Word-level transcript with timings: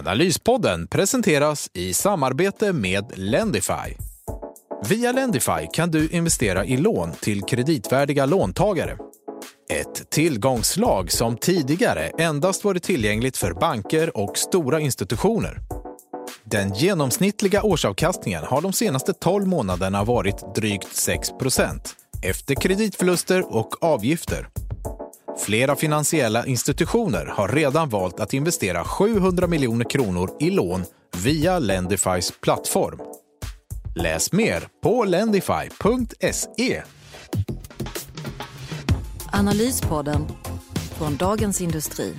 Analyspodden 0.00 0.86
presenteras 0.86 1.70
i 1.72 1.94
samarbete 1.94 2.72
med 2.72 3.12
Lendify. 3.14 3.96
Via 4.88 5.12
Lendify 5.12 5.66
kan 5.72 5.90
du 5.90 6.08
investera 6.08 6.64
i 6.64 6.76
lån 6.76 7.12
till 7.12 7.42
kreditvärdiga 7.42 8.26
låntagare. 8.26 8.96
Ett 9.72 10.10
tillgångslag 10.10 11.12
som 11.12 11.36
tidigare 11.36 12.06
endast 12.18 12.64
varit 12.64 12.82
tillgängligt 12.82 13.36
för 13.36 13.52
banker 13.52 14.16
och 14.16 14.38
stora 14.38 14.80
institutioner. 14.80 15.60
Den 16.44 16.74
genomsnittliga 16.74 17.62
årsavkastningen 17.62 18.44
har 18.44 18.60
de 18.60 18.72
senaste 18.72 19.12
12 19.12 19.46
månaderna 19.46 20.04
varit 20.04 20.54
drygt 20.54 20.88
6% 20.88 21.80
efter 22.22 22.54
kreditförluster 22.54 23.56
och 23.56 23.84
avgifter. 23.84 24.48
Flera 25.40 25.76
finansiella 25.76 26.46
institutioner 26.46 27.26
har 27.26 27.48
redan 27.48 27.88
valt 27.88 28.20
att 28.20 28.34
investera 28.34 28.84
700 28.84 29.46
miljoner 29.46 29.90
kronor 29.90 30.30
i 30.40 30.50
lån 30.50 30.84
via 31.16 31.58
Lendifys 31.58 32.32
plattform. 32.40 32.98
Läs 33.96 34.32
mer 34.32 34.68
på 34.82 35.04
lendify.se. 35.04 36.82
Analyspodden 39.32 40.26
från 40.98 41.16
Dagens 41.16 41.60
Industri. 41.60 42.14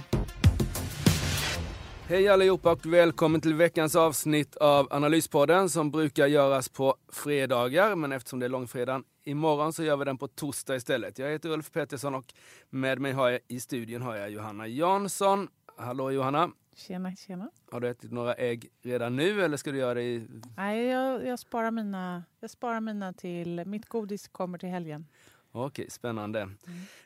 Hej 2.11 2.27
allihopa 2.27 2.71
och 2.71 2.85
välkommen 2.85 3.41
till 3.41 3.53
veckans 3.53 3.95
avsnitt 3.95 4.55
av 4.55 4.87
Analyspodden 4.91 5.69
som 5.69 5.91
brukar 5.91 6.27
göras 6.27 6.69
på 6.69 6.95
fredagar. 7.11 7.95
Men 7.95 8.11
eftersom 8.11 8.39
det 8.39 8.45
är 8.45 8.49
långfredagen 8.49 9.03
imorgon 9.23 9.73
så 9.73 9.83
gör 9.83 9.97
vi 9.97 10.05
den 10.05 10.17
på 10.17 10.27
torsdag 10.27 10.75
istället. 10.75 11.19
Jag 11.19 11.31
heter 11.31 11.49
Ulf 11.49 11.71
Pettersson 11.71 12.15
och 12.15 12.33
med 12.69 12.99
mig 12.99 13.11
har 13.11 13.29
jag, 13.29 13.39
i 13.47 13.59
studion 13.59 14.01
har 14.01 14.15
jag 14.15 14.29
Johanna 14.29 14.67
Jansson. 14.67 15.47
Hallå 15.77 16.11
Johanna! 16.11 16.51
Tjena, 16.75 17.15
tjena. 17.15 17.51
Har 17.71 17.79
du 17.79 17.89
ätit 17.89 18.11
några 18.11 18.33
ägg 18.33 18.69
redan 18.81 19.15
nu 19.15 19.43
eller 19.43 19.57
ska 19.57 19.71
du 19.71 19.77
göra 19.77 19.93
det 19.93 20.03
i... 20.03 20.27
Nej, 20.57 20.85
jag, 20.85 21.27
jag, 21.27 21.39
sparar 21.39 21.71
mina, 21.71 22.23
jag 22.39 22.49
sparar 22.49 22.79
mina 22.79 23.13
till... 23.13 23.63
Mitt 23.65 23.85
godis 23.89 24.27
kommer 24.27 24.57
till 24.57 24.69
helgen. 24.69 25.07
Okej, 25.51 25.85
spännande. 25.89 26.41
Mm. 26.41 26.55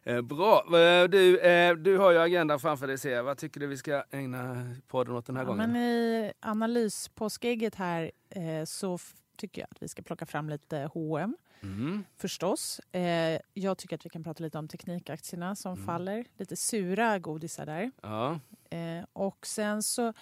Eh, 0.04 0.22
bra. 0.22 0.64
Eh, 0.80 1.10
du, 1.10 1.40
eh, 1.40 1.76
du 1.76 1.98
har 1.98 2.12
ju 2.12 2.18
agendan 2.18 2.60
framför 2.60 2.88
dig 2.88 2.98
ser. 2.98 3.22
Vad 3.22 3.38
tycker 3.38 3.60
du 3.60 3.68
vi 3.68 3.78
ska 3.78 4.04
ägna 4.12 4.76
podden 4.88 5.16
åt 5.16 5.26
den 5.26 5.36
här 5.36 5.44
ja, 5.44 5.48
gången? 5.48 5.72
Men 5.72 5.82
I 5.82 6.32
analyspåskägget 6.40 7.76
här 7.76 8.12
så 8.66 8.98
tycker 9.38 9.62
jag 9.62 9.68
att 9.72 9.84
vi 9.84 9.88
ska 9.88 10.02
plocka 10.02 10.26
fram 10.26 10.50
lite 10.50 10.90
H&M. 10.94 11.38
Mm. 11.64 12.04
Förstås. 12.18 12.82
Jag 13.54 13.78
tycker 13.78 13.96
att 13.96 14.06
vi 14.06 14.10
kan 14.10 14.24
prata 14.24 14.44
lite 14.44 14.58
om 14.58 14.68
teknikaktierna 14.68 15.56
som 15.56 15.74
mm. 15.74 15.86
faller. 15.86 16.26
Lite 16.38 16.56
sura 16.56 17.20
godisar 17.20 17.66
där. 17.66 17.92
Ja. 18.02 18.40
Och 19.14 19.48
sen 19.48 19.84
så 19.84 20.14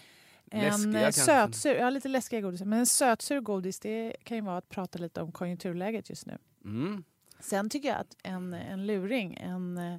en 0.53 0.95
eh, 0.95 1.11
sötsur, 1.11 1.75
ja 1.75 1.89
lite 1.89 2.07
läskiga 2.07 2.41
godisar. 2.41 2.65
Men 2.65 2.79
en 2.79 2.85
sötsur 2.85 3.39
godis 3.39 3.79
det 3.79 4.15
kan 4.23 4.37
ju 4.37 4.43
vara 4.43 4.57
att 4.57 4.69
prata 4.69 4.99
lite 4.99 5.21
om 5.21 5.31
konjunkturläget 5.31 6.09
just 6.09 6.25
nu. 6.25 6.37
Mm. 6.65 7.03
Sen 7.43 7.69
tycker 7.69 7.89
jag 7.89 7.97
att 7.97 8.17
en, 8.23 8.53
en 8.53 8.85
luring, 8.85 9.37
en 9.41 9.77
eh, 9.77 9.97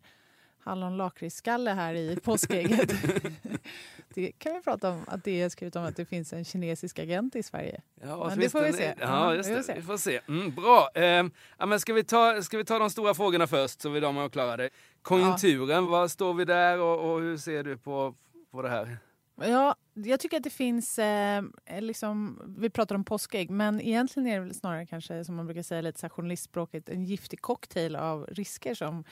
hallonlakritsskalle 0.65 1.71
här 1.71 1.95
i 1.95 2.17
påskägget. 2.17 2.93
det 4.15 4.33
kan 4.33 4.55
vi 4.55 4.63
prata 4.63 4.91
om, 4.91 5.05
att 5.07 5.25
det 5.25 5.43
är 5.43 5.49
skrivet 5.49 5.77
om 5.77 5.85
att 5.85 5.97
det 5.97 6.05
finns 6.05 6.33
en 6.33 6.45
kinesisk 6.45 6.99
agent 6.99 7.37
i 7.37 7.43
Sverige. 7.43 7.81
Ja, 8.03 8.27
men 8.29 8.39
det 8.39 8.51
får 8.51 8.61
vi 8.61 8.73
se. 8.73 8.95
Ja, 9.01 9.35
just 9.35 9.67
det. 9.67 9.75
Vi 9.75 9.83
får 9.83 9.97
se. 9.97 10.21
Mm, 10.29 10.55
bra. 10.55 10.89
Eh, 10.95 11.25
ja, 11.59 11.67
men 11.67 11.81
ska, 11.81 11.93
vi 11.93 12.05
ta, 12.05 12.43
ska 12.43 12.59
vi 12.59 12.65
ta 12.65 12.79
de 12.79 12.91
stora 12.91 13.15
frågorna 13.15 13.47
först 13.47 13.81
så 13.81 13.89
vi 13.89 14.01
de 14.01 14.17
har 14.17 14.29
klarat 14.29 14.59
det. 14.59 14.71
Konjunkturen, 15.03 15.85
ja. 15.85 15.91
var 15.91 16.09
står 16.09 16.35
vi 16.35 16.45
där 16.45 16.81
och, 16.81 17.13
och 17.13 17.21
hur 17.21 17.37
ser 17.37 17.63
du 17.63 17.77
på, 17.77 18.15
på 18.51 18.63
det 18.63 18.69
här? 18.69 18.99
Ja, 19.37 19.75
jag 19.95 20.21
tycker 20.21 20.37
att 20.37 20.45
det 20.45 20.51
finns, 20.51 20.99
eh, 20.99 21.45
liksom, 21.81 22.43
vi 22.59 22.71
pratar 22.71 22.95
om 22.95 23.05
påskägg, 23.05 23.51
men 23.51 23.81
egentligen 23.81 24.27
är 24.27 24.35
det 24.35 24.41
väl 24.41 24.55
snarare 24.55 24.87
kanske 24.87 25.25
som 25.25 25.35
man 25.35 25.47
brukar 25.47 25.63
säga 25.63 25.81
lite 25.81 26.01
så 26.01 26.09
journalistspråket, 26.09 26.89
en 26.89 27.05
giftig 27.05 27.41
cocktail 27.41 27.97
av 27.97 28.27
risker 28.27 28.75
som, 28.75 29.05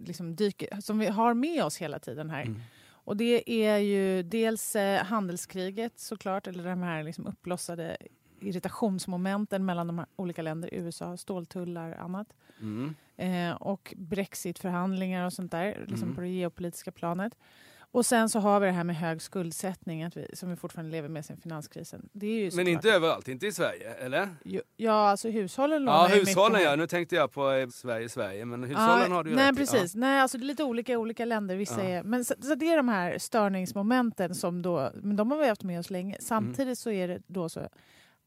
liksom 0.00 0.36
dyker, 0.36 0.80
som 0.80 0.98
vi 0.98 1.06
har 1.06 1.34
med 1.34 1.64
oss 1.64 1.76
hela 1.76 1.98
tiden 1.98 2.30
här. 2.30 2.42
Mm. 2.42 2.60
Och 3.04 3.16
det 3.16 3.50
är 3.50 3.78
ju 3.78 4.22
dels 4.22 4.76
eh, 4.76 5.04
handelskriget 5.04 5.98
såklart, 5.98 6.46
eller 6.46 6.64
de 6.64 6.82
här 6.82 7.02
liksom 7.02 7.26
uppblossade 7.26 7.96
irritationsmomenten 8.40 9.64
mellan 9.64 9.86
de 9.86 10.04
olika 10.16 10.42
länder, 10.42 10.70
USA, 10.72 11.16
ståltullar 11.16 11.90
och 11.90 12.00
annat. 12.04 12.32
Mm. 12.60 12.94
Eh, 13.16 13.56
och 13.56 13.94
brexitförhandlingar 13.96 15.26
och 15.26 15.32
sånt 15.32 15.52
där, 15.52 15.84
liksom 15.88 16.02
mm. 16.02 16.14
på 16.14 16.20
det 16.20 16.28
geopolitiska 16.28 16.92
planet. 16.92 17.36
Och 17.92 18.06
sen 18.06 18.28
så 18.28 18.38
har 18.38 18.60
vi 18.60 18.66
det 18.66 18.72
här 18.72 18.84
med 18.84 18.96
hög 18.96 19.22
skuldsättning 19.22 20.10
vi, 20.14 20.30
som 20.32 20.50
vi 20.50 20.56
fortfarande 20.56 20.92
lever 20.92 21.08
med 21.08 21.24
sen 21.24 21.36
finanskrisen. 21.36 22.08
Det 22.12 22.26
är 22.26 22.44
ju 22.44 22.50
Men 22.54 22.68
inte 22.68 22.90
överallt, 22.90 23.28
inte 23.28 23.46
i 23.46 23.52
Sverige, 23.52 23.94
eller? 23.94 24.28
Jo, 24.44 24.60
ja, 24.76 24.92
alltså 24.92 25.28
hushållen 25.28 25.84
lånar 25.84 26.08
Ja, 26.08 26.14
hushållen 26.14 26.62
ja. 26.62 26.76
Nu 26.76 26.86
tänkte 26.86 27.16
jag 27.16 27.32
på 27.32 27.50
eh, 27.50 27.68
Sverige, 27.68 28.08
Sverige. 28.08 28.44
Men 28.44 28.62
hushållen 28.62 29.10
ja, 29.10 29.16
har 29.16 29.24
du 29.24 29.30
ju 29.30 29.36
Nej, 29.36 29.50
rätt 29.50 29.56
precis. 29.56 29.94
Ja. 29.94 30.00
Nej, 30.00 30.20
alltså 30.20 30.38
det 30.38 30.44
är 30.44 30.46
lite 30.46 30.64
olika 30.64 30.92
i 30.92 30.96
olika 30.96 31.24
länder. 31.24 31.56
Vissa 31.56 31.84
ja. 31.84 31.88
är, 31.88 32.02
men 32.02 32.24
så, 32.24 32.34
så, 32.40 32.54
det 32.54 32.68
är 32.68 32.76
de 32.76 32.88
här 32.88 33.18
störningsmomenten 33.18 34.34
som 34.34 34.62
då, 34.62 34.90
men 34.94 35.16
de 35.16 35.30
har 35.30 35.38
vi 35.38 35.48
haft 35.48 35.62
med 35.62 35.80
oss 35.80 35.90
länge. 35.90 36.16
Samtidigt 36.20 36.60
mm. 36.60 36.76
så 36.76 36.90
är 36.90 37.08
det 37.08 37.22
då 37.26 37.48
så 37.48 37.68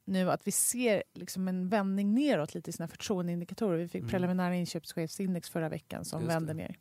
nu 0.06 0.32
att 0.32 0.48
vi 0.48 0.52
ser 0.52 1.04
liksom 1.14 1.48
en 1.48 1.70
vändning 1.70 2.14
neråt 2.14 2.56
lite 2.56 2.70
i 2.70 2.74
sina 2.74 2.88
förtroendeindikatorer. 2.88 3.78
Vi 3.78 3.88
fick 3.88 4.02
mm. 4.02 4.10
preliminära 4.10 4.56
inköpschefsindex 4.56 5.50
förra 5.50 5.70
veckan 5.70 6.06
som 6.06 6.28
vände 6.28 6.54
ner. 6.54 6.78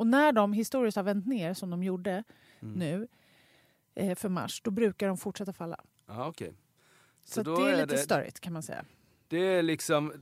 Och 0.00 0.06
när 0.06 0.32
de 0.32 0.52
historiskt 0.52 0.96
har 0.96 1.02
vänt 1.02 1.26
ner, 1.26 1.54
som 1.54 1.70
de 1.70 1.82
gjorde 1.82 2.24
mm. 2.60 2.74
nu 2.74 3.08
eh, 3.94 4.14
för 4.14 4.28
mars, 4.28 4.60
då 4.64 4.70
brukar 4.70 5.08
de 5.08 5.16
fortsätta 5.16 5.52
falla. 5.52 5.80
Aha, 6.08 6.28
okay. 6.28 6.50
Så, 7.24 7.44
Så 7.44 7.56
det 7.56 7.70
är 7.70 7.76
lite 7.76 7.94
det, 7.94 7.98
störigt 7.98 8.40
kan 8.40 8.52
man 8.52 8.62
säga. 8.62 8.84
Det 9.28 9.38
är 9.38 9.62
liksom... 9.62 10.12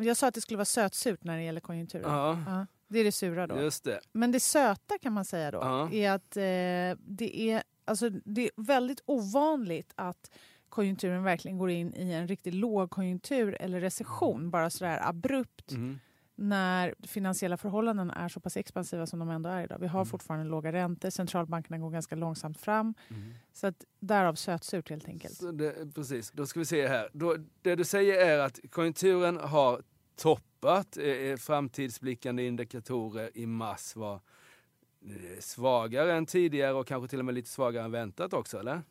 Jag 0.00 0.16
sa 0.16 0.28
att 0.28 0.34
det 0.34 0.40
skulle 0.40 0.56
vara 0.56 0.64
sötsurt 0.64 1.24
när 1.24 1.36
det 1.36 1.42
gäller 1.42 1.60
konjunkturen. 1.60 2.10
Ja. 2.10 2.38
ja. 2.46 2.66
det 2.88 2.98
är 2.98 3.04
det 3.04 3.12
sura 3.12 3.46
då. 3.46 3.60
Just 3.60 3.84
det. 3.84 4.00
Men 4.12 4.32
det 4.32 4.40
söta 4.40 4.98
kan 4.98 5.12
man 5.12 5.24
säga 5.24 5.50
då 5.50 5.88
är 5.92 6.10
att 6.10 6.36
eh, 6.36 6.98
det, 7.06 7.40
är, 7.40 7.62
alltså, 7.84 8.10
det 8.10 8.44
är 8.44 8.50
väldigt 8.56 9.02
ovanligt 9.06 9.92
att 9.94 10.30
konjunkturen 10.68 11.22
verkligen 11.22 11.58
går 11.58 11.70
in 11.70 11.94
i 11.94 12.12
en 12.12 12.28
riktigt 12.28 12.54
lågkonjunktur 12.54 13.56
eller 13.60 13.80
recession 13.80 14.36
mm. 14.36 14.50
bara 14.50 14.70
sådär 14.70 15.08
abrupt. 15.08 15.72
Mm 15.72 15.98
när 16.34 16.94
finansiella 17.02 17.56
förhållanden 17.56 18.10
är 18.10 18.28
så 18.28 18.40
pass 18.40 18.56
expansiva 18.56 19.06
som 19.06 19.18
de 19.18 19.30
ändå 19.30 19.50
är 19.50 19.64
idag. 19.64 19.78
Vi 19.80 19.86
har 19.86 20.00
mm. 20.00 20.06
fortfarande 20.06 20.46
låga 20.46 20.72
räntor, 20.72 21.10
centralbankerna 21.10 21.78
går 21.78 21.90
ganska 21.90 22.16
långsamt 22.16 22.58
fram. 22.60 22.94
Mm. 23.08 23.34
Så 23.52 23.66
att 23.66 23.84
därav 24.00 24.34
sötsurt 24.34 24.90
helt 24.90 25.08
enkelt. 25.08 25.58
Det, 25.58 25.94
precis, 25.94 26.30
då 26.30 26.46
ska 26.46 26.60
vi 26.60 26.66
se 26.66 26.88
här. 26.88 27.08
Då, 27.12 27.36
det 27.62 27.74
du 27.74 27.84
säger 27.84 28.26
är 28.26 28.38
att 28.38 28.60
konjunkturen 28.70 29.36
har 29.36 29.82
toppat. 30.16 30.96
Eh, 30.96 31.04
eh 31.04 31.36
framtidsblickande 31.36 32.46
indikatorer 32.46 33.30
i 33.34 33.46
mars 33.46 33.96
var 33.96 34.14
eh, 34.14 35.40
svagare 35.40 36.14
än 36.14 36.26
tidigare 36.26 36.72
och 36.72 36.86
kanske 36.86 37.08
till 37.08 37.18
och 37.18 37.24
med 37.24 37.34
lite 37.34 37.48
svagare 37.48 37.84
än 37.84 37.90
väntat 37.90 38.32
också, 38.32 38.58
eller? 38.58 38.82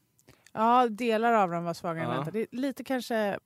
Ja, 0.53 0.87
delar 0.89 1.33
av 1.33 1.49
dem 1.49 1.63
var 1.63 1.73
svagare 1.73 2.03
ja. 2.03 2.11
än 2.11 2.17
väntat. 2.17 2.47
Lite 2.51 2.83
kanske 2.83 3.39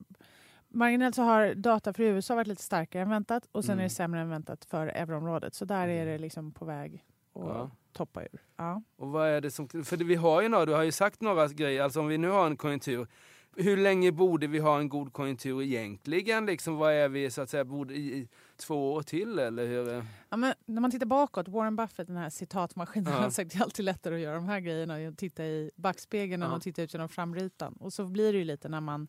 Marginellt 0.76 1.14
så 1.14 1.22
har 1.22 1.54
data 1.54 1.92
för 1.92 2.02
USA 2.02 2.34
varit 2.34 2.46
lite 2.46 2.62
starkare 2.62 3.02
än 3.02 3.10
väntat 3.10 3.48
och 3.52 3.64
sen 3.64 3.72
mm. 3.72 3.78
är 3.78 3.82
det 3.82 3.84
mm. 3.84 3.90
sämre 3.90 4.20
än 4.20 4.28
väntat 4.28 4.64
för 4.64 4.86
euroområdet. 4.86 5.54
Så 5.54 5.64
där 5.64 5.88
är 5.88 6.02
mm. 6.02 6.06
det 6.06 6.18
liksom 6.18 6.52
på 6.52 6.64
väg 6.64 7.04
att 7.34 7.42
ja. 7.42 7.70
toppa 7.92 8.22
ur. 8.22 8.42
Ja. 8.56 8.82
Och 8.96 9.08
vad 9.08 9.28
är 9.28 9.40
det 9.40 9.50
som... 9.50 9.68
För 9.68 9.96
vi 9.96 10.14
har 10.14 10.42
ju 10.42 10.48
några, 10.48 10.66
du 10.66 10.72
har 10.72 10.82
ju 10.82 10.92
sagt 10.92 11.20
några 11.20 11.48
grejer, 11.48 11.82
alltså 11.82 12.00
om 12.00 12.06
vi 12.06 12.18
nu 12.18 12.28
har 12.28 12.46
en 12.46 12.56
konjunktur 12.56 13.06
hur 13.56 13.76
länge 13.76 14.12
borde 14.12 14.46
vi 14.46 14.58
ha 14.58 14.78
en 14.78 14.88
god 14.88 15.12
konjunktur 15.12 15.62
egentligen? 15.62 16.46
Liksom, 16.46 16.76
vad 16.76 16.92
är 16.92 17.08
vi 17.08 17.30
så 17.30 17.42
att 17.42 17.50
säga, 17.50 17.64
borde 17.64 17.94
i, 17.94 18.18
i 18.18 18.28
två 18.56 18.92
år 18.92 19.02
till 19.02 19.38
eller 19.38 19.66
hur? 19.66 20.04
Ja, 20.28 20.36
men 20.36 20.54
när 20.66 20.80
man 20.80 20.90
tittar 20.90 21.06
bakåt, 21.06 21.48
Warren 21.48 21.76
Buffett, 21.76 22.06
den 22.06 22.16
här 22.16 22.30
citatmaskinen, 22.30 23.12
ja. 23.12 23.18
har 23.18 23.30
sagt 23.30 23.46
att 23.46 23.52
det 23.52 23.58
är 23.58 23.62
alltid 23.62 23.84
lättare 23.84 24.14
att 24.14 24.20
göra 24.20 24.34
de 24.34 24.48
här 24.48 24.60
grejerna, 24.60 25.08
att 25.08 25.18
titta 25.18 25.44
i 25.44 25.70
backspegeln 25.76 26.42
ja. 26.42 26.56
och 26.56 26.62
titta 26.62 26.82
ut 26.82 26.94
genom 26.94 27.08
framrutan. 27.08 27.72
Och 27.72 27.92
så 27.92 28.04
blir 28.04 28.32
det 28.32 28.38
ju 28.38 28.44
lite 28.44 28.68
när 28.68 28.80
man 28.80 29.08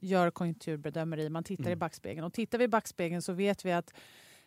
gör 0.00 0.30
konjunkturbedömeri, 0.30 1.28
man 1.28 1.44
tittar 1.44 1.64
mm. 1.64 1.72
i 1.72 1.76
backspegeln. 1.76 2.24
Och 2.26 2.32
tittar 2.32 2.58
vi 2.58 2.64
i 2.64 2.68
backspegeln 2.68 3.22
så 3.22 3.32
vet 3.32 3.64
vi 3.64 3.72
att 3.72 3.94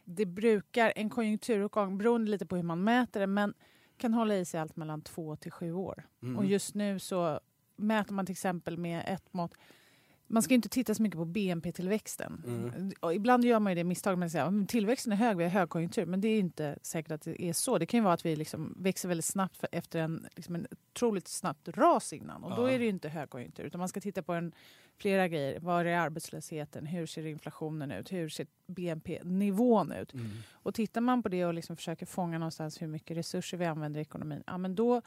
det 0.03 0.25
brukar, 0.25 0.93
en 0.95 1.09
konjunkturuppgång, 1.09 1.97
beroende 1.97 2.31
lite 2.31 2.45
på 2.45 2.55
hur 2.55 2.63
man 2.63 2.83
mäter 2.83 3.19
det, 3.19 3.27
men 3.27 3.53
kan 3.97 4.13
hålla 4.13 4.35
i 4.35 4.45
sig 4.45 4.59
allt 4.59 4.75
mellan 4.75 5.01
två 5.01 5.35
till 5.35 5.51
sju 5.51 5.73
år. 5.73 6.03
Mm. 6.21 6.37
Och 6.37 6.45
just 6.45 6.75
nu 6.75 6.99
så 6.99 7.39
mäter 7.75 8.13
man 8.13 8.25
till 8.25 8.33
exempel 8.33 8.77
med 8.77 9.03
ett 9.07 9.33
mått 9.33 9.53
man 10.27 10.43
ska 10.43 10.53
inte 10.53 10.69
titta 10.69 10.95
så 10.95 11.03
mycket 11.03 11.17
på 11.17 11.25
BNP-tillväxten. 11.25 12.43
Mm. 12.47 13.15
Ibland 13.15 13.45
gör 13.45 13.59
man 13.59 13.71
ju 13.71 13.75
det 13.75 13.83
misstaget 13.83 14.19
med 14.19 14.25
att 14.25 14.31
säga 14.31 14.45
att 14.45 14.69
tillväxten 14.69 15.13
är 15.13 15.17
hög, 15.17 15.37
vi 15.37 15.43
har 15.43 15.51
högkonjunktur. 15.51 16.05
Men 16.05 16.21
det 16.21 16.27
är 16.27 16.39
inte 16.39 16.77
säkert 16.81 17.11
att 17.11 17.21
det 17.21 17.41
är 17.43 17.53
så. 17.53 17.77
Det 17.77 17.85
kan 17.85 17.97
ju 17.97 18.03
vara 18.03 18.13
att 18.13 18.25
vi 18.25 18.35
liksom 18.35 18.75
växer 18.79 19.07
väldigt 19.09 19.25
snabbt 19.25 19.57
för, 19.57 19.69
efter 19.71 19.99
en, 19.99 20.27
liksom 20.35 20.55
en 20.55 20.67
otroligt 20.71 21.27
snabbt 21.27 21.67
ras 21.67 22.13
innan. 22.13 22.43
Och 22.43 22.55
då 22.55 22.61
Ja. 22.61 22.71
är 22.71 22.79
det 22.79 22.83
ju 22.83 22.89
inte 22.89 23.09
högkonjunktur. 23.09 23.63
Utan 23.63 23.79
man 23.79 23.89
ska 23.89 23.99
titta 24.01 24.23
på 24.23 24.33
en, 24.33 24.51
flera 24.97 25.27
grejer. 25.27 25.59
Var 25.59 25.85
är 25.85 25.97
arbetslösheten? 25.97 26.85
Hur 26.85 27.05
ser 27.05 27.25
inflationen 27.25 27.91
ut? 27.91 28.11
Hur 28.11 28.29
ser 28.29 28.47
BNP-nivån 28.67 29.91
ut? 29.91 30.13
Mm. 30.13 30.27
Och 30.51 30.73
tittar 30.73 31.01
man 31.01 31.23
på 31.23 31.29
det 31.29 31.45
och 31.45 31.53
liksom 31.53 31.75
försöker 31.75 32.05
fånga 32.05 32.37
någonstans 32.37 32.81
hur 32.81 32.87
mycket 32.87 33.17
resurser 33.17 33.57
vi 33.57 33.65
använder 33.65 33.99
i 33.99 34.01
ekonomin, 34.01 34.43
ja, 34.47 34.57
men 34.57 34.75
då 34.75 35.01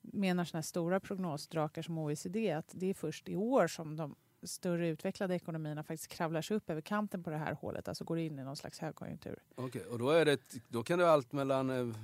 menar 0.00 0.44
såna 0.44 0.62
stora 0.62 1.00
prognosdrakar 1.00 1.82
som 1.82 1.98
OECD 1.98 2.52
att 2.52 2.70
det 2.72 2.86
är 2.86 2.94
först 2.94 3.28
i 3.28 3.36
år 3.36 3.66
som 3.66 3.96
de 3.96 4.14
större 4.42 4.88
utvecklade 4.88 5.34
ekonomierna 5.34 5.82
faktiskt 5.82 6.10
kravlar 6.10 6.42
sig 6.42 6.56
upp 6.56 6.70
över 6.70 6.80
kanten 6.80 7.22
på 7.22 7.30
det 7.30 7.36
här 7.36 7.52
hålet, 7.52 7.88
alltså 7.88 8.04
går 8.04 8.18
in 8.18 8.38
i 8.38 8.44
någon 8.44 8.56
slags 8.56 8.78
högkonjunktur. 8.78 9.38
Okej, 9.54 9.84
och 9.84 9.98
då, 9.98 10.10
är 10.10 10.24
det, 10.24 10.40
då 10.68 10.82
kan 10.82 10.98
det 10.98 11.10
allt 11.10 11.32
mellan 11.32 11.70
eh, 11.70 11.96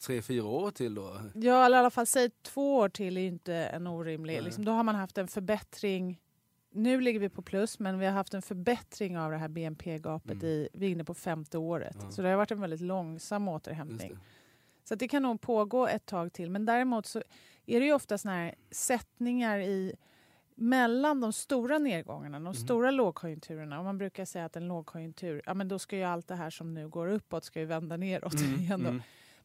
tre, 0.00 0.22
fyra 0.22 0.44
år 0.44 0.70
till 0.70 0.94
då? 0.94 1.20
Ja, 1.34 1.64
eller 1.64 1.76
i 1.76 1.80
alla 1.80 1.90
fall 1.90 2.06
säg 2.06 2.30
två 2.42 2.76
år 2.76 2.88
till 2.88 3.16
är 3.16 3.20
ju 3.20 3.26
inte 3.26 3.54
en 3.54 3.86
orimlig... 3.86 4.42
Liksom, 4.42 4.64
då 4.64 4.72
har 4.72 4.82
man 4.82 4.94
haft 4.94 5.18
en 5.18 5.28
förbättring. 5.28 6.20
Nu 6.70 7.00
ligger 7.00 7.20
vi 7.20 7.28
på 7.28 7.42
plus, 7.42 7.78
men 7.78 7.98
vi 7.98 8.06
har 8.06 8.12
haft 8.12 8.34
en 8.34 8.42
förbättring 8.42 9.18
av 9.18 9.30
det 9.30 9.36
här 9.36 9.48
BNP-gapet. 9.48 10.42
Mm. 10.42 10.46
i 10.46 10.68
Vi 10.72 10.86
är 10.86 10.90
inne 10.90 11.04
på 11.04 11.14
femte 11.14 11.58
året. 11.58 11.96
Ja. 12.00 12.10
Så 12.10 12.22
det 12.22 12.28
har 12.28 12.36
varit 12.36 12.50
en 12.50 12.60
väldigt 12.60 12.80
långsam 12.80 13.48
återhämtning. 13.48 14.18
Så 14.84 14.94
det 14.94 15.08
kan 15.08 15.22
nog 15.22 15.40
pågå 15.40 15.88
ett 15.88 16.06
tag 16.06 16.32
till. 16.32 16.50
Men 16.50 16.64
däremot 16.64 17.06
så 17.06 17.22
är 17.66 17.80
det 17.80 17.86
ju 17.86 17.92
ofta 17.92 18.18
såna 18.18 18.34
här 18.34 18.54
sättningar 18.70 19.58
i 19.58 19.94
mellan 20.60 21.20
de 21.20 21.32
stora 21.32 21.78
nedgångarna, 21.78 22.36
de 22.38 22.44
Mhm. 22.44 22.54
stora 22.54 22.90
lågkonjunkturerna. 22.90 23.78
Och 23.78 23.84
man 23.84 23.98
brukar 23.98 24.24
säga 24.24 24.44
att 24.44 24.56
en 24.56 24.68
lågkonjunktur, 24.68 25.42
ja 25.46 25.54
men 25.54 25.68
då 25.68 25.78
ska 25.78 25.96
ju 25.96 26.02
allt 26.02 26.28
det 26.28 26.34
här 26.34 26.50
som 26.50 26.74
nu 26.74 26.88
går 26.88 27.08
uppåt 27.08 27.44
ska 27.44 27.60
ju 27.60 27.66
vända 27.66 27.96
neråt 27.96 28.34
igen. 28.58 28.82
Då. 28.82 28.88
mm. 28.88 29.02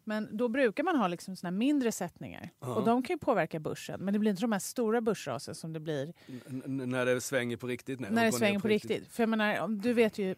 Men 0.07 0.38
då 0.38 0.47
brukar 0.47 0.83
man 0.83 0.95
ha 0.95 1.07
liksom 1.07 1.35
såna 1.35 1.51
mindre 1.51 1.91
sättningar. 1.91 2.50
Ja. 2.59 2.75
Och 2.75 2.85
de 2.85 3.03
kan 3.03 3.13
ju 3.13 3.17
påverka 3.17 3.59
börsen. 3.59 4.00
Men 4.01 4.13
det 4.13 4.19
blir 4.19 4.31
inte 4.31 4.41
de 4.44 4.51
här 4.51 4.59
stora 4.59 5.01
börsrasen 5.01 5.56
som 5.56 5.73
det 5.73 5.79
blir 5.79 6.13
N- 6.50 6.63
när 6.65 7.06
det 7.06 7.21
svänger 7.21 7.57
på 7.57 7.67
riktigt? 7.67 8.00
Nej, 8.00 8.12
när 8.12 8.25
det 8.25 8.31
svänger 8.31 8.59
på 8.59 8.67
riktigt. 8.67 9.07
För 9.07 9.23
jag 9.23 9.29
menar, 9.29 9.67
du 9.67 9.94
vet 9.94 10.17
ju, 10.17 10.35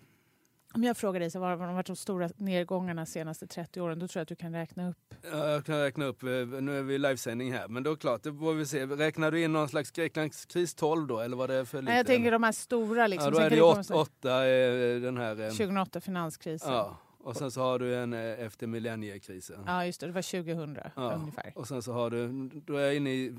om 0.73 0.83
jag 0.83 0.97
frågar 0.97 1.19
dig 1.19 1.31
så 1.31 1.39
vad 1.39 1.49
har 1.59 1.73
varit 1.73 1.87
de 1.87 1.95
stora 1.95 2.29
nedgångarna 2.37 3.01
de 3.01 3.05
senaste 3.11 3.47
30 3.47 3.81
åren, 3.81 3.99
då 3.99 4.07
tror 4.07 4.19
jag 4.19 4.21
att 4.21 4.27
du 4.27 4.35
kan 4.35 4.53
räkna 4.53 4.89
upp. 4.89 4.97
Ja, 5.31 5.49
jag 5.49 5.65
kan 5.65 5.79
räkna 5.79 6.05
upp, 6.05 6.23
eh, 6.23 6.29
nu 6.29 6.77
är 6.79 6.83
vi 6.83 6.93
i 6.93 6.97
livesändning 6.97 7.53
här, 7.53 7.67
men 7.67 7.83
då 7.83 7.89
är 7.91 7.95
det 7.95 7.99
klart, 8.01 8.23
det 8.23 8.33
får 8.33 8.53
vi 8.53 8.65
se. 8.65 8.85
Räknar 8.85 9.31
du 9.31 9.41
in 9.43 9.53
någon 9.53 9.69
slags 9.69 9.91
Greklandskris 9.91 10.75
12 10.75 11.07
då, 11.07 11.19
eller 11.19 11.37
var 11.37 11.47
det 11.47 11.65
för 11.65 11.77
lite? 11.81 11.91
Nej, 11.91 11.97
jag 11.97 12.07
tänker 12.07 12.31
de 12.31 12.43
här 12.43 12.51
stora 12.51 13.07
liksom. 13.07 13.25
ja, 13.25 13.31
då 13.31 13.35
Sen 13.37 13.45
är 13.45 13.49
det 13.49 13.55
det 13.55 13.59
ju 13.59 13.61
komma 13.61 13.79
åt, 13.79 13.85
så 13.85 13.93
här- 13.93 14.01
åtta, 14.01 14.47
eh, 14.47 15.01
den 15.01 15.17
här... 15.17 15.41
eh, 15.41 15.49
2008 15.49 16.01
finanskrisen. 16.01 16.73
Ja. 16.73 16.97
Ja, 17.27 17.31
och 17.31 17.37
sen 17.37 17.51
så 17.51 17.61
har 17.61 17.79
du 17.79 17.95
en 17.95 18.13
eh, 18.13 18.19
efter 18.45 18.67
millenniekrisen. 18.67 19.85
just 19.85 19.99
det. 19.99 20.07
Det 20.07 20.13
var 20.13 20.21
2000 20.43 20.77
Ja. 20.95 21.13
ungefär. 21.13 21.51
Och 21.55 21.67
sen 21.67 21.81
så 21.81 21.93
har 21.93 22.09
du, 22.09 22.49
då 22.65 22.75
är 22.77 22.81
jag 22.85 22.95
inne 22.95 23.09
i, 23.13 23.29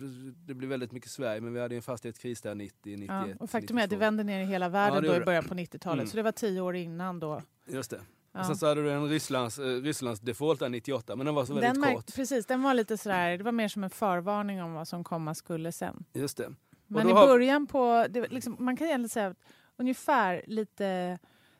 det 0.47 0.55
blir 0.55 0.69
väldigt 0.69 0.93
mycket 0.93 1.11
Sverige, 1.11 1.41
men 1.41 1.53
vi 1.55 1.61
hade 1.61 1.77
en 1.77 1.83
fastighetskris 1.83 2.41
där 2.43 2.55
90, 2.55 2.97
91, 2.97 3.09
Ja. 3.09 3.27
Och 3.41 3.51
faktum 3.51 3.79
är 3.79 3.85
att 3.85 3.91
det 3.91 3.97
92. 3.97 4.01
vände 4.01 4.25
ner 4.25 4.41
i 4.41 4.45
hela 4.45 4.69
världen 4.69 5.05
Ja, 5.05 5.11
då 5.11 5.17
i 5.23 5.25
början 5.25 5.45
på 5.45 5.55
90-talet. 5.55 5.99
Mm. 6.03 6.07
Så 6.07 6.17
det 6.17 6.23
var 6.23 6.33
tio 6.33 6.61
år 6.61 6.77
innan 6.77 7.21
då. 7.21 7.43
Just 7.67 7.91
det. 7.91 8.01
Ja. 8.33 8.41
Och 8.41 8.47
sen 8.47 8.57
så 8.57 8.67
hade 8.67 8.83
du 8.83 8.93
en 8.93 9.09
Rysslands, 9.09 9.59
eh, 9.59 9.65
Rysslands 9.65 10.21
default 10.21 10.61
där 10.61 10.69
98, 10.69 11.17
men 11.17 11.27
den 11.27 11.35
var 11.35 11.45
så 11.45 11.55
väldigt 11.55 11.83
Den 11.85 11.95
kort. 11.95 12.15
precis, 12.15 12.47
den 12.47 12.63
var 12.63 12.75
lite 12.75 12.97
sådär, 12.99 13.39
det 13.39 13.45
var 13.45 13.53
mer 13.53 13.69
som 13.69 13.85
en 13.85 13.91
förvarning 13.91 14.63
om 14.63 14.73
vad 14.73 14.89
som 14.89 15.05
komma 15.05 15.35
skulle 15.35 15.73
sen. 15.73 16.05
Just 16.13 16.37
det. 16.37 16.55
Men 16.87 17.09
i 17.09 17.13
början 17.13 17.67
på, 17.67 18.07
det, 18.11 18.29
liksom, 18.33 18.57
man 18.59 18.77
kan 18.77 18.87
egentligen 18.87 19.09
säga 19.09 19.27
att 19.27 19.37
ungefär 19.77 20.43
lite, 20.47 21.19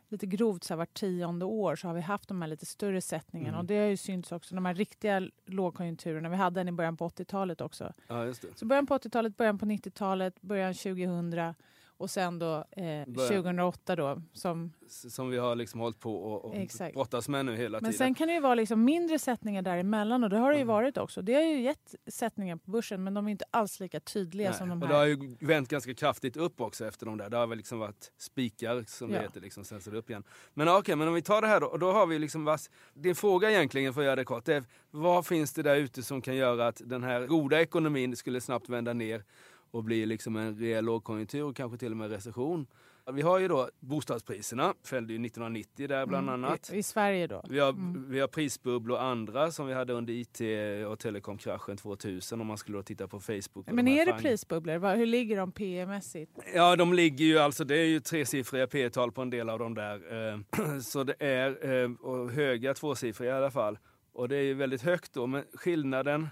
lite 0.09 0.27
grovt 0.27 0.65
så 0.65 0.75
här, 0.75 0.79
vart 0.79 0.95
tionde 0.95 1.45
år 1.45 1.77
så 1.77 1.87
har 1.87 1.95
vi 1.95 2.01
haft 2.01 2.29
de 2.29 2.43
här 2.43 2.49
lite 2.49 2.67
större 2.67 3.01
sättningarna. 3.01 3.49
Mm. 3.49 3.61
Och 3.61 3.65
det 3.65 3.79
har 3.79 3.87
ju 3.87 3.97
synts 3.97 4.33
också, 4.33 4.55
de 4.55 4.67
här 4.67 4.75
riktiga 4.75 5.29
lågkonjunkturerna. 5.47 6.29
Vi 6.29 6.37
hade 6.37 6.61
en 6.61 6.69
i 6.69 6.73
början 6.73 6.97
på 6.97 7.09
80-talet 7.09 7.61
också. 7.61 7.93
Ja. 8.07 8.35
Så 8.55 8.67
början 8.67 8.87
på 8.87 8.99
80-talet, 8.99 9.37
början 9.37 9.59
på 9.59 9.67
90-talet, 9.67 10.41
början 10.41 10.75
2000 10.75 11.55
och 11.99 12.11
sen 12.11 12.39
då 12.39 12.55
eh, 12.57 12.85
Början. 13.07 13.29
2008 13.29 13.97
då. 13.97 14.23
Som, 14.33 14.73
Som 14.89 15.31
vi 15.31 15.39
har 15.39 15.57
liksom 15.57 15.81
hållit 15.81 16.01
på 16.01 16.17
och, 16.17 16.45
och 16.45 16.55
Exakt. 16.57 16.95
brottas 16.95 17.29
med 17.29 17.47
nu 17.47 17.57
hela 17.57 17.79
men 17.81 17.93
tiden. 17.93 17.99
sen 17.99 18.15
kan 18.15 18.29
det 18.29 18.35
ju 18.35 18.41
vara 18.41 18.55
liksom 18.55 18.85
mindre 18.85 19.19
sättningar 19.19 19.63
däremellan 19.63 20.25
och 20.25 20.31
det 20.31 20.37
har 20.39 20.51
det 20.51 20.57
ju 20.57 20.63
Mm. 20.63 20.75
varit 20.75 20.97
också. 20.97 21.23
Det 21.23 21.35
har 21.35 21.43
ju 21.43 21.61
gett 21.61 21.95
sättningar 22.07 22.57
på 22.57 22.71
börsen 22.71 23.05
men 23.05 23.15
de 23.15 23.27
är 23.27 23.31
inte 23.31 23.45
alls 23.51 23.81
lika 23.81 24.01
tydliga 24.01 24.49
Nej, 24.51 24.59
som 24.59 24.69
de 24.69 24.83
och 24.83 24.89
här. 24.89 24.95
det 24.95 24.99
har 25.01 25.07
ju 25.07 25.37
vänt 25.41 25.69
ganska 25.69 25.95
kraftigt 25.95 26.37
upp 26.37 26.61
också 26.61 26.87
efter 26.87 27.07
de 27.07 27.19
där. 27.19 27.31
Det 27.31 27.37
har 27.37 27.47
väl 27.47 27.59
liksom 27.59 27.79
varit 27.79 28.13
spikar 28.19 28.85
som 28.87 29.11
Ja. 29.11 29.17
det 29.17 29.23
heter, 29.23 29.41
liksom, 29.41 29.65
sen 29.65 29.81
så 29.81 29.91
det 29.91 29.99
upp 29.99 30.11
igen. 30.11 30.25
Men 30.55 30.69
okej, 30.69 30.97
men 30.97 31.09
om 31.09 31.15
vi 31.15 31.23
tar 31.23 31.41
det 31.43 31.49
här 31.49 31.61
då. 31.61 31.67
Och 31.67 31.79
då 31.79 31.93
har 31.93 32.07
vi 32.07 32.19
liksom 32.19 32.45
vass, 32.45 32.71
din 32.95 33.15
fråga 33.15 33.51
egentligen, 33.51 33.95
för 33.95 34.01
att 34.01 34.05
göra 34.05 34.17
det 34.17 34.25
kort, 34.25 34.45
det 34.45 34.55
är 34.55 34.65
vad 34.91 35.27
finns 35.27 35.53
det 35.53 35.63
där 35.63 35.77
ute 35.77 36.03
som 36.03 36.21
kan 36.23 36.37
göra 36.37 36.67
att 36.67 36.83
den 36.85 37.03
här 37.05 37.27
goda 37.27 37.61
ekonomin 37.61 38.17
skulle 38.17 38.41
snabbt 38.41 38.69
vända 38.69 38.93
ner 38.93 39.25
och 39.71 39.85
bli 39.85 40.07
liksom 40.07 40.37
en 40.37 40.59
rejäl 40.59 40.85
lågkonjunktur 40.85 41.45
och 41.45 41.57
kanske 41.57 41.79
till 41.79 41.91
och 41.91 41.97
med 41.97 42.11
recession. 42.11 42.67
Vi 43.13 43.23
har 43.23 43.39
ju 43.39 43.49
då 43.49 43.69
bostadspriserna, 43.81 44.75
fällde 44.85 45.13
ju 45.13 45.27
1990 45.27 45.89
där 45.89 46.07
bland 46.07 46.29
Mm, 46.29 46.45
annat. 46.45 46.71
I, 46.73 46.77
I 46.79 46.83
Sverige 46.83 47.27
då. 47.27 47.43
Vi 47.49 47.59
har, 47.59 47.69
Mm. 47.69 48.11
vi 48.11 48.21
har 48.21 48.29
prisbubblor 48.29 48.97
och 48.97 49.03
andra 49.03 49.51
som 49.51 49.67
vi 49.67 49.75
hade 49.75 49.93
under 49.93 50.13
IT 50.13 50.41
och 50.89 50.99
telekomkraschen 50.99 51.77
2000 51.77 52.41
om 52.41 52.47
man 52.47 52.59
skulle 52.59 52.79
då 52.79 52.83
titta 52.83 53.09
på 53.09 53.21
Facebook. 53.21 53.67
Men 53.71 53.89
är 53.89 54.07
det 54.07 54.13
fang- 54.13 54.23
prisbubblor? 54.23 54.97
Hur 54.97 55.07
ligger 55.07 55.37
de 55.37 55.53
PE-mässigt? 55.53 56.31
Ja, 56.55 56.77
de 56.77 56.93
ligger 56.93 57.25
ju 57.25 57.39
alltså, 57.39 57.65
det 57.65 57.77
är 57.79 57.85
ju 57.87 58.01
tresiffriga 58.01 58.67
P-tal 58.67 59.13
på 59.13 59.23
en 59.23 59.31
del 59.31 59.49
av 59.51 59.59
de 59.59 59.75
där. 59.75 60.33
eh, 60.33 60.79
Så 60.81 61.05
det 61.05 61.15
är 61.19 61.73
eh, 61.85 61.91
och 62.01 62.31
höga 62.31 62.75
tvåsiffriga 62.75 63.31
i 63.31 63.37
alla 63.37 63.51
fall. 63.51 63.79
Och 64.13 64.29
det 64.29 64.37
är 64.37 64.43
ju 64.43 64.55
väldigt 64.55 64.83
högt 64.83 65.13
då, 65.15 65.27
men 65.27 65.45
skillnaden 65.55 66.29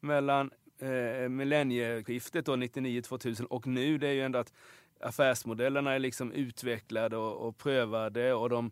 mellan 0.00 0.50
eh, 0.82 1.28
millennieskiftet 1.28 2.46
då 2.46 2.52
99-2000 2.52 3.44
och 3.44 3.66
nu 3.66 3.98
det 3.98 4.08
är 4.08 4.12
ju 4.12 4.22
ändå 4.22 4.38
att 4.38 4.52
affärsmodellerna 5.00 5.92
är 5.92 5.98
liksom 5.98 6.32
utvecklade 6.32 7.16
och, 7.16 7.48
och 7.48 7.58
prövade 7.58 8.34
och 8.34 8.50
de 8.50 8.70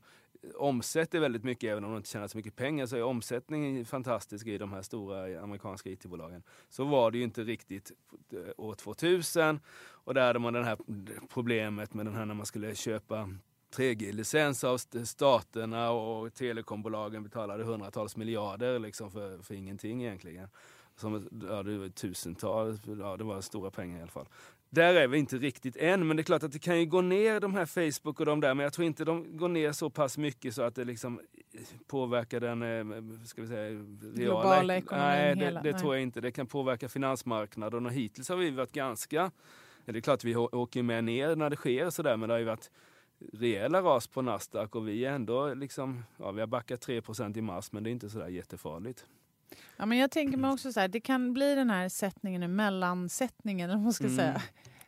omsätter 0.55 1.21
väldigt 1.21 1.45
mycket 1.45 1.71
även 1.71 1.85
om 1.85 1.91
de 1.91 1.97
inte 1.97 2.09
tjänar 2.09 2.29
så 2.29 2.37
mycket 2.37 2.57
pengar 2.57 2.87
så 2.87 2.97
är 2.97 3.03
omsättningen 3.03 3.85
fantastisk 3.85 4.47
i 4.47 4.59
de 4.59 4.73
här 4.73 4.83
stora 4.83 5.41
amerikanska 5.41 5.91
IT-bolagen. 5.91 6.43
Så 6.69 6.85
var 6.85 7.11
det 7.11 7.19
ju 7.19 7.25
inte 7.25 7.43
riktigt 7.43 7.93
eh, 8.33 8.39
år 8.57 8.75
2000 8.75 9.61
och 9.91 10.15
där 10.15 10.27
hade 10.27 10.39
man 10.39 10.53
det 10.53 10.65
här 10.65 10.79
problemet 11.29 11.95
med 11.95 12.07
den 12.07 12.15
här 12.15 12.25
när 12.25 12.35
man 12.35 12.47
skulle 12.47 12.75
köpa 12.75 13.31
3G-licens 13.77 14.65
av 14.65 14.79
staterna 15.05 15.91
och 15.91 16.35
telekombolagen 16.35 17.23
betalade 17.23 17.65
hundratals 17.65 18.17
miljarder 18.17 18.79
liksom 18.79 19.11
för, 19.11 19.43
för 19.43 19.55
ingenting 19.55 20.03
egentligen. 20.03 20.49
Som, 20.99 21.29
ja, 21.49 21.63
det 21.63 21.79
var 21.79 21.89
tusentals, 21.89 22.81
ja, 23.01 23.17
det 23.17 23.25
var 23.25 23.41
stora 23.41 23.71
pengar 23.71 23.99
i 23.99 24.03
alla 24.03 24.11
fall. 24.11 24.29
Där 24.71 24.95
är 24.95 25.09
vi 25.09 25.19
inte 25.19 25.37
riktigt 25.37 25.77
än, 25.77 26.07
men 26.07 26.17
det 26.17 26.21
är 26.21 26.25
klart 26.25 26.43
att 26.43 26.53
det 26.53 26.59
kan 26.59 26.81
ju 26.81 26.87
gå 26.87 27.01
ner 27.01 27.41
de 27.41 27.55
här 27.55 27.67
Facebook 27.67 28.21
och 28.21 28.27
de 28.27 28.41
där, 28.41 28.55
men 28.55 28.65
jag 28.65 28.73
tror 28.73 28.87
inte 28.87 29.05
de 29.05 29.37
går 29.37 29.49
ner 29.49 29.73
så 29.73 29.91
pass 29.91 30.19
mycket 30.19 30.55
så 30.55 30.63
att 30.63 30.75
det 30.75 30.85
liksom 30.85 31.21
påverkar 31.87 32.41
den, 32.41 32.63
eh, 32.63 33.25
ska 33.25 33.43
vi 33.43 33.49
säga, 33.49 33.71
Globala 34.15 34.75
ek- 34.77 34.79
ekonomin 34.85 35.07
Nej, 35.09 35.35
det, 35.37 35.45
hela- 35.45 35.63
det 35.63 35.73
nej. 35.73 35.81
tror 35.81 35.95
jag 35.95 36.03
inte. 36.03 36.21
Det 36.21 36.31
kan 36.31 36.47
påverka 36.47 36.89
finansmarknaden 36.89 37.87
och 37.87 37.93
hittills 37.93 38.29
har 38.29 38.37
vi 38.37 38.51
varit 38.51 38.73
ganska, 38.73 39.31
det 39.85 39.97
är 39.99 40.01
klart 40.01 40.25
vi 40.25 40.37
åker 40.37 40.83
med 40.83 41.05
ner 41.05 41.37
när 41.37 41.51
det 41.51 41.57
sker 41.57 41.91
sådär, 41.91 42.17
men 42.17 42.29
det 42.29 42.35
har 42.35 42.39
ju 42.39 42.45
varit 42.45 42.71
rejäla 43.33 43.83
ras 43.83 44.07
på 44.07 44.23
Nasdaq 44.23 44.75
och 44.77 44.89
vi 44.89 45.05
är 45.05 45.13
ändå 45.13 45.55
liksom, 45.55 46.05
ja 46.17 46.31
vi 46.33 46.41
har 46.41 46.47
backat 46.47 46.81
3% 46.89 47.37
i 47.39 47.43
mars 47.43 47.73
men 47.73 47.83
det 47.85 47.91
är 47.91 47.93
inte 47.93 48.11
sådär 48.11 48.29
jättefarligt. 48.29 49.07
Ja, 49.77 49.87
men 49.87 49.99
jag 49.99 50.11
tänker 50.11 50.39
mig 50.39 50.51
också 50.51 50.73
så 50.73 50.81
här, 50.81 50.89
det 50.89 51.01
kan 51.01 51.33
bli 51.33 51.55
den 51.55 51.71
här 51.71 51.89
sättningen, 51.89 52.57
mellansättningen, 52.57 53.71
eller 53.71 53.81
man 53.83 53.93
ska 53.93 54.05
Mm. 54.05 54.17
säga. 54.17 54.43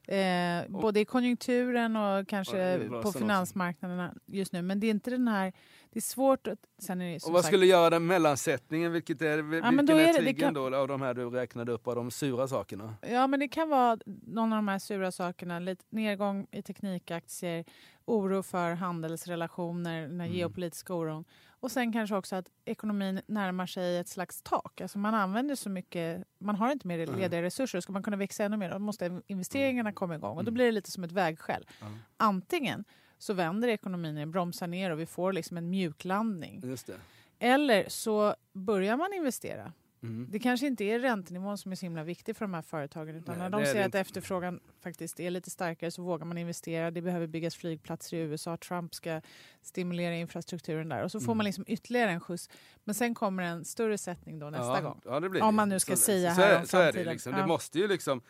Eh, 0.07 0.69
både 0.69 1.01
i 1.01 1.05
konjunkturen 1.05 1.97
och 1.97 2.29
kanske 2.29 2.79
börsen 2.79 3.03
på 3.03 3.13
finansmarknaderna 3.13 4.15
just 4.27 4.53
nu. 4.53 4.63
Men 4.63 4.81
det 4.81 4.87
är 4.87 4.91
inte 4.91 5.11
den 5.11 5.29
här, 5.29 5.53
det 5.93 5.99
är 5.99 6.01
svårt 6.01 6.47
att... 6.47 6.59
Sen 6.79 7.01
är 7.01 7.13
det 7.13 7.25
Och 7.27 7.33
vad 7.33 7.43
sagt, 7.43 7.47
skulle 7.55 7.67
göra 7.67 7.91
den 7.91 8.07
mellansättningen? 8.07 8.93
Vilket 8.93 9.23
är, 9.23 9.43
vilken 9.43 9.75
men 9.75 9.87
då 9.87 9.93
är, 9.93 10.09
är 10.09 10.13
triggern 10.15 10.55
kan- 10.55 10.55
då 10.71 10.77
av 10.77 10.89
de 10.89 11.03
här 11.03 11.15
du 11.15 11.31
räknade 11.31 11.73
upp 11.73 11.87
av 11.89 11.95
de 11.97 12.11
sura 12.11 12.49
sakerna? 12.49 12.95
Ja, 13.11 13.27
men 13.27 13.41
det 13.41 13.49
kan 13.49 13.69
vara 13.69 13.99
någon 14.27 14.53
av 14.53 14.57
de 14.59 14.69
här 14.69 14.79
sura 14.79 15.13
sakerna. 15.13 15.59
Lite 15.59 15.85
nedgång 15.91 16.47
i 16.51 16.63
teknikaktier, 16.63 17.65
oro 18.05 18.43
för 18.43 18.75
handelsrelationer, 18.75 20.03
den 20.03 20.21
här 20.21 20.27
Mm. 20.27 20.39
geopolitiska 20.39 20.95
oron. 20.95 21.25
Och 21.61 21.71
sen 21.73 21.93
kanske 21.93 22.17
också 22.17 22.37
att 22.37 22.47
ekonomin 22.65 23.21
närmar 23.27 23.67
sig 23.67 23.99
ett 23.99 24.09
slags 24.09 24.43
tak. 24.43 24.81
Alltså 24.81 24.99
man 24.99 25.15
använder 25.15 25.55
så 25.55 25.71
mycket, 25.71 26.25
man 26.39 26.57
har 26.57 26.73
inte 26.73 26.87
mer 26.87 26.99
Mm. 26.99 27.21
lediga 27.21 27.43
resurser. 27.43 27.81
Ska 27.81 27.93
man 27.93 28.03
kunna 28.03 28.17
växa 28.17 28.45
ännu 28.45 28.57
mer 28.57 28.71
då 28.71 28.79
måste 28.79 29.21
investeringarna 29.27 29.93
komma 29.93 30.15
igång. 30.15 30.37
Och 30.37 30.45
då 30.45 30.49
Mm. 30.49 30.55
blir 30.55 30.65
det 30.67 30.73
lite 30.73 30.91
som 30.91 31.05
ett 31.05 31.13
vägskäl. 31.13 31.67
Ja. 31.81 31.87
Antingen 32.17 32.85
så 33.21 33.35
vänder 33.35 33.69
ekonomin, 33.69 34.31
bromsar 34.31 34.67
ner 34.67 34.91
och 34.91 35.01
vi 35.01 35.07
får 35.07 35.33
liksom 35.33 35.57
en 35.57 35.71
mjuklandning. 35.71 36.63
Just 36.65 36.87
det. 36.87 36.97
Eller 37.39 37.89
så 37.89 38.35
börjar 38.53 38.97
man 38.97 39.13
investera. 39.13 39.73
Mm. 40.03 40.27
Det 40.31 40.39
kanske 40.39 40.67
inte 40.67 40.85
är 40.85 40.99
räntenivån 40.99 41.59
som 41.59 41.73
är 41.73 41.77
så 41.77 41.87
himla 41.87 42.05
viktig 42.05 42.37
för 42.37 42.45
de 42.45 42.55
här 42.55 42.63
företagen 42.63 43.17
utan 43.17 43.39
Nej, 43.39 43.51
när 43.51 43.59
de 43.59 43.67
ser 43.67 43.87
att 43.87 43.95
efterfrågan 43.95 44.61
faktiskt 44.81 45.21
är 45.21 45.31
lite 45.31 45.51
starkare 45.51 45.91
så 45.91 46.03
vågar 46.03 46.27
man 46.27 46.39
investera. 46.39 46.91
Det 46.91 47.03
behöver 47.03 47.27
byggas 47.27 47.55
flygplatser 47.55 48.17
i 48.17 48.21
USA. 48.21 48.57
Trump 48.57 48.95
ska 48.95 49.21
stimulera 49.63 50.15
infrastrukturen 50.15 50.89
där 50.89 51.03
och 51.03 51.11
så 51.11 51.21
får 51.21 51.27
mm. 51.27 51.37
man 51.37 51.47
liksom 51.47 51.65
ytterligare 51.67 52.11
en 52.11 52.21
skjuss. 52.21 52.49
Men 52.85 52.95
sen 52.95 53.15
kommer 53.15 53.43
en 53.43 53.65
större 53.65 53.99
sättning 53.99 54.39
då 54.39 54.51
nästa 54.51 54.67
ja, 54.67 54.81
gång. 54.81 55.01
Ja, 55.05 55.47
om 55.47 55.55
man 55.55 55.69
nu 55.69 55.81
ska 55.81 55.97
så, 55.97 56.03
säga 56.03 56.35
så, 56.35 56.41
här 56.41 56.61
om 56.61 56.67
så 56.67 56.77
framtiden. 56.77 57.01
Är 57.01 57.05
det, 57.05 57.13
liksom. 57.13 57.33
det 57.33 57.47
måste 57.47 57.79
ju 57.79 57.89
liksom 57.89 58.23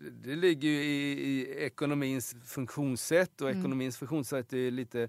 det 0.00 0.36
ligger 0.36 0.68
ju 0.68 0.82
i, 0.82 1.12
i 1.12 1.64
ekonomins 1.64 2.36
funktionssätt 2.44 3.40
och 3.40 3.48
mm. 3.48 3.60
ekonomins 3.60 3.98
funktionssätt 3.98 4.52
är 4.52 4.70
lite 4.70 5.08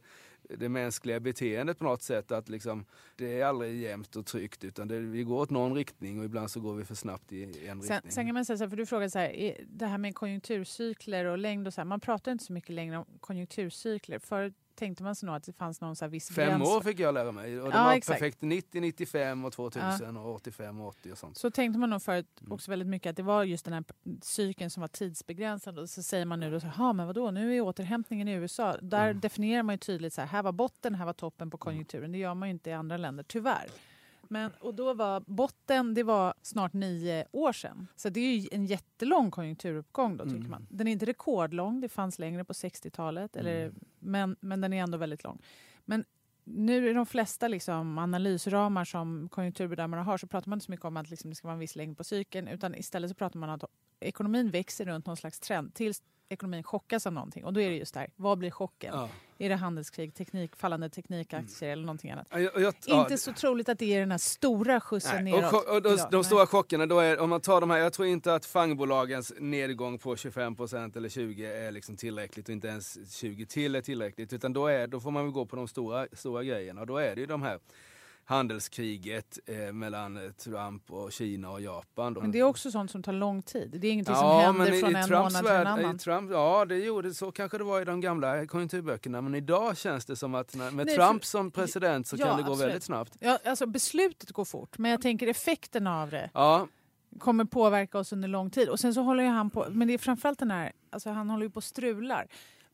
det 0.58 0.70
mänskliga 0.70 1.20
beteendet 1.20 1.78
på 1.80 1.84
något 1.84 2.02
sätt. 2.02 2.32
Att 2.32 2.50
liksom, 2.50 2.86
det 3.16 3.42
är 3.42 3.46
aldrig 3.46 3.82
jämnt 3.82 4.16
och 4.16 4.26
tryggt 4.26 4.64
utan 4.64 4.88
det, 4.88 5.00
vi 5.00 5.24
går 5.24 5.42
åt 5.42 5.50
någon 5.50 5.76
riktning 5.76 6.20
och 6.20 6.26
ibland 6.26 6.52
så 6.52 6.60
går 6.60 6.76
vi 6.76 6.86
för 6.86 6.96
snabbt 6.96 7.32
i 7.32 7.44
en 7.44 7.54
sen, 7.54 7.82
riktning. 7.82 8.12
Sen 8.12 8.26
kan 8.26 8.34
man 8.34 8.46
säga 8.46 8.58
så 8.58 8.64
här, 8.64 8.70
för 8.70 8.78
du 8.78 8.86
frågade 8.86 9.10
så 9.10 9.20
här, 9.20 9.58
det 9.70 9.86
här 9.86 9.98
med 9.98 10.16
konjunkturcykler 10.16 11.26
och 11.26 11.38
längd 11.38 11.68
och 11.68 11.74
så 11.74 11.82
här, 11.82 11.86
man 11.86 12.00
pratar 12.00 12.32
inte 12.32 12.44
så 12.44 12.54
mycket 12.54 12.70
längre 12.70 12.98
om 12.98 13.06
konjunkturcykler. 13.20 14.20
Förut 14.20 14.54
tänkte 14.76 15.04
man 15.04 15.16
sig 15.16 15.28
nog 15.28 15.36
att 15.36 15.44
det 15.44 15.54
fanns 15.54 15.82
någon 15.82 15.96
så 15.96 16.08
viss 16.08 16.30
Fem 16.30 16.50
gräns. 16.50 16.70
år 16.70 16.82
fick 16.82 17.00
jag 17.00 17.14
lära 17.14 17.32
mig. 17.32 17.62
Och 17.62 17.72
det 17.72 17.78
ja, 17.78 17.84
var 17.84 17.94
exakt. 17.94 18.20
perfekt 18.20 18.42
90, 18.42 18.82
95 18.82 19.46
och 19.46 19.54
2000 19.54 20.16
ja. 20.16 20.22
och 20.22 20.36
85 20.36 20.82
och 20.82 20.88
80 20.88 21.12
och 21.12 21.18
sånt. 21.18 21.38
Så 21.38 21.52
tänkte 21.52 21.80
man 21.80 21.90
nog 21.90 22.02
förut 22.02 22.28
mm. 22.42 22.52
också 22.52 22.72
väldigt 22.72 22.88
mycket 22.88 23.10
att 23.10 23.16
det 23.16 23.24
var 23.24 23.44
just 23.44 23.66
den 23.66 23.74
här 23.74 23.84
cykeln 24.22 24.70
som 24.70 24.82
var 24.82 24.88
tidsbegränsad. 24.88 25.80
Och 25.80 25.90
så 25.90 26.04
säger 26.04 26.26
man 26.26 26.40
nu 26.40 26.52
då 26.52 26.60
så 26.60 26.68
här, 26.68 26.94
men 26.94 27.08
vadå, 27.08 27.32
nu 27.32 27.56
är 27.56 27.62
återhämtningen 27.62 28.28
i 28.28 28.32
USA. 28.32 28.78
Där 28.82 29.10
mm. 29.10 29.20
definierar 29.20 29.64
man 29.64 29.74
ju 29.74 29.78
tydligt 29.78 30.14
så 30.14 30.22
här, 30.22 30.28
här 30.28 30.44
var 30.44 30.52
botten, 30.52 30.96
här 30.96 31.06
var 31.06 31.14
toppen 31.14 31.50
på 31.50 31.58
konjunkturen. 31.58 32.12
Det 32.12 32.18
gör 32.18 32.34
man 32.34 32.50
ju 32.50 32.54
inte 32.54 32.70
i 32.70 32.74
andra 32.74 32.98
länder, 32.98 33.24
tyvärr. 33.28 33.68
Men, 34.32 34.52
och 34.60 34.74
då 34.74 34.94
var 34.94 35.24
botten, 35.28 35.94
det 35.94 36.04
var 36.04 36.34
snart 36.42 36.74
nio 36.74 37.26
år 37.32 37.54
sedan. 37.54 37.88
Så 37.96 38.10
det 38.10 38.20
är 38.20 38.38
ju 38.38 38.50
en 38.52 38.66
jättelång 38.66 39.32
konjunkturuppgång 39.32 40.18
då 40.18 40.24
tycker 40.24 40.38
mm. 40.38 40.52
man. 40.52 40.68
Den 40.70 40.88
är 40.88 40.92
inte 40.92 41.06
rekordlång, 41.06 41.82
det 41.82 41.90
fanns 41.90 42.20
längre 42.20 42.44
på 42.44 42.54
60-talet. 42.54 43.36
mm. 43.36 43.76
men, 44.00 44.36
men 44.40 44.62
den 44.62 44.74
är 44.74 44.84
ändå 44.84 44.98
väldigt 44.98 45.24
lång. 45.24 45.42
Men 45.86 46.06
nu 46.44 46.90
i 46.90 46.94
de 46.94 47.06
flesta 47.06 47.48
liksom 47.48 47.98
analysramar 47.98 48.86
som 48.86 49.30
konjunkturbedömare 49.30 50.02
har 50.02 50.18
så 50.18 50.28
pratar 50.28 50.50
man 50.50 50.58
inte 50.58 50.66
så 50.66 50.72
mycket 50.72 50.86
om 50.86 50.98
att 50.98 51.10
liksom 51.10 51.30
det 51.30 51.36
ska 51.36 51.48
vara 51.48 51.54
en 51.54 51.60
viss 51.60 51.76
längd 51.76 51.98
på 51.98 52.04
cykeln 52.04 52.48
utan 52.48 52.76
istället 52.76 53.10
så 53.10 53.16
pratar 53.16 53.40
man 53.40 53.50
om 53.50 53.56
att 53.56 53.64
ekonomin 54.00 54.50
växer 54.50 54.86
runt 54.86 55.06
någon 55.06 55.18
slags 55.18 55.40
trend 55.40 55.74
tills 55.74 56.04
ekonomin 56.32 56.64
chockas 56.64 57.08
av 57.08 57.14
någonting. 57.14 57.46
Och 57.46 57.54
då 57.54 57.62
är 57.62 57.70
det 57.70 57.76
just 57.76 57.94
där, 57.94 58.10
vad 58.16 58.38
blir 58.38 58.52
chocken? 58.52 58.94
Ja. 58.94 59.10
Är 59.38 59.50
det 59.50 59.56
handelskrig, 59.56 60.14
teknik, 60.14 60.56
fallande 60.56 60.90
teknikaktier 60.90 61.70
mm. 61.70 61.74
eller 61.74 61.86
någonting 61.86 62.12
annat? 62.12 62.28
Jag, 62.30 62.52
jag, 62.62 62.74
Inte 62.86 63.18
så 63.18 63.34
troligt 63.34 63.70
att 63.70 63.80
det 63.80 63.96
är 63.96 64.00
den 64.00 64.12
här 64.12 64.18
stora 64.18 64.82
skjutsen 64.82 65.24
nej. 65.24 65.34
neråt. 65.34 65.54
Och, 65.54 65.70
och, 65.70 65.76
och, 65.76 66.12
de, 66.12 66.24
stora 66.24 66.48
chockerna, 66.48 66.86
då 66.86 67.00
är, 67.00 67.20
om 67.20 67.30
man 67.30 67.42
tar 67.42 67.62
de 67.62 67.70
här, 67.70 67.78
jag 67.78 67.94
tror 67.94 68.08
inte 68.08 68.34
att 68.34 68.46
fangbolagens 68.46 69.34
nedgång 69.40 69.98
på 69.98 70.16
25% 70.16 70.98
eller 70.98 71.10
20% 71.10 71.68
är 71.68 71.72
liksom 71.72 71.98
tillräckligt 71.98 72.50
och 72.50 72.54
inte 72.54 72.68
ens 72.68 73.14
20 73.14 73.46
till 73.46 73.76
är 73.76 73.82
tillräckligt. 73.82 74.34
Utan 74.34 74.54
då, 74.54 74.68
är, 74.68 74.88
då 74.88 75.00
får 75.00 75.12
man 75.12 75.24
väl 75.24 75.32
gå 75.32 75.46
på 75.46 75.56
de 75.56 75.68
stora, 75.68 76.08
stora 76.14 76.44
grejerna. 76.44 76.82
Och 76.82 76.88
då 76.88 76.98
är 76.98 77.16
det 77.16 77.22
ju 77.22 77.28
de 77.28 77.42
här 77.42 77.60
handelskriget 78.32 79.40
eh, 79.46 79.74
mellan 79.74 80.34
Trump 80.38 80.92
och 80.92 81.12
Kina 81.12 81.50
och 81.50 81.62
Japan. 81.62 82.14
Men 82.22 82.32
det 82.32 82.40
är 82.40 82.44
också 82.44 82.72
sånt 82.72 82.92
som 82.92 83.04
tar 83.04 83.14
lång 83.14 83.42
tid. 83.42 83.76
Det 83.82 83.88
är 83.88 83.92
ingenting 83.92 84.16
som 84.16 84.40
händer 84.40 84.80
från 84.80 84.96
en 84.96 85.08
Trumps 85.08 85.34
månad 85.34 85.46
till 85.46 85.56
en 85.56 85.68
annan. 85.68 85.98
Trump, 85.98 86.32
ja, 86.32 86.66
det 86.66 86.78
gjorde, 86.78 87.14
så 87.14 87.32
kanske 87.32 87.58
det 87.58 87.64
var 87.64 87.82
i 87.82 87.86
de 87.86 88.02
gamla 88.02 88.46
konjunkturböckerna. 88.46 89.22
Men 89.22 89.36
idag 89.36 89.78
känns 89.78 90.06
det 90.06 90.16
som 90.16 90.36
att 90.36 90.56
med 90.56 90.74
Nej, 90.74 90.96
Trump 90.96 91.24
för, 91.24 91.28
som 91.28 91.52
president 91.52 92.08
så 92.08 92.16
ja, 92.20 92.26
kan 92.26 92.38
det 92.38 92.44
gå 92.44 92.56
väldigt 92.56 92.84
snabbt. 92.84 93.18
Ja, 93.20 93.40
alltså 93.46 93.66
beslutet 93.66 94.32
går 94.32 94.46
fort, 94.46 94.78
men 94.78 94.92
jag 94.92 95.02
tänker 95.02 95.28
effekterna 95.28 96.02
av 96.02 96.10
det. 96.10 96.30
Ja 96.34 96.68
kommer 97.20 97.46
påverka 97.46 97.98
oss 97.98 98.14
under 98.14 98.28
lång 98.28 98.50
tid. 98.50 98.70
Och 98.70 98.80
sen 98.80 98.94
så 98.94 99.02
håller 99.02 99.24
han 99.24 99.50
på, 99.50 99.68
men 99.70 99.88
det 99.88 99.94
är 99.94 99.98
framförallt 99.98 100.40
den 100.40 100.52
här, 100.52 100.72
alltså 100.90 101.10
han 101.10 101.30
håller 101.30 101.46
ju 101.46 101.50
på 101.50 101.58
och 101.58 101.64
strular. 101.64 102.28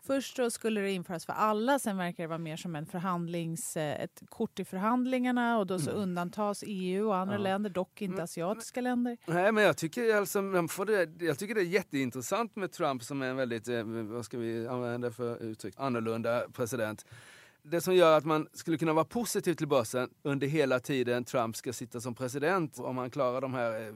Först 0.08 0.36
så 0.36 0.52
skulle 0.52 0.82
det 0.82 0.92
införas 0.92 1.26
för 1.26 1.34
alla, 1.34 1.80
sen 1.80 1.98
verkar 1.98 2.24
det 2.24 2.28
vara 2.28 2.38
mer 2.38 2.58
som 2.58 2.76
en 2.76 2.86
förhandlings, 2.86 3.78
eh, 3.78 4.04
ett 4.04 4.24
kort 4.30 4.60
i 4.60 4.66
förhandlingarna 4.66 5.58
och 5.58 5.68
då 5.68 5.80
så 5.80 5.90
mm. 5.90 6.02
undantas 6.02 6.64
EU 6.68 7.08
och 7.08 7.16
andra 7.16 7.36
ja. 7.36 7.42
länder, 7.42 7.70
dock 7.70 8.02
inte 8.02 8.24
asiatiska 8.24 8.82
länder. 8.82 9.18
Nej, 9.26 9.52
men 9.52 9.64
jag 9.64 9.78
tycker, 9.78 10.16
alltså, 10.16 10.42
det, 10.88 11.26
jag 11.26 11.40
tycker 11.40 11.56
det 11.56 11.62
är 11.62 11.66
jätteintressant 11.66 12.56
med 12.56 12.72
Trump 12.72 13.04
som 13.04 13.22
är 13.22 13.28
en 13.28 13.36
väldigt, 13.36 13.68
eh, 13.68 13.84
vad 13.84 14.26
ska 14.26 14.38
vi 14.38 14.68
använda 14.68 15.12
för 15.12 15.44
uttryck, 15.44 15.74
annorlunda 15.78 16.44
president 16.54 17.06
det 17.64 17.82
som 17.82 17.96
gör 17.96 18.18
att 18.18 18.26
man 18.26 18.48
skulle 18.54 18.78
kunna 18.78 18.94
vara 18.94 19.06
positiv 19.06 19.54
till 19.54 19.68
börsen 19.68 20.10
under 20.24 20.48
hela 20.48 20.80
tiden 20.80 21.24
Trump 21.24 21.56
ska 21.56 21.74
sitta 21.74 22.02
som 22.02 22.16
president, 22.16 22.80
om 22.80 22.98
han 22.98 23.10
klarar 23.10 23.42
de 23.42 23.54
här 23.54 23.94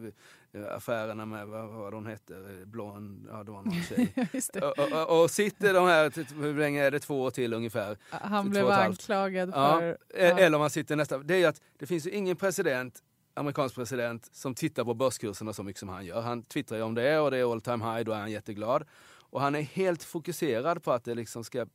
eh, 0.54 0.76
affärerna 0.76 1.26
med, 1.26 1.48
vad 1.48 1.68
var 1.68 1.92
hon 1.92 2.06
hette, 2.06 2.34
blond, 2.66 3.28
ja 3.32 3.44
det 3.44 3.52
var 3.52 3.62
någon 3.62 3.84
tjej. 3.84 4.14
och, 4.62 5.10
och, 5.10 5.22
och, 5.22 5.32
sitter 5.32 5.74
de 5.74 5.88
här, 5.88 6.42
hur 6.42 6.60
länge 6.60 6.84
är 6.84 6.92
det, 6.92 7.00
två 7.00 7.22
år 7.22 7.32
till 7.32 7.54
ungefär? 7.54 7.98
Han 8.10 8.50
blev 8.50 8.70
anklagad 8.70 9.54
för... 9.54 9.82
Ja, 9.82 9.96
ja. 10.10 10.40
Eller 10.40 10.56
om 10.56 10.62
han 10.62 10.70
sitter 10.70 10.96
nästa, 10.96 11.18
det 11.18 11.44
är 11.44 11.48
att 11.48 11.62
det 11.80 11.86
finns 11.86 12.08
ju 12.08 12.12
ingen 12.12 12.36
president 12.36 13.04
amerikansk 13.34 13.76
president 13.76 14.30
som 14.32 14.56
tittar 14.56 14.84
på 14.84 14.94
börskurserna 14.94 15.54
så 15.54 15.64
mycket 15.64 15.80
som 15.80 15.90
han 15.90 16.06
gör. 16.06 16.22
Han 16.22 16.44
twittrar 16.44 16.78
ju 16.78 16.84
om 16.84 16.96
det 16.96 17.20
och 17.20 17.32
det 17.32 17.38
är 17.38 17.52
all 17.52 17.62
time 17.62 17.86
high, 17.86 18.06
då 18.06 18.12
är 18.12 18.20
han 18.20 18.32
jätteglad. 18.32 18.84
Och 19.32 19.42
han 19.42 19.56
är 19.56 19.62
helt 19.62 20.04
fokuserad 20.04 20.84
på 20.84 20.92
att 20.92 21.04
det 21.04 21.16
liksom 21.16 21.44
ska 21.44 21.66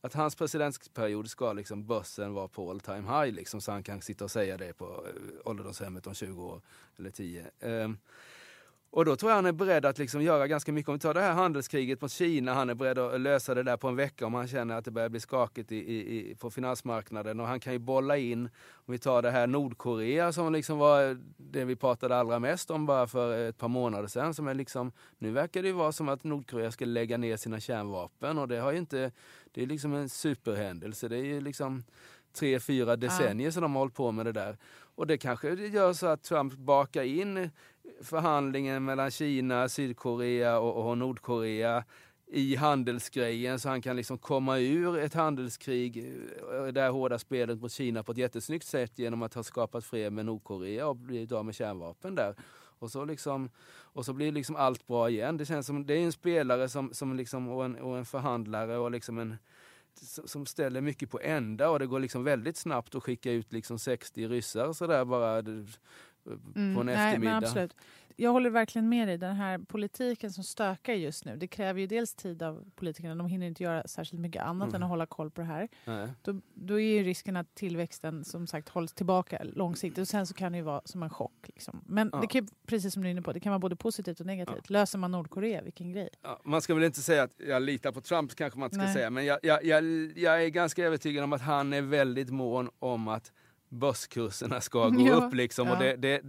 att 0.00 0.14
hans 0.14 0.34
presidentperiod 0.34 1.30
ska 1.30 1.52
liksom 1.52 1.86
börsen 1.86 2.34
vara 2.34 2.48
på 2.48 2.70
all 2.70 2.80
time 2.80 3.02
high 3.22 3.34
liksom, 3.34 3.60
så 3.60 3.72
han 3.72 3.82
kan 3.82 4.02
sitta 4.02 4.24
och 4.24 4.30
säga 4.30 4.56
det 4.56 4.72
på 4.72 4.84
eh, 4.84 5.50
ålderdomshemmet 5.50 6.06
om 6.06 6.14
20 6.14 6.42
år 6.42 6.60
eller 6.98 7.10
10. 7.10 7.40
Um, 7.40 7.48
ehm, 7.60 7.98
och 8.92 9.04
då 9.04 9.16
tror 9.16 9.30
jag 9.30 9.36
han 9.36 9.46
är 9.46 9.52
beredd 9.52 9.84
att 9.84 9.98
liksom 9.98 10.22
göra 10.22 10.46
ganska 10.46 10.72
mycket. 10.72 10.88
Om 10.88 10.94
vi 10.94 11.00
tar 11.00 11.14
det 11.14 11.20
här 11.20 11.32
handelskriget 11.32 12.00
mot 12.00 12.10
Kina, 12.10 12.54
han 12.54 12.70
är 12.70 12.74
beredd 12.74 12.98
att 12.98 13.20
lösa 13.20 13.54
det 13.54 13.62
där 13.62 13.76
på 13.76 13.88
en 13.88 13.96
vecka 13.96 14.26
om 14.26 14.34
han 14.34 14.48
känner 14.48 14.78
att 14.78 14.84
det 14.84 14.90
börjar 14.90 15.08
bli 15.08 15.20
skakigt 15.20 15.72
i, 15.72 15.76
i, 15.76 16.34
på 16.34 16.50
finansmarknaden. 16.50 17.40
Och 17.40 17.46
han 17.46 17.60
kan 17.60 17.72
ju 17.72 17.78
bolla 17.78 18.16
in, 18.16 18.50
om 18.72 18.92
vi 18.92 18.98
tar 18.98 19.22
det 19.22 19.30
här 19.30 19.46
Nordkorea 19.46 20.32
som 20.32 20.52
liksom 20.52 20.78
var 20.78 21.18
det 21.36 21.64
vi 21.64 21.76
pratade 21.76 22.16
allra 22.16 22.38
mest 22.38 22.70
om 22.70 22.86
bara 22.86 23.06
för 23.06 23.48
ett 23.48 23.58
par 23.58 23.68
månader 23.68 24.08
sedan. 24.08 24.34
Som 24.34 24.48
är 24.48 24.54
liksom, 24.54 24.92
nu 25.18 25.30
verkar 25.30 25.62
det 25.62 25.68
ju 25.68 25.74
vara 25.74 25.92
som 25.92 26.08
att 26.08 26.24
Nordkorea 26.24 26.72
ska 26.72 26.84
lägga 26.84 27.16
ner 27.16 27.36
sina 27.36 27.60
kärnvapen 27.60 28.38
och 28.38 28.48
det 28.48 28.58
har 28.58 28.72
inte, 28.72 29.12
det 29.52 29.62
är 29.62 29.66
liksom 29.66 29.94
en 29.94 30.08
superhändelse. 30.08 31.08
Det 31.08 31.16
är 31.16 31.24
ju 31.24 31.40
liksom 31.40 31.82
tre, 32.32 32.60
fyra 32.60 32.96
decennier 32.96 33.48
ja. 33.48 33.52
som 33.52 33.62
de 33.62 33.72
har 33.72 33.80
hållit 33.80 33.94
på 33.94 34.12
med 34.12 34.26
det 34.26 34.32
där. 34.32 34.56
Och 34.94 35.06
det 35.06 35.18
kanske 35.18 35.48
gör 35.54 35.92
så 35.92 36.06
att 36.06 36.22
Trump 36.22 36.54
bakar 36.54 37.02
in 37.02 37.50
förhandlingen 38.02 38.84
mellan 38.84 39.10
Kina, 39.10 39.68
Sydkorea 39.68 40.58
och, 40.58 40.88
och 40.90 40.98
Nordkorea 40.98 41.84
i 42.32 42.56
handelsgrejen 42.56 43.60
så 43.60 43.68
han 43.68 43.82
kan 43.82 43.96
liksom 43.96 44.18
komma 44.18 44.58
ur 44.58 44.98
ett 44.98 45.14
handelskrig, 45.14 45.98
eh, 45.98 46.66
det 46.66 46.80
här 46.80 46.90
hårda 46.90 47.18
spelet 47.18 47.60
mot 47.60 47.72
Kina 47.72 48.02
på 48.02 48.12
ett 48.12 48.18
jättesnyggt 48.18 48.66
sätt 48.66 48.98
genom 48.98 49.22
att 49.22 49.34
ha 49.34 49.42
skapat 49.42 49.84
fred 49.84 50.12
med 50.12 50.26
Nordkorea 50.26 50.86
och 50.86 50.96
blivit 50.96 51.32
av 51.32 51.44
med 51.44 51.54
kärnvapen 51.54 52.14
där. 52.14 52.34
Och 52.78 52.90
så, 52.90 53.04
liksom, 53.04 53.50
och 53.92 54.04
så 54.04 54.12
blir 54.12 54.32
liksom 54.32 54.56
allt 54.56 54.86
bra 54.86 55.10
igen. 55.10 55.36
Det 55.36 55.46
känns 55.46 55.66
som 55.66 55.86
det 55.86 55.94
är 55.94 56.04
en 56.04 56.12
spelare 56.12 56.68
som, 56.68 56.94
som 56.94 57.16
liksom, 57.16 57.48
och, 57.48 57.64
en, 57.64 57.76
och 57.76 57.98
en 57.98 58.04
förhandlare 58.04 58.76
och 58.76 58.90
liksom 58.90 59.18
en, 59.18 59.36
som 60.24 60.46
ställer 60.46 60.80
mycket 60.80 61.10
på 61.10 61.20
ända 61.20 61.70
och 61.70 61.78
det 61.78 61.86
går 61.86 62.00
liksom 62.00 62.24
väldigt 62.24 62.56
snabbt 62.56 62.94
att 62.94 63.02
skicka 63.02 63.32
ut 63.32 63.52
liksom 63.52 63.78
60 63.78 64.28
ryssar 64.28 64.72
sådär 64.72 65.04
bara 65.04 65.42
mm, 66.26 66.74
på 66.74 66.80
en 66.80 66.88
mm, 66.88 66.88
eftermiddag. 66.88 67.54
Nej, 67.54 67.68
jag 68.20 68.32
håller 68.32 68.50
verkligen 68.50 68.88
med 68.88 69.08
dig. 69.08 69.18
Den 69.18 69.36
här 69.36 69.58
politiken 69.58 70.32
som 70.32 70.44
stökar 70.44 70.92
just 70.92 71.24
nu, 71.24 71.36
det 71.36 71.48
kräver 71.48 71.80
ju 71.80 71.86
dels 71.86 72.14
tid 72.14 72.42
av 72.42 72.64
politikerna. 72.76 73.14
De 73.14 73.26
hinner 73.26 73.46
inte 73.46 73.62
göra 73.62 73.86
särskilt 73.86 74.20
mycket 74.20 74.42
annat 74.42 74.68
mm. 74.68 74.74
än 74.74 74.82
att 74.82 74.88
hålla 74.88 75.06
koll 75.06 75.30
på 75.30 75.40
det 75.40 75.46
här. 75.46 75.68
Då, 76.22 76.40
då, 76.54 76.80
är 76.80 76.98
ju 76.98 77.02
risken 77.02 77.36
att 77.36 77.54
tillväxten 77.54 78.24
som 78.24 78.46
sagt 78.46 78.68
hålls 78.68 78.92
tillbaka 78.92 79.42
långsiktigt 79.44 79.98
och 79.98 80.08
sen 80.08 80.26
så 80.26 80.34
kan 80.34 80.52
det 80.52 80.58
ju 80.58 80.64
vara 80.64 80.80
som 80.84 81.02
en 81.02 81.10
chock. 81.10 81.46
Liksom. 81.46 81.80
Men 81.86 82.10
ja. 82.12 82.20
det 82.20 82.26
kan, 82.26 82.48
precis 82.66 82.94
som 82.94 83.02
du 83.02 83.08
är 83.08 83.10
inne 83.10 83.22
på, 83.22 83.32
det 83.32 83.40
kan 83.40 83.50
vara 83.50 83.58
både 83.58 83.76
positivt 83.76 84.20
och 84.20 84.26
negativt. 84.26 84.64
Ja. 84.68 84.72
Löser 84.72 84.98
man 84.98 85.10
Nordkorea, 85.10 85.62
vilken 85.62 85.92
grej. 85.92 86.08
Ja, 86.22 86.40
man 86.44 86.62
ska 86.62 86.74
väl 86.74 86.84
inte 86.84 87.02
säga 87.02 87.22
att 87.22 87.34
jag 87.36 87.62
litar 87.62 87.92
på 87.92 88.00
Trump, 88.00 88.34
kanske 88.34 88.58
man 88.58 88.66
inte 88.66 88.76
ska 88.76 88.84
Nej. 88.84 88.94
säga. 88.94 89.10
Men 89.10 89.24
jag, 89.24 89.38
jag, 89.42 89.64
jag, 89.64 89.84
jag 90.16 90.44
är 90.44 90.48
ganska 90.48 90.84
övertygad 90.84 91.24
om 91.24 91.32
att 91.32 91.42
han 91.42 91.72
är 91.72 91.82
väldigt 91.82 92.30
mån 92.30 92.70
om 92.78 93.08
att 93.08 93.32
börskurserna 93.70 94.60
ska 94.60 94.88
gå 94.90 95.08
ja, 95.08 95.14
upp. 95.14 95.34
Liksom. 95.34 95.66
Ja. 95.66 95.72
Och 95.72 95.78
det, 95.78 95.96
det, 95.96 96.22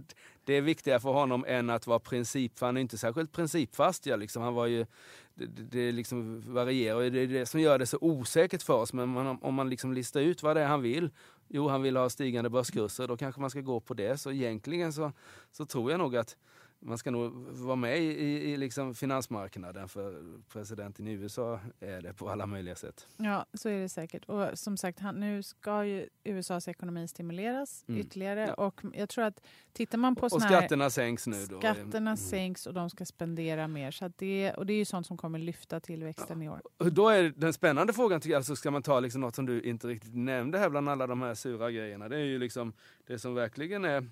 det, 0.44 0.54
är 0.54 0.60
viktigare 0.60 1.00
för 1.00 1.12
honom 1.12 1.44
än 1.48 1.70
att 1.70 1.86
vara 1.86 1.98
princip, 1.98 2.58
för 2.58 2.66
han 2.66 2.76
är 2.76 2.80
inte 2.80 2.98
särskilt 2.98 3.32
principfast. 3.32 4.06
Ja, 4.06 4.16
liksom. 4.16 4.42
Han 4.42 4.54
var 4.54 4.66
ju, 4.66 4.86
det, 5.34 5.46
det 5.46 5.92
liksom 5.92 6.42
varierar 6.46 6.96
och 6.96 7.12
det 7.12 7.20
är 7.20 7.26
det 7.26 7.46
som 7.46 7.60
gör 7.60 7.78
det 7.78 7.86
så 7.86 7.98
osäkert 8.00 8.62
för 8.62 8.74
oss. 8.74 8.92
Men 8.92 9.08
man, 9.08 9.38
om 9.42 9.54
man 9.54 9.70
liksom 9.70 9.92
listar 9.92 10.20
ut 10.20 10.42
vad 10.42 10.56
det 10.56 10.62
är 10.62 10.66
han 10.66 10.82
vill. 10.82 11.10
Jo, 11.48 11.68
han 11.68 11.82
vill 11.82 11.96
ha 11.96 12.10
stigande 12.10 12.50
börskurser, 12.50 13.08
då 13.08 13.16
kanske 13.16 13.40
man 13.40 13.50
ska 13.50 13.60
gå 13.60 13.80
på 13.80 13.94
det. 13.94 14.18
Så 14.18 14.32
egentligen 14.32 14.92
så, 14.92 15.12
så 15.52 15.66
tror 15.66 15.90
jag 15.90 15.98
nog 15.98 16.16
att 16.16 16.36
man 16.82 16.98
ska 16.98 17.10
nog 17.10 17.32
vara 17.48 17.76
med 17.76 17.98
i, 17.98 18.50
i, 18.50 18.56
liksom 18.56 18.94
finansmarknaden 18.94 19.88
för 19.88 20.22
presidenten 20.48 21.08
i 21.08 21.12
USA 21.12 21.60
är 21.80 22.02
det 22.02 22.14
på 22.14 22.28
alla 22.28 22.46
möjliga 22.46 22.74
sätt. 22.74 23.06
Ja, 23.16 23.46
så 23.54 23.68
är 23.68 23.80
det 23.80 23.88
säkert. 23.88 24.24
Och 24.24 24.58
som 24.58 24.76
sagt, 24.76 25.00
han, 25.00 25.20
nu 25.20 25.42
ska 25.42 25.84
ju 25.84 26.08
USAs 26.24 26.68
ekonomi 26.68 27.08
stimuleras 27.08 27.84
mm. 27.88 28.00
ytterligare. 28.00 28.46
Ja. 28.46 28.54
Och 28.54 28.80
jag 28.94 29.08
tror 29.08 29.24
att 29.24 29.40
tittar 29.72 29.98
man 29.98 30.16
på 30.16 30.26
Och 30.26 30.42
skatterna 30.42 30.84
här, 30.84 30.90
sänks 30.90 31.26
nu 31.26 31.46
då. 31.46 31.58
Skatterna 31.58 32.10
mm. 32.10 32.16
sänks 32.16 32.66
och 32.66 32.74
de 32.74 32.90
ska 32.90 33.04
spendera 33.04 33.68
mer. 33.68 33.90
Så 33.90 34.12
det, 34.16 34.52
och 34.52 34.66
det 34.66 34.72
är 34.72 34.78
ju 34.78 34.84
sånt 34.84 35.06
som 35.06 35.16
kommer 35.16 35.38
lyfta 35.38 35.80
tillväxten 35.80 36.42
ja. 36.42 36.44
i 36.44 36.48
år. 36.48 36.62
Och 36.78 36.92
då 36.92 37.08
är 37.08 37.32
den 37.36 37.52
spännande 37.52 37.92
frågan, 37.92 38.20
tycker 38.20 38.32
jag, 38.32 38.38
alltså 38.38 38.56
ska 38.56 38.70
man 38.70 38.82
ta 38.82 39.00
liksom 39.00 39.20
något 39.20 39.34
som 39.34 39.46
du 39.46 39.62
inte 39.62 39.86
riktigt 39.86 40.14
nämnde 40.14 40.58
här 40.58 40.70
bland 40.70 40.88
alla 40.88 41.06
de 41.06 41.22
här 41.22 41.34
sura 41.34 41.70
grejerna. 41.70 42.08
Det 42.08 42.16
är 42.16 42.24
ju 42.24 42.38
liksom 42.38 42.72
det 43.06 43.18
som 43.18 43.34
verkligen 43.34 43.84
är 43.84 44.08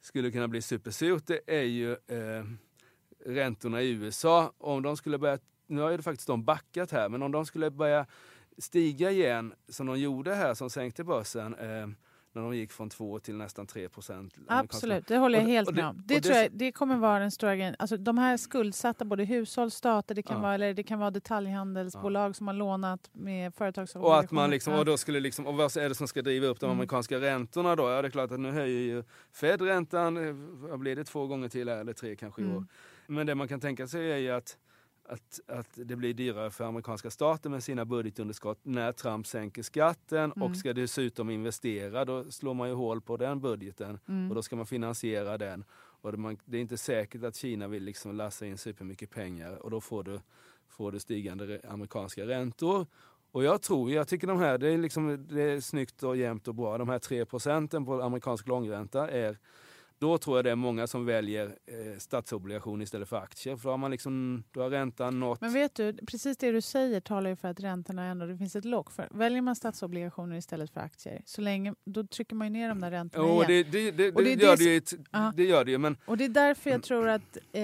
skulle 0.00 0.30
kunna 0.30 0.48
bli 0.48 0.62
supersurt 0.62 1.26
det 1.26 1.40
är 1.46 1.62
ju 1.62 1.92
eh, 1.92 2.44
räntorna 3.26 3.82
i 3.82 3.90
USA. 3.90 4.52
Om 4.58 4.82
de 4.82 4.96
skulle 4.96 5.18
börja, 5.18 5.38
nu 5.66 5.80
har 5.80 5.90
ju 5.90 6.02
faktiskt 6.02 6.26
de 6.26 6.44
backat 6.44 6.90
här, 6.90 7.08
men 7.08 7.22
om 7.22 7.32
de 7.32 7.46
skulle 7.46 7.70
börja 7.70 8.06
stiga 8.58 9.10
igen 9.10 9.54
som 9.68 9.86
de 9.86 9.98
gjorde 9.98 10.34
här 10.34 10.54
som 10.54 10.70
sänkte 10.70 11.04
börsen 11.04 11.54
eh, 11.54 11.88
när 12.32 12.42
de 12.42 12.56
gick 12.56 12.72
från 12.72 12.90
2 12.90 13.18
till 13.18 13.36
nästan 13.36 13.66
3 13.66 13.88
procent. 13.88 14.34
Absolut, 14.48 15.06
det 15.06 15.16
håller 15.16 15.38
jag 15.38 15.46
helt 15.46 15.72
med 15.74 15.86
om. 15.86 16.02
Det, 16.06 16.14
det, 16.14 16.20
tror 16.20 16.36
jag, 16.36 16.52
det 16.52 16.72
kommer 16.72 16.96
vara 16.96 17.18
den 17.18 17.30
stora 17.30 17.56
grejen. 17.56 17.76
Alltså, 17.78 17.96
de 17.96 18.18
här 18.18 18.36
skuldsatta, 18.36 19.04
både 19.04 19.24
hushåll, 19.24 19.70
stater, 19.70 20.14
det 20.14 20.22
kan, 20.22 20.36
ja. 20.36 20.42
vara, 20.42 20.54
eller 20.54 20.74
det 20.74 20.82
kan 20.82 20.98
vara 20.98 21.10
detaljhandelsbolag 21.10 22.28
ja. 22.28 22.34
som 22.34 22.46
har 22.46 22.54
lånat 22.54 23.10
med 23.12 23.54
företagsobligationer. 23.54 24.18
Och, 24.18 24.24
att 24.24 24.30
man 24.30 24.50
liksom, 24.50 24.74
och, 24.74 24.84
då 24.84 24.96
skulle 24.96 25.20
liksom, 25.20 25.46
och 25.46 25.54
vad 25.54 25.76
är 25.76 25.88
det 25.88 25.94
som 25.94 26.08
ska 26.08 26.22
driva 26.22 26.46
upp 26.46 26.60
de 26.60 26.66
mm. 26.66 26.76
amerikanska 26.76 27.20
räntorna 27.20 27.76
då? 27.76 27.90
Ja, 27.90 28.02
det 28.02 28.08
är 28.08 28.10
klart 28.10 28.32
att 28.32 28.40
nu 28.40 28.50
höjer 28.50 28.80
ju 28.80 29.04
Fed 29.32 29.62
räntan, 29.62 30.14
blir 30.78 30.96
det, 30.96 31.04
två 31.04 31.26
gånger 31.26 31.48
till 31.48 31.68
eller 31.68 31.92
tre 31.92 32.16
kanske 32.16 32.42
i 32.42 32.44
år. 32.44 32.50
Mm. 32.50 32.66
Men 33.06 33.26
det 33.26 33.34
man 33.34 33.48
kan 33.48 33.60
tänka 33.60 33.86
sig 33.86 34.12
är 34.12 34.16
ju 34.16 34.30
att 34.30 34.56
att, 35.10 35.40
att 35.46 35.68
det 35.74 35.96
blir 35.96 36.14
dyrare 36.14 36.50
för 36.50 36.64
amerikanska 36.64 37.10
staten 37.10 37.52
med 37.52 37.62
sina 37.62 37.84
budgetunderskott 37.84 38.58
när 38.62 38.92
Trump 38.92 39.26
sänker 39.26 39.62
skatten 39.62 40.32
mm. 40.32 40.42
och 40.42 40.56
ska 40.56 40.72
dessutom 40.72 41.30
investera. 41.30 42.04
Då 42.04 42.30
slår 42.30 42.54
man 42.54 42.68
ju 42.68 42.74
hål 42.74 43.00
på 43.00 43.16
den 43.16 43.40
budgeten 43.40 43.98
mm. 44.08 44.28
och 44.28 44.34
då 44.34 44.42
ska 44.42 44.56
man 44.56 44.66
finansiera 44.66 45.38
den. 45.38 45.64
Och 45.72 46.12
det 46.44 46.56
är 46.56 46.60
inte 46.60 46.76
säkert 46.76 47.24
att 47.24 47.36
Kina 47.36 47.68
vill 47.68 47.84
liksom 47.84 48.16
lassa 48.16 48.46
in 48.46 48.58
supermycket 48.58 49.10
pengar 49.10 49.56
och 49.56 49.70
då 49.70 49.80
får 49.80 50.02
du, 50.02 50.20
får 50.68 50.92
du 50.92 51.00
stigande 51.00 51.60
amerikanska 51.68 52.26
räntor. 52.26 52.86
Och 53.32 53.44
jag 53.44 53.62
tror, 53.62 53.90
jag 53.90 54.08
tycker 54.08 54.26
de 54.26 54.38
här, 54.38 54.58
det 54.58 54.68
är, 54.68 54.78
liksom, 54.78 55.26
det 55.30 55.42
är 55.42 55.60
snyggt 55.60 56.02
och 56.02 56.16
jämnt 56.16 56.48
och 56.48 56.54
bra. 56.54 56.78
De 56.78 56.88
här 56.88 56.98
3 56.98 57.24
procenten 57.24 57.84
på 57.84 58.02
amerikansk 58.02 58.48
långränta 58.48 59.10
är 59.10 59.38
då 60.00 60.18
tror 60.18 60.38
jag 60.38 60.44
det 60.44 60.50
är 60.50 60.56
många 60.56 60.86
som 60.86 61.06
väljer 61.06 61.46
eh, 61.46 61.98
statsobligation 61.98 62.82
istället 62.82 63.08
för 63.08 63.16
aktier. 63.16 63.56
För 63.56 63.64
då 63.64 63.70
har, 63.70 63.78
man 63.78 63.90
liksom, 63.90 64.44
då 64.50 64.62
har 64.62 64.70
räntan 64.70 65.20
nått... 65.20 65.40
Men 65.40 65.52
vet 65.52 65.74
du, 65.74 65.92
precis 65.92 66.36
det 66.36 66.52
du 66.52 66.60
säger 66.60 67.00
talar 67.00 67.30
ju 67.30 67.36
för 67.36 67.48
att 67.48 67.60
räntorna 67.60 68.04
ändå, 68.04 68.26
det 68.26 68.36
finns 68.36 68.56
ett 68.56 68.64
lock 68.64 68.90
för. 68.90 69.08
Väljer 69.10 69.42
man 69.42 69.56
statsobligationer 69.56 70.36
istället 70.36 70.70
för 70.70 70.80
aktier, 70.80 71.22
så 71.24 71.40
länge, 71.40 71.74
då 71.84 72.06
trycker 72.06 72.36
man 72.36 72.46
ju 72.46 72.52
ner 72.52 72.68
de 72.68 72.80
där 72.80 72.90
räntorna 72.90 73.24
jo, 73.28 73.34
igen. 73.34 73.46
Det, 73.46 73.62
det, 73.62 73.90
det, 73.90 74.10
det, 74.10 74.42
gör 74.42 74.56
det, 74.56 74.64
ju, 74.64 74.80
det 75.34 75.44
gör 75.44 75.64
det 75.64 75.70
ju. 75.70 75.78
Men... 75.78 75.96
Och 76.04 76.16
det 76.16 76.24
är 76.24 76.28
därför 76.28 76.70
jag 76.70 76.82
tror 76.82 77.08
att, 77.08 77.38
eh, 77.52 77.62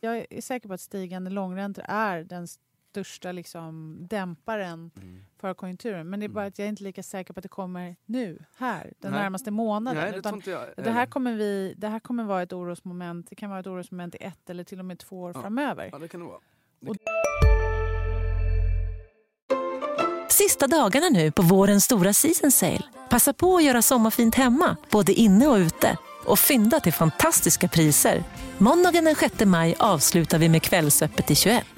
jag 0.00 0.26
är 0.30 0.40
säker 0.40 0.68
på 0.68 0.74
att 0.74 0.80
stigande 0.80 1.30
långräntor 1.30 1.84
är 1.88 2.24
den 2.24 2.48
största 2.98 3.32
liksom, 3.32 3.96
dämparen 4.00 4.90
mm. 4.96 5.24
för 5.40 5.54
konjunkturen. 5.54 6.10
Men 6.10 6.20
det 6.20 6.26
är 6.26 6.28
bara 6.28 6.40
mm. 6.40 6.48
att 6.48 6.58
jag 6.58 6.64
är 6.64 6.68
inte 6.68 6.82
lika 6.82 7.02
säker 7.02 7.34
på 7.34 7.38
att 7.38 7.42
det 7.42 7.48
kommer 7.48 7.96
nu, 8.06 8.44
här, 8.56 8.92
den 8.98 9.12
Nej. 9.12 9.20
närmaste 9.20 9.50
månaden. 9.50 10.02
Nej, 10.02 10.12
det, 10.12 10.18
Utan 10.18 10.42
det, 10.76 10.90
här 10.90 11.06
kommer 11.06 11.32
vi, 11.32 11.74
det 11.76 11.88
här 11.88 12.00
kommer 12.00 12.24
vara 12.24 12.42
ett 12.42 12.52
orosmoment. 12.52 13.26
Det 13.30 13.36
kan 13.36 13.50
vara 13.50 13.60
ett 13.60 13.66
orosmoment 13.66 14.14
i 14.14 14.18
ett 14.20 14.50
eller 14.50 14.64
till 14.64 14.78
och 14.78 14.84
med 14.84 14.98
två 14.98 15.20
år 15.20 15.32
ja. 15.34 15.42
framöver. 15.42 15.88
Ja, 15.92 15.98
det 15.98 16.08
kan 16.08 16.20
det 16.20 16.26
vara. 16.26 16.40
Det 16.80 16.90
och... 16.90 16.96
Sista 20.28 20.66
dagarna 20.66 21.08
nu 21.08 21.30
på 21.30 21.42
vårens 21.42 21.84
stora 21.84 22.12
season 22.12 22.50
sale. 22.50 22.82
Passa 23.10 23.32
på 23.32 23.56
att 23.56 23.64
göra 23.64 23.82
sommarfint 23.82 24.34
hemma, 24.34 24.76
både 24.90 25.12
inne 25.12 25.46
och 25.46 25.56
ute. 25.56 25.96
Och 26.24 26.38
fynda 26.38 26.80
till 26.80 26.92
fantastiska 26.92 27.68
priser. 27.68 28.24
Måndagen 28.58 29.04
den 29.04 29.14
6 29.14 29.44
maj 29.44 29.74
avslutar 29.78 30.38
vi 30.38 30.48
med 30.48 30.62
Kvällsöppet 30.62 31.30
i 31.30 31.34
21. 31.34 31.77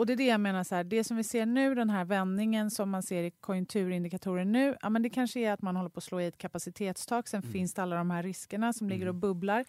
och 0.00 0.06
det 0.06 0.12
är 0.12 0.16
det 0.16 0.26
jag 0.26 0.40
menar, 0.40 0.64
så 0.64 0.74
här, 0.74 0.84
det 0.84 1.04
som 1.04 1.16
vi 1.16 1.24
ser 1.24 1.46
nu, 1.46 1.74
den 1.74 1.90
här 1.90 2.04
vändningen 2.04 2.70
som 2.70 2.90
man 2.90 3.02
ser 3.02 3.22
i 3.22 3.30
konjunkturindikatorer 3.30 4.44
nu, 4.44 4.76
ja, 4.82 4.90
men 4.90 5.02
det 5.02 5.10
kanske 5.10 5.40
är 5.40 5.52
att 5.52 5.62
man 5.62 5.76
håller 5.76 5.90
på 5.90 5.98
att 5.98 6.04
slå 6.04 6.20
i 6.20 6.26
ett 6.26 6.38
kapacitetstak. 6.38 7.28
Sen 7.28 7.40
mm. 7.42 7.52
finns 7.52 7.74
det 7.74 7.82
alla 7.82 7.96
de 7.96 8.10
här 8.10 8.22
riskerna 8.22 8.72
som 8.72 8.86
mm. 8.86 8.94
ligger 8.94 9.08
och 9.08 9.14
bubblar. 9.14 9.64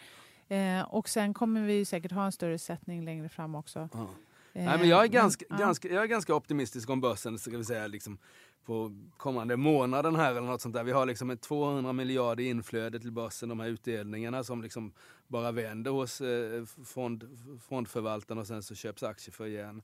Eh, 0.48 0.82
och 0.82 1.10
sen 1.10 1.34
kommer 1.34 1.62
vi 1.62 1.86
säkert 1.86 2.12
ha 2.12 2.26
en 2.26 2.32
större 2.32 2.60
sättning 2.60 3.06
längre 3.06 3.30
fram 3.30 3.56
också. 3.56 3.89
Ja. 3.94 4.10
Eh, 4.54 4.65
Nej, 4.65 4.78
men 4.80 4.89
jag, 4.89 5.04
är 5.04 5.08
ganska, 5.08 5.46
men, 5.50 5.60
ganska, 5.60 5.88
jag 5.88 6.04
är 6.04 6.08
ganska 6.08 6.36
optimistisk 6.36 6.89
om 6.89 7.02
börsen, 7.02 7.39
ska 7.39 7.58
vi 7.58 7.65
säga, 7.65 7.88
liksom, 7.88 8.17
på 8.65 8.91
kommande 9.17 9.58
månaden 9.58 10.15
här 10.15 10.32
eller 10.32 10.41
något 10.41 10.62
sånt 10.62 10.76
där. 10.76 10.84
Vi 10.84 10.91
har 10.91 11.06
liksom 11.06 11.30
ett 11.30 11.41
200 11.41 11.94
miljarder 11.94 12.44
inflöde 12.44 13.00
till 13.00 13.12
börsen, 13.12 13.50
de 13.50 13.60
här 13.60 13.67
utdelningarna 13.67 14.44
som 14.44 14.62
liksom 14.62 14.94
bara 15.28 15.52
vänder 15.52 15.91
hos 15.91 16.22
eh, 16.22 16.65
fond, 16.86 17.39
fondförvaltarna 17.67 18.41
och 18.41 18.48
sen 18.48 18.63
så 18.63 18.76
köps 18.76 19.04
aktier 19.04 19.34
för 19.34 19.46
igen. 19.46 19.82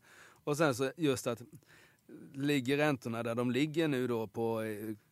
Och 0.47 0.57
sen 0.57 0.75
så 0.75 0.91
just 0.97 1.27
att 1.27 1.41
ligger 2.33 2.77
räntorna 2.77 3.23
där 3.23 3.35
de 3.35 3.51
ligger 3.51 3.87
nu 3.87 4.07
då 4.07 4.27
på 4.27 4.63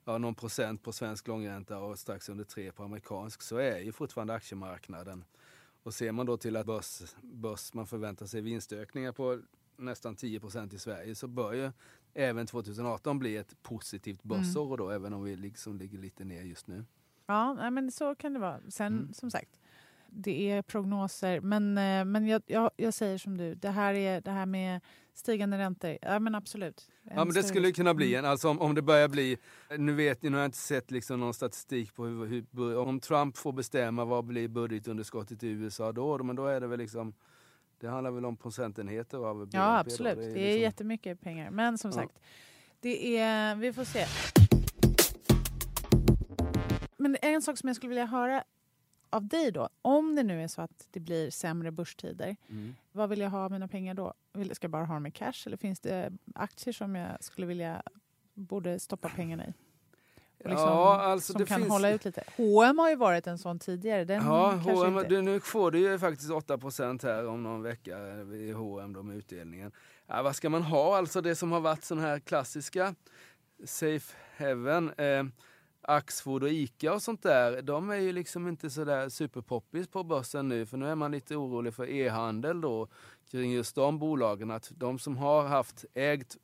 ja, 0.06 0.17
någon 0.17 0.36
procent 0.36 0.84
på 0.84 0.91
svensk 0.91 1.28
långränta 1.28 1.80
och 1.80 2.00
strax 2.00 2.30
under 2.30 2.43
tre 2.43 2.71
på 2.71 2.84
amerikansk 2.84 3.41
så 3.41 3.58
är 3.58 3.80
ju 3.80 3.91
fortfarande 3.91 4.34
aktiemarknaden. 4.34 5.26
Och 5.84 5.93
ser 5.93 6.12
man 6.12 6.26
då 6.26 6.38
till 6.38 6.56
att 6.56 6.65
börs, 6.65 7.15
börs 7.21 7.74
man 7.74 7.88
förväntar 7.88 8.26
sig 8.26 8.41
vinstökningar 8.41 9.12
på 9.12 9.39
nästan 9.78 10.15
10% 10.15 10.76
i 10.76 10.80
Sverige 10.80 11.15
så 11.15 11.28
bör 11.28 11.54
ju 11.54 11.71
även 12.13 12.48
2018 12.48 13.19
bli 13.19 13.38
ett 13.38 13.63
positivt 13.63 14.24
börsår 14.24 14.65
mm. 14.65 14.78
då, 14.78 14.89
även 14.89 15.13
om 15.13 15.24
vi 15.24 15.36
liksom 15.36 15.78
ligger 15.78 15.98
lite 15.98 16.24
ner 16.24 16.41
just 16.41 16.67
nu. 16.67 16.86
Ja, 17.26 17.69
men 17.69 17.91
så 17.91 18.15
kan 18.15 18.34
det 18.34 18.39
vara. 18.39 18.60
Sen 18.69 18.93
mm. 18.93 19.13
som 19.13 19.32
sagt, 19.32 19.60
det 20.15 20.51
är 20.51 20.62
prognoser. 20.62 21.41
Men, 21.41 21.78
eh, 21.78 22.06
men 22.06 22.28
jag, 22.28 22.41
jag, 22.45 22.71
jag, 22.75 22.93
säger 22.93 23.17
som 23.17 23.38
du, 23.38 23.56
det 23.56 23.69
här, 23.69 23.93
är, 23.93 24.21
det 24.21 24.32
här 24.32 24.45
med 24.45 24.82
stigande 25.13 25.58
räntor, 25.58 25.97
ja 26.01 26.19
men 26.19 26.36
absolut. 26.36 26.89
Ja 27.04 27.25
men 27.25 27.34
det 27.34 27.43
skulle 27.43 27.71
kunna 27.71 27.93
bli 27.93 28.13
mm. 28.13 28.25
en, 28.25 28.32
alltså 28.32 28.49
om, 28.49 28.62
om 28.62 28.75
det 28.75 28.82
börjar 28.82 29.08
bli, 29.08 29.38
nu 29.78 29.93
vet 29.93 30.21
ni, 30.21 30.30
nu 30.30 30.36
har 30.36 30.41
jag 30.41 30.47
inte 30.47 30.58
sett 30.58 30.91
liksom 30.91 31.19
någon 31.19 31.34
statistik 31.34 31.95
på 31.95 32.06
hur, 32.06 32.25
hur, 32.25 32.78
om 32.78 32.99
Trump 32.99 33.38
får 33.38 33.54
bestämma 33.54 34.06
vad 34.06 34.25
blir 34.25 34.47
budgetunderskottet 34.47 35.43
i 35.43 35.47
USA 35.47 35.91
då, 35.91 36.23
men 36.23 36.36
då 36.36 36.45
är 36.45 36.62
det 36.62 36.67
väl 36.67 36.80
liksom 36.80 37.13
det 37.80 37.88
handlar 37.88 38.12
väl 38.12 38.25
om 38.25 38.38
procentenheter 38.38 39.17
av 39.17 39.38
BNP? 39.38 39.58
Ja 39.58 39.80
absolut, 39.80 40.17
det 40.17 40.25
är, 40.25 40.34
det 40.34 40.39
är 40.39 40.45
liksom... 40.45 40.62
jättemycket 40.62 41.21
pengar. 41.21 41.51
Men 41.51 41.78
som 41.78 41.91
ja. 41.91 41.95
sagt, 41.95 42.19
det 42.80 43.17
är, 43.17 43.56
vi 43.56 43.73
får 43.73 43.84
se. 43.84 44.06
Men 46.97 47.17
en 47.21 47.41
sak 47.41 47.58
som 47.58 47.67
jag 47.67 47.75
skulle 47.75 47.89
vilja 47.89 48.06
höra 48.06 48.43
av 49.15 49.28
dig 49.28 49.51
då, 49.51 49.69
om 49.82 50.15
det 50.15 50.23
nu 50.23 50.43
är 50.43 50.47
så 50.47 50.62
att 50.62 50.88
det 50.91 50.99
blir 50.99 51.30
sämre 51.30 51.71
börstider, 51.71 52.36
mm. 52.49 52.75
vad 52.91 53.10
vill 53.10 53.19
jag 53.19 53.30
ha 53.30 53.49
mina 53.49 53.67
pengar 53.67 53.93
då? 53.93 54.13
Ska 54.51 54.65
jag 54.65 54.71
bara 54.71 54.86
ha 54.86 54.93
dem 54.93 55.06
i 55.06 55.12
cash 55.12 55.43
eller 55.45 55.58
finns 55.58 55.80
det 55.80 56.12
aktier 56.36 56.73
som 56.73 56.95
jag 56.95 57.23
skulle 57.23 57.47
vilja, 57.47 57.84
borde 58.34 58.80
stoppa 58.80 59.10
pengarna 59.10 59.45
i? 59.45 59.54
Liksom, 60.38 60.67
ja, 60.67 61.01
alltså 61.01 61.34
som 61.34 61.45
kan 61.45 61.60
finns... 61.60 61.71
hålla 61.71 61.89
ut 61.89 62.06
lite. 62.06 62.23
H&M 62.38 62.80
har 62.80 62.89
ju 62.89 62.95
varit 62.95 63.28
en 63.28 63.38
sån 63.38 63.60
tidigare. 63.60 64.06
Den 64.06 64.25
ja, 64.25 64.51
H&M, 64.51 64.97
inte... 64.97 65.21
nu 65.21 65.39
får 65.39 65.71
du 65.71 65.80
ju 65.80 65.99
faktiskt 65.99 66.32
8 66.32 66.60
här 67.04 67.28
om 67.28 67.43
någon 67.43 67.62
vecka 67.63 67.97
i 68.34 68.51
H&M 68.51 68.93
då 68.93 69.04
med 69.04 69.17
utdelningen. 69.17 69.71
Ja, 70.08 70.21
vad 70.21 70.36
ska 70.36 70.49
man 70.49 70.62
ha? 70.62 70.97
Alltså 70.97 71.21
det 71.21 71.36
som 71.36 71.51
har 71.51 71.60
varit 71.60 71.84
sån 71.84 71.99
här 71.99 72.19
klassiska 72.19 72.95
safe 73.65 74.15
heaven. 74.36 74.89
Eh, 74.89 75.23
Axfood 75.88 76.43
och 76.43 76.50
Ica 76.50 76.93
och 76.93 77.02
sånt 77.02 77.24
där, 77.24 77.62
de 77.62 77.89
är 77.89 77.95
ju 77.95 78.12
liksom 78.12 78.48
inte 78.48 78.69
sådär 78.69 79.10
superpoppis 79.10 79.88
på 79.88 80.04
börsen 80.04 80.48
nu. 80.48 80.65
För 80.65 80.78
nu 80.78 80.88
är 80.88 80.95
man 80.95 81.12
lite 81.12 81.36
orolig 81.36 81.74
för 81.74 81.89
e-handel 81.89 82.62
då 82.62 82.88
kring 83.32 83.52
just 83.52 83.76
de 83.76 84.00
bolagen. 84.00 84.52
Att 84.52 84.71
de 84.76 85.00
som 85.00 85.17
har 85.17 85.43
haft 85.48 85.86
ägt 85.93 86.38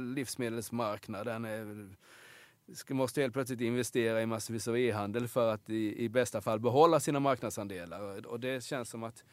livsmedelsmarknaden 0.00 1.44
är, 1.44 1.88
måste 2.90 3.20
helt 3.20 3.34
plötsligt 3.34 3.60
investera 3.60 4.22
i 4.22 4.26
massvis 4.26 4.68
av 4.68 4.78
e-handel 4.78 5.28
för 5.28 5.52
att 5.52 5.70
i, 5.70 6.04
i 6.04 6.08
bästa 6.08 6.40
fall 6.40 6.60
behålla 6.60 7.00
sina 7.00 7.20
marknadsandelar. 7.20 8.26
Och 8.26 8.40
det 8.40 8.64
känns 8.64 8.90
som 8.90 9.02
att 9.02 9.24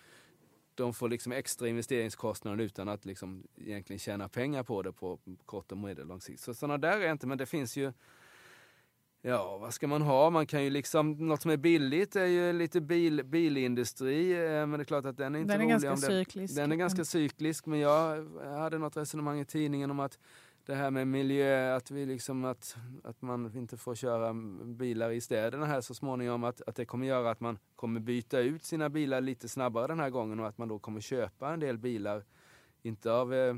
de 0.75 0.93
får 0.93 1.09
liksom 1.09 1.31
extra 1.31 1.67
investeringskostnader 1.67 2.63
utan 2.63 2.89
att 2.89 3.05
liksom 3.05 3.47
egentligen 3.55 3.99
tjäna 3.99 4.29
pengar 4.29 4.63
på 4.63 4.81
det 4.81 4.91
på 4.91 5.19
kort 5.45 5.71
och 5.71 5.77
medellång 5.77 6.21
sikt. 6.21 6.41
Så 6.41 6.53
sådana 6.53 6.77
där 6.77 7.01
är 7.01 7.11
inte, 7.11 7.27
men 7.27 7.37
det 7.37 7.45
finns 7.45 7.77
ju 7.77 7.93
Ja, 9.27 9.57
vad 9.57 9.73
ska 9.73 9.87
man 9.87 10.01
ha? 10.01 10.29
Man 10.29 10.45
kan 10.45 10.63
ju 10.63 10.69
liksom, 10.69 11.11
något 11.11 11.41
som 11.41 11.51
är 11.51 11.57
billigt 11.57 12.15
är 12.15 12.25
ju 12.25 12.53
lite 12.53 12.81
bil, 12.81 13.23
bilindustri, 13.25 14.31
eh, 14.31 14.67
men 14.67 14.71
det 14.71 14.81
är 14.81 14.83
klart 14.83 15.05
att 15.05 15.17
den 15.17 15.35
är 15.35 15.39
inte 15.39 15.53
den 15.53 15.61
är 15.61 15.65
rolig. 15.65 15.71
Ganska 15.71 15.89
om 15.93 15.99
det, 15.99 16.25
cyklisk. 16.25 16.55
Den 16.55 16.71
är 16.71 16.75
ganska 16.75 17.05
cyklisk, 17.05 17.65
men 17.65 17.79
jag 17.79 18.27
hade 18.43 18.77
något 18.77 18.97
resonemang 18.97 19.39
i 19.39 19.45
tidningen 19.45 19.91
om 19.91 19.99
att 19.99 20.19
det 20.65 20.75
här 20.75 20.91
med 20.91 21.07
miljö, 21.07 21.75
att, 21.75 21.91
vi 21.91 22.05
liksom, 22.05 22.45
att, 22.45 22.77
att 23.03 23.21
man 23.21 23.55
inte 23.55 23.77
får 23.77 23.95
köra 23.95 24.33
bilar 24.65 25.11
i 25.11 25.21
städerna 25.21 25.65
här 25.65 25.81
så 25.81 25.93
småningom, 25.93 26.43
att, 26.43 26.61
att 26.67 26.75
det 26.75 26.85
kommer 26.85 27.07
göra 27.07 27.31
att 27.31 27.39
man 27.39 27.59
kommer 27.75 27.99
byta 27.99 28.39
ut 28.39 28.63
sina 28.63 28.89
bilar 28.89 29.21
lite 29.21 29.49
snabbare 29.49 29.87
den 29.87 29.99
här 29.99 30.09
gången 30.09 30.39
och 30.39 30.47
att 30.47 30.57
man 30.57 30.67
då 30.67 30.79
kommer 30.79 31.01
köpa 31.01 31.53
en 31.53 31.59
del 31.59 31.77
bilar, 31.77 32.23
inte 32.81 33.11
av 33.11 33.33
eh, 33.33 33.55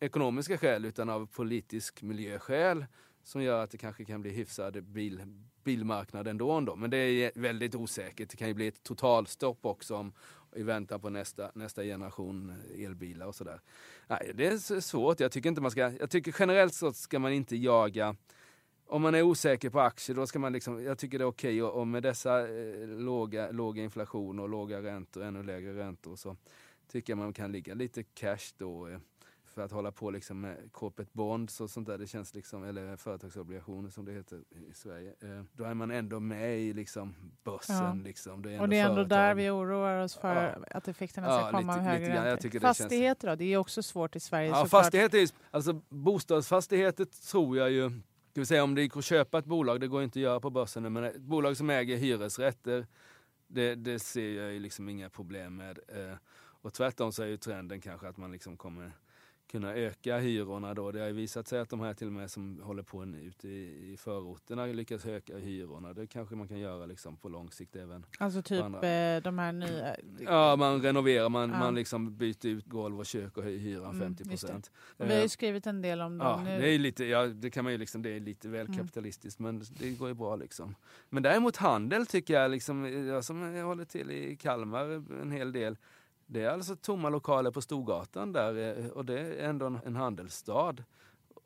ekonomiska 0.00 0.58
skäl 0.58 0.84
utan 0.84 1.10
av 1.10 1.26
politisk 1.26 2.02
miljöskäl 2.02 2.86
som 3.26 3.42
gör 3.42 3.64
att 3.64 3.70
det 3.70 3.78
kanske 3.78 4.04
kan 4.04 4.22
bli 4.22 4.30
hyfsad 4.30 4.84
bil, 4.84 5.22
bilmarknad 5.64 6.28
ändå, 6.28 6.50
ändå. 6.50 6.76
Men 6.76 6.90
det 6.90 6.96
är 6.96 7.32
väldigt 7.34 7.74
osäkert. 7.74 8.30
Det 8.30 8.36
kan 8.36 8.48
ju 8.48 8.54
bli 8.54 8.66
ett 8.66 8.82
totalstopp 8.82 9.66
också 9.66 9.96
om, 9.96 10.12
i 10.56 10.62
väntan 10.62 11.00
på 11.00 11.10
nästa, 11.10 11.50
nästa 11.54 11.82
generation 11.82 12.54
elbilar 12.78 13.26
och 13.26 13.34
sådär. 13.34 13.60
Nej, 14.06 14.32
det 14.34 14.46
är 14.46 14.80
svårt. 14.80 15.20
Jag 15.20 15.32
tycker, 15.32 15.48
inte 15.48 15.60
man 15.60 15.70
ska, 15.70 15.80
jag 15.80 16.10
tycker 16.10 16.36
generellt 16.38 16.74
så 16.74 16.92
ska 16.92 17.18
man 17.18 17.32
inte 17.32 17.56
jaga 17.56 18.16
om 18.88 19.02
man 19.02 19.14
är 19.14 19.22
osäker 19.22 19.70
på 19.70 19.80
aktier, 19.80 20.16
då 20.16 20.26
ska 20.26 20.38
man 20.38 20.52
liksom, 20.52 20.84
jag 20.84 20.98
tycker 20.98 21.18
det 21.18 21.24
är 21.24 21.28
okej 21.28 21.62
okay, 21.62 21.62
och, 21.62 21.80
och 21.80 21.86
med 21.86 22.02
dessa 22.02 22.40
eh, 22.40 22.88
låga, 22.88 23.50
låga 23.50 23.82
inflation 23.82 24.38
och 24.38 24.48
låga 24.48 24.82
räntor, 24.82 25.22
ännu 25.22 25.42
lägre 25.42 25.78
räntor, 25.78 26.16
så 26.16 26.36
tycker 26.88 27.12
jag 27.12 27.18
man 27.18 27.32
kan 27.32 27.52
ligga 27.52 27.74
lite 27.74 28.02
cash 28.02 28.54
då. 28.58 28.88
Eh, 28.88 28.98
för 29.56 29.62
att 29.62 29.72
hålla 29.72 29.92
på 29.92 30.10
liksom 30.10 30.40
med 30.40 30.72
corporate 30.72 31.10
bonds 31.12 31.60
och 31.60 31.70
sånt 31.70 31.86
där. 31.86 31.98
Det 31.98 32.06
känns 32.06 32.34
liksom, 32.34 32.64
eller 32.64 32.96
företagsobligationer 32.96 33.90
som 33.90 34.04
det 34.04 34.12
heter 34.12 34.44
i 34.70 34.74
Sverige. 34.74 35.14
Eh, 35.20 35.42
då 35.52 35.64
är 35.64 35.74
man 35.74 35.90
ändå 35.90 36.20
med 36.20 36.60
i 36.60 36.72
liksom 36.72 37.14
börsen. 37.44 37.76
Ja. 37.76 37.94
Liksom. 38.04 38.42
Det 38.42 38.60
och 38.60 38.68
det 38.68 38.76
är 38.76 38.82
ändå 38.82 38.94
företag. 38.94 39.18
där 39.18 39.34
vi 39.34 39.50
oroar 39.50 40.04
oss 40.04 40.16
för 40.16 40.56
ja. 40.60 40.66
att 40.70 40.88
effekterna 40.88 41.26
ska 41.26 41.40
ja, 41.40 41.50
komma 41.50 41.76
lite, 41.76 41.90
av 41.90 41.94
högre 41.94 42.24
räntor. 42.24 42.60
Fastigheter 42.60 43.28
då? 43.28 43.34
Det 43.34 43.52
är 43.52 43.56
också 43.56 43.82
svårt 43.82 44.16
i 44.16 44.20
Sverige 44.20 44.48
Ja, 44.48 44.66
fastigheter 44.66 45.18
är, 45.18 45.28
alltså 45.50 45.72
bostadsfastigheter 45.88 47.04
tror 47.04 47.56
jag 47.56 47.70
ju, 47.70 47.90
ska 48.30 48.40
vi 48.40 48.46
säga 48.46 48.64
om 48.64 48.74
det 48.74 48.82
gick 48.82 48.96
att 48.96 49.04
köpa 49.04 49.38
ett 49.38 49.44
bolag, 49.44 49.80
det 49.80 49.88
går 49.88 50.02
inte 50.02 50.18
att 50.18 50.22
göra 50.22 50.40
på 50.40 50.50
börsen 50.50 50.82
nu, 50.82 50.88
men 50.88 51.04
ett 51.04 51.16
bolag 51.16 51.56
som 51.56 51.70
äger 51.70 51.96
hyresrätter, 51.96 52.86
det, 53.46 53.74
det 53.74 53.98
ser 53.98 54.42
jag 54.42 54.52
ju 54.52 54.58
liksom 54.58 54.88
inga 54.88 55.10
problem 55.10 55.56
med. 55.56 55.78
Eh, 55.88 56.16
och 56.38 56.72
tvärtom 56.72 57.12
så 57.12 57.22
är 57.22 57.26
ju 57.26 57.36
trenden 57.36 57.80
kanske 57.80 58.08
att 58.08 58.16
man 58.16 58.32
liksom 58.32 58.56
kommer 58.56 58.92
kunna 59.56 59.74
öka 59.74 60.18
hyrorna 60.18 60.74
då. 60.74 60.92
Det 60.92 61.00
har 61.00 61.06
ju 61.06 61.12
visat 61.12 61.48
sig 61.48 61.60
att 61.60 61.70
de 61.70 61.80
här 61.80 61.94
till 61.94 62.06
och 62.06 62.12
med 62.12 62.30
som 62.30 62.60
håller 62.62 62.82
på 62.82 63.04
ute 63.04 63.48
i, 63.48 63.92
i 63.92 63.96
förorterna 63.96 64.66
lyckas 64.66 65.06
öka 65.06 65.38
hyrorna. 65.38 65.92
Det 65.92 66.06
kanske 66.06 66.34
man 66.34 66.48
kan 66.48 66.58
göra 66.58 66.86
liksom 66.86 67.16
på 67.16 67.28
lång 67.28 67.50
sikt 67.50 67.76
även. 67.76 68.06
Alltså 68.18 68.42
typ 68.42 68.60
eh, 68.60 69.22
de 69.22 69.38
här 69.38 69.52
nya? 69.52 69.96
Ja, 70.20 70.56
man 70.56 70.82
renoverar, 70.82 71.28
man, 71.28 71.50
ja. 71.50 71.58
man 71.58 71.74
liksom 71.74 72.16
byter 72.16 72.46
ut 72.46 72.66
golv 72.66 72.98
och 72.98 73.06
kök 73.06 73.36
och 73.36 73.42
höjer 73.42 73.58
hyran 73.58 73.94
mm, 73.94 74.00
50 74.00 74.24
procent. 74.24 74.70
Vi 74.96 75.14
har 75.14 75.22
ju 75.22 75.28
skrivit 75.28 75.66
en 75.66 75.82
del 75.82 76.00
om 76.00 76.18
dem 76.18 76.26
ja, 76.26 76.44
nu. 76.44 76.60
Det 76.60 76.68
är 76.68 76.78
lite, 76.78 77.04
ja, 77.04 77.26
det 77.26 77.50
kan 77.50 77.64
man 77.64 77.72
ju 77.72 77.78
liksom, 77.78 78.02
det 78.02 78.10
är 78.10 78.20
lite 78.20 78.48
väl 78.48 78.66
mm. 78.66 78.78
kapitalistiskt 78.78 79.40
men 79.40 79.62
det 79.78 79.90
går 79.90 80.08
ju 80.08 80.14
bra 80.14 80.36
liksom. 80.36 80.74
Men 81.08 81.22
däremot 81.22 81.56
handel 81.56 82.06
tycker 82.06 82.34
jag 82.34 82.50
liksom, 82.50 83.06
jag 83.06 83.24
som 83.24 83.54
håller 83.54 83.84
till 83.84 84.10
i 84.10 84.36
Kalmar 84.36 84.84
en 85.22 85.32
hel 85.32 85.52
del, 85.52 85.76
det 86.26 86.42
är 86.42 86.50
alltså 86.50 86.76
tomma 86.76 87.08
lokaler 87.08 87.50
på 87.50 87.60
Storgatan 87.60 88.32
där 88.32 88.78
eh, 88.78 88.86
och 88.86 89.04
det 89.04 89.20
är 89.20 89.48
ändå 89.48 89.80
en, 89.84 89.96
handelsstad. 89.96 90.74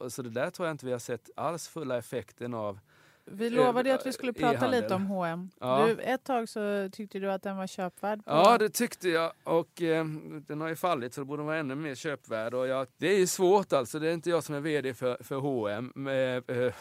Så 0.09 0.23
det 0.23 0.31
där 0.31 0.51
tror 0.51 0.69
jag 0.69 0.75
inte 0.75 0.87
vi 0.87 0.93
har 0.93 0.99
sett 0.99 1.31
alls 1.37 1.69
fulla 1.69 1.99
effekten 1.99 2.55
av. 2.55 2.79
Vi 3.25 3.51
lovade 3.51 3.89
ju 3.89 3.95
att 3.95 4.07
vi 4.07 4.13
skulle 4.13 4.33
prata 4.33 4.67
lite 4.67 4.95
om 4.95 5.07
H&M. 5.07 5.51
Ja. 5.61 5.87
Du, 5.87 6.03
ett 6.03 6.25
tag 6.25 6.49
så 6.49 6.89
tyckte 6.93 7.19
du 7.19 7.33
att 7.33 7.43
den 7.43 7.57
var 7.57 7.67
köpvärd. 7.67 8.23
Ja, 8.27 8.59
det 8.59 8.69
tyckte 8.69 9.09
jag. 9.09 9.33
Och 9.45 9.83
eh, 9.83 10.05
den 10.47 10.61
har 10.61 10.69
ju 10.69 10.77
fallit 10.77 11.15
så 11.15 11.21
då 11.21 11.25
borde 11.25 11.41
den 11.41 11.47
vara 11.47 11.57
ännu 11.57 11.75
mer 11.75 11.95
köpvärd. 11.95 12.55
Och 12.55 12.67
jag, 12.67 12.87
det 12.97 13.15
är 13.15 13.19
ju 13.19 13.27
svårt 13.27 13.73
alltså. 13.73 13.99
Det 13.99 14.09
är 14.09 14.13
inte 14.13 14.31
jag 14.31 14.45
som 14.45 14.55
är 14.55 14.61
VD 14.61 14.95
för, 14.95 15.17
för 15.21 15.37
H&M. 15.37 16.07
Eh, 16.07 16.73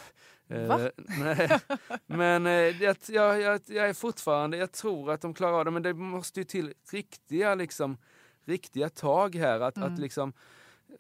Va? 0.49 0.85
Eh, 0.85 0.91
nej. 1.19 1.59
Men 2.05 2.45
eh, 2.45 2.51
jag, 2.53 2.97
jag, 3.07 3.41
jag, 3.41 3.61
jag, 3.67 3.89
är 3.89 3.93
fortfarande, 3.93 4.57
jag 4.57 4.71
tror 4.71 5.11
att 5.11 5.21
de 5.21 5.33
klarar 5.33 5.59
av 5.59 5.65
det, 5.65 5.71
men 5.71 5.83
det 5.83 5.93
måste 5.93 6.39
ju 6.39 6.43
till 6.43 6.73
riktiga, 6.91 7.55
liksom, 7.55 7.97
riktiga 8.45 8.89
tag 8.89 9.35
här. 9.35 9.59
Att, 9.59 9.77
mm. 9.77 9.93
att 9.93 9.99
liksom, 9.99 10.33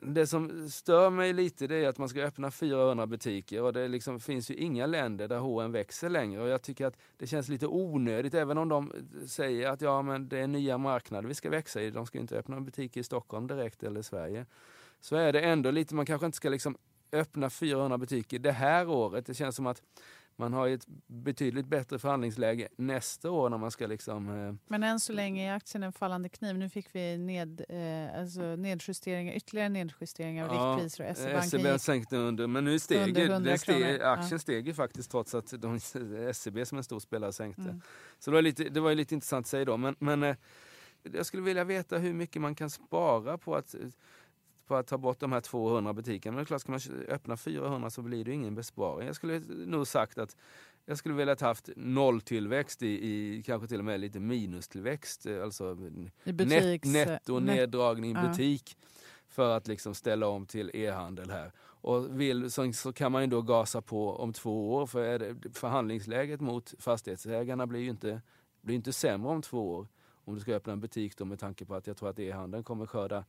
det 0.01 0.27
som 0.27 0.69
stör 0.69 1.09
mig 1.09 1.33
lite 1.33 1.67
det 1.67 1.75
är 1.75 1.89
att 1.89 1.97
man 1.97 2.09
ska 2.09 2.21
öppna 2.21 2.51
400 2.51 3.07
butiker 3.07 3.61
och 3.61 3.73
det 3.73 3.87
liksom 3.87 4.19
finns 4.19 4.51
ju 4.51 4.55
inga 4.55 4.85
länder 4.85 5.27
där 5.27 5.39
H&M 5.39 5.71
växer 5.71 6.09
längre. 6.09 6.41
Och 6.41 6.49
jag 6.49 6.61
tycker 6.61 6.85
att 6.85 6.97
det 7.17 7.27
känns 7.27 7.47
lite 7.47 7.67
onödigt, 7.67 8.33
även 8.33 8.57
om 8.57 8.69
de 8.69 8.93
säger 9.27 9.69
att 9.69 9.81
ja, 9.81 10.01
men 10.01 10.29
det 10.29 10.39
är 10.39 10.47
nya 10.47 10.77
marknader 10.77 11.27
vi 11.27 11.35
ska 11.35 11.49
växa 11.49 11.81
i. 11.81 11.91
De 11.91 12.05
ska 12.05 12.19
inte 12.19 12.37
öppna 12.37 12.61
butiker 12.61 13.01
i 13.01 13.03
Stockholm 13.03 13.47
direkt 13.47 13.83
eller 13.83 14.01
Sverige. 14.01 14.45
Så 14.99 15.15
är 15.15 15.33
det 15.33 15.41
ändå 15.41 15.71
lite, 15.71 15.95
man 15.95 16.05
kanske 16.05 16.25
inte 16.25 16.35
ska 16.35 16.49
liksom 16.49 16.77
öppna 17.11 17.49
400 17.49 17.97
butiker 17.97 18.39
det 18.39 18.51
här 18.51 18.89
året. 18.89 19.25
Det 19.25 19.33
känns 19.33 19.55
som 19.55 19.67
att 19.67 19.81
man 20.39 20.53
har 20.53 20.67
ett 20.67 20.87
betydligt 21.07 21.65
bättre 21.65 21.99
förhandlingsläge 21.99 22.67
nästa 22.75 23.31
år 23.31 23.49
när 23.49 23.57
man 23.57 23.71
ska 23.71 23.87
liksom... 23.87 24.29
Eh... 24.29 24.55
Men 24.67 24.83
än 24.83 24.99
så 24.99 25.13
länge 25.13 25.51
är 25.51 25.55
aktien 25.55 25.83
en 25.83 25.93
fallande 25.93 26.29
kniv. 26.29 26.57
Nu 26.57 26.69
fick 26.69 26.95
vi 26.95 27.17
ned, 27.17 27.65
eh, 27.69 28.19
alltså 28.19 28.41
nedjusteringar, 28.41 29.33
ytterligare 29.33 29.69
nedjusteringar 29.69 30.49
av 30.49 30.55
ja, 30.55 30.83
riktpriser 30.83 31.35
och 31.37 31.43
SEB 31.43 31.63
SEB 31.63 31.79
sänkte 31.79 32.17
under, 32.17 32.47
men 32.47 32.63
nu 32.63 32.79
steg, 32.79 33.13
det 33.13 33.57
steg 33.57 34.01
aktien 34.01 34.29
ja. 34.31 34.39
steg 34.39 34.67
ju 34.67 34.73
faktiskt 34.73 35.11
trots 35.11 35.35
att 35.35 35.53
de, 35.61 35.79
SEB 36.33 36.67
som 36.67 36.77
en 36.77 36.83
stor 36.83 36.99
spelare 36.99 37.33
sänkte. 37.33 37.61
Mm. 37.61 37.81
Så 38.19 38.31
det 38.31 38.35
var, 38.35 38.41
lite, 38.41 38.63
det 38.63 38.79
var 38.79 38.95
lite 38.95 39.13
intressant 39.13 39.43
att 39.43 39.49
säga 39.49 39.65
då. 39.65 39.77
Men, 39.77 39.95
men 39.99 40.23
eh, 40.23 40.35
jag 41.03 41.25
skulle 41.25 41.43
vilja 41.43 41.63
veta 41.63 41.97
hur 41.97 42.13
mycket 42.13 42.41
man 42.41 42.55
kan 42.55 42.69
spara 42.69 43.37
på 43.37 43.55
att 43.55 43.75
på 44.69 44.75
att 44.75 44.87
ta 44.87 44.97
bort 44.97 45.19
de 45.19 45.31
här 45.31 45.41
200 45.41 45.93
butikerna. 45.93 46.35
Men 46.35 46.37
det 46.37 46.43
är 46.43 46.45
klart, 46.45 46.61
ska 46.61 46.71
man 46.71 47.05
öppna 47.07 47.37
400 47.37 47.89
så 47.89 48.01
blir 48.01 48.25
det 48.25 48.31
ingen 48.33 48.55
besparing. 48.55 49.07
Jag 49.07 49.15
skulle 49.15 49.39
nog 49.47 49.87
sagt 49.87 50.17
att 50.17 50.35
jag 50.85 50.97
skulle 50.97 51.15
vilja 51.15 51.35
ha 51.39 51.47
haft 51.47 51.69
nolltillväxt 51.75 52.81
i, 52.81 52.87
i 52.87 53.43
kanske 53.45 53.67
till 53.67 53.79
och 53.79 53.85
med 53.85 53.99
lite 53.99 54.19
minustillväxt. 54.19 55.25
Alltså 55.43 55.75
butiks, 56.23 56.87
net, 56.87 57.07
netto 57.07 57.39
neddragning 57.39 58.11
i 58.11 58.27
butik. 58.27 58.77
Ja. 58.79 58.87
För 59.29 59.57
att 59.57 59.67
liksom 59.67 59.95
ställa 59.95 60.27
om 60.27 60.45
till 60.45 60.71
e-handel 60.73 61.29
här. 61.29 61.51
Och 61.81 62.21
vill, 62.21 62.51
så, 62.51 62.73
så, 62.73 62.93
kan 62.93 63.11
man 63.11 63.21
ju 63.21 63.27
då 63.27 63.41
gasa 63.41 63.81
på 63.81 64.15
om 64.15 64.33
två 64.33 64.73
år. 64.73 64.87
För 64.87 65.19
det, 65.19 65.35
förhandlingsläget 65.53 66.41
mot 66.41 66.73
fastighetsägarna 66.79 67.67
blir 67.67 67.79
ju 67.79 67.89
inte, 67.89 68.21
blir 68.61 68.75
inte 68.75 68.93
sämre 68.93 69.29
om 69.31 69.41
två 69.41 69.71
år. 69.71 69.87
Om 70.25 70.35
du 70.35 70.41
ska 70.41 70.53
öppna 70.53 70.73
en 70.73 70.79
butik 70.79 71.17
då 71.17 71.25
med 71.25 71.39
tanke 71.39 71.65
på 71.65 71.75
att 71.75 71.87
jag 71.87 71.97
tror 71.97 72.09
att 72.09 72.19
e-handeln 72.19 72.63
kommer 72.63 72.85
skörda 72.85 73.25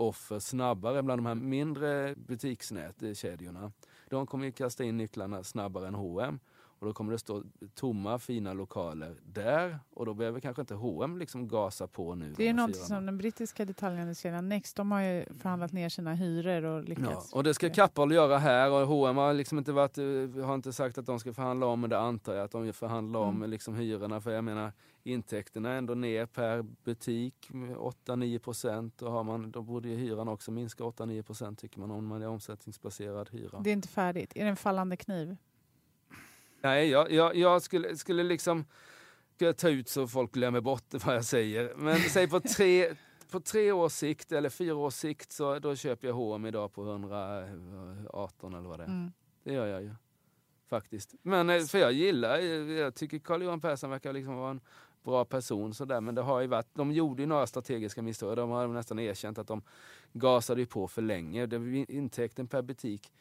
offer 0.00 0.38
snabbare 0.38 1.02
bland 1.02 1.18
de 1.18 1.26
här 1.26 1.34
mindre 1.34 2.14
butiksnätkedjorna. 2.16 3.72
De 4.08 4.26
kommer 4.26 4.44
ju 4.44 4.52
kasta 4.52 4.84
in 4.84 4.96
nycklarna 4.96 5.44
snabbare 5.44 5.88
än 5.88 5.94
H&M 5.94 6.40
och 6.80 6.86
då 6.86 6.92
kommer 6.92 7.12
det 7.12 7.18
stå 7.18 7.42
tomma 7.74 8.18
fina 8.18 8.52
lokaler 8.52 9.16
där 9.22 9.78
och 9.90 10.06
då 10.06 10.14
behöver 10.14 10.40
kanske 10.40 10.60
inte 10.60 10.74
H&M 10.74 11.18
liksom 11.18 11.48
gasa 11.48 11.86
på 11.86 12.14
nu. 12.14 12.34
Det 12.36 12.48
är 12.48 12.54
något 12.54 12.76
som 12.76 13.06
den 13.06 13.18
brittiska 13.18 13.64
detaljhandelskedjan 13.64 14.48
Next, 14.48 14.76
de 14.76 14.92
har 14.92 15.00
ju 15.00 15.24
förhandlat 15.40 15.72
ner 15.72 15.88
sina 15.88 16.14
hyror 16.14 16.64
och 16.64 16.84
lyckats. 16.84 17.28
Ja, 17.32 17.38
och 17.38 17.44
det 17.44 17.54
ska 17.54 17.70
Kappahl 17.70 18.12
göra 18.12 18.38
här 18.38 18.70
och 18.70 18.86
H&M 18.86 19.16
har 19.16 19.34
liksom 19.34 19.58
inte 19.58 19.72
varit, 19.72 19.98
eh, 19.98 20.44
har 20.44 20.54
inte 20.54 20.72
sagt 20.72 20.98
att 20.98 21.06
de 21.06 21.20
ska 21.20 21.32
förhandla 21.32 21.66
om, 21.66 21.80
men 21.80 21.90
det 21.90 21.98
antar 21.98 22.34
jag 22.34 22.44
att 22.44 22.50
de 22.50 22.72
förhandlar 22.72 23.20
om 23.20 23.36
mm. 23.36 23.50
liksom 23.50 23.74
hyrorna. 23.74 24.20
För 24.20 24.30
jag 24.30 24.44
menar, 24.44 24.72
intäkterna 25.02 25.70
är 25.70 25.78
ändå 25.78 25.94
ner 25.94 26.26
per 26.26 26.62
butik 26.62 27.34
8-9 27.50 28.38
procent 28.38 29.02
och 29.02 29.12
har 29.12 29.24
man, 29.24 29.50
då 29.50 29.62
borde 29.62 29.88
ju 29.88 29.96
hyran 29.96 30.28
också 30.28 30.50
minska 30.50 30.84
8-9 30.84 31.22
procent 31.22 31.58
tycker 31.58 31.80
man 31.80 31.90
om 31.90 32.06
man 32.06 32.22
är 32.22 32.28
omsättningsbaserad 32.28 33.30
hyra. 33.32 33.60
Det 33.60 33.70
är 33.70 33.74
inte 33.74 33.88
färdigt. 33.88 34.32
Är 34.34 34.44
det 34.44 34.50
en 34.50 34.56
fallande 34.56 34.96
kniv? 34.96 35.36
Nej, 36.62 36.88
jag, 36.88 37.12
jag, 37.12 37.36
jag 37.36 37.62
skulle, 37.62 37.96
skulle 37.96 38.22
liksom 38.22 38.64
ska 39.40 39.52
ta 39.52 39.68
ut 39.68 39.88
så 39.88 40.06
folk 40.06 40.32
glömmer 40.32 40.60
bort 40.60 40.84
vad 41.06 41.16
jag 41.16 41.24
säger. 41.24 41.74
Men 41.76 41.96
säg 41.96 42.28
på 42.28 42.40
tre, 42.40 42.94
på 43.30 43.40
tre 43.40 43.72
års 43.72 43.92
sikt 43.92 44.32
eller 44.32 44.48
fyra 44.48 44.74
års 44.74 44.94
sikt 44.94 45.32
så 45.32 45.58
då 45.58 45.76
köper 45.76 46.08
jag 46.08 46.14
H&M 46.14 46.46
idag 46.46 46.72
på 46.72 46.82
118 46.84 48.54
eller 48.54 48.68
vad 48.68 48.78
det 48.78 48.84
är. 48.84 48.88
Mm. 48.88 49.12
Det 49.44 49.52
gör 49.52 49.66
jag 49.66 49.82
ju. 49.82 49.94
Faktiskt. 50.68 51.14
Men 51.22 51.50
eh, 51.50 51.62
för 51.62 51.78
jag 51.78 51.92
gillar, 51.92 52.38
jag 52.38 52.94
tycker 52.94 53.18
Carl-Johan 53.18 53.60
Persson 53.60 53.90
verkar 53.90 54.12
liksom 54.12 54.36
vara 54.36 54.50
en 54.50 54.60
bra 55.02 55.24
person 55.24 55.74
sådär. 55.74 56.00
Men 56.00 56.14
det 56.14 56.22
har 56.22 56.40
ju 56.40 56.46
varit, 56.46 56.74
de 56.74 56.92
gjorde 56.92 57.22
ju 57.22 57.26
några 57.26 57.46
strategiska 57.46 58.02
misstag. 58.02 58.36
De 58.36 58.50
har 58.50 58.68
nästan 58.68 58.98
erkänt 58.98 59.38
att 59.38 59.46
de 59.46 59.62
gasade 60.12 60.66
på 60.66 60.88
för 60.88 61.02
länge. 61.02 61.48
Intäkten 61.88 62.46
per 62.46 62.62
butik 62.62 63.12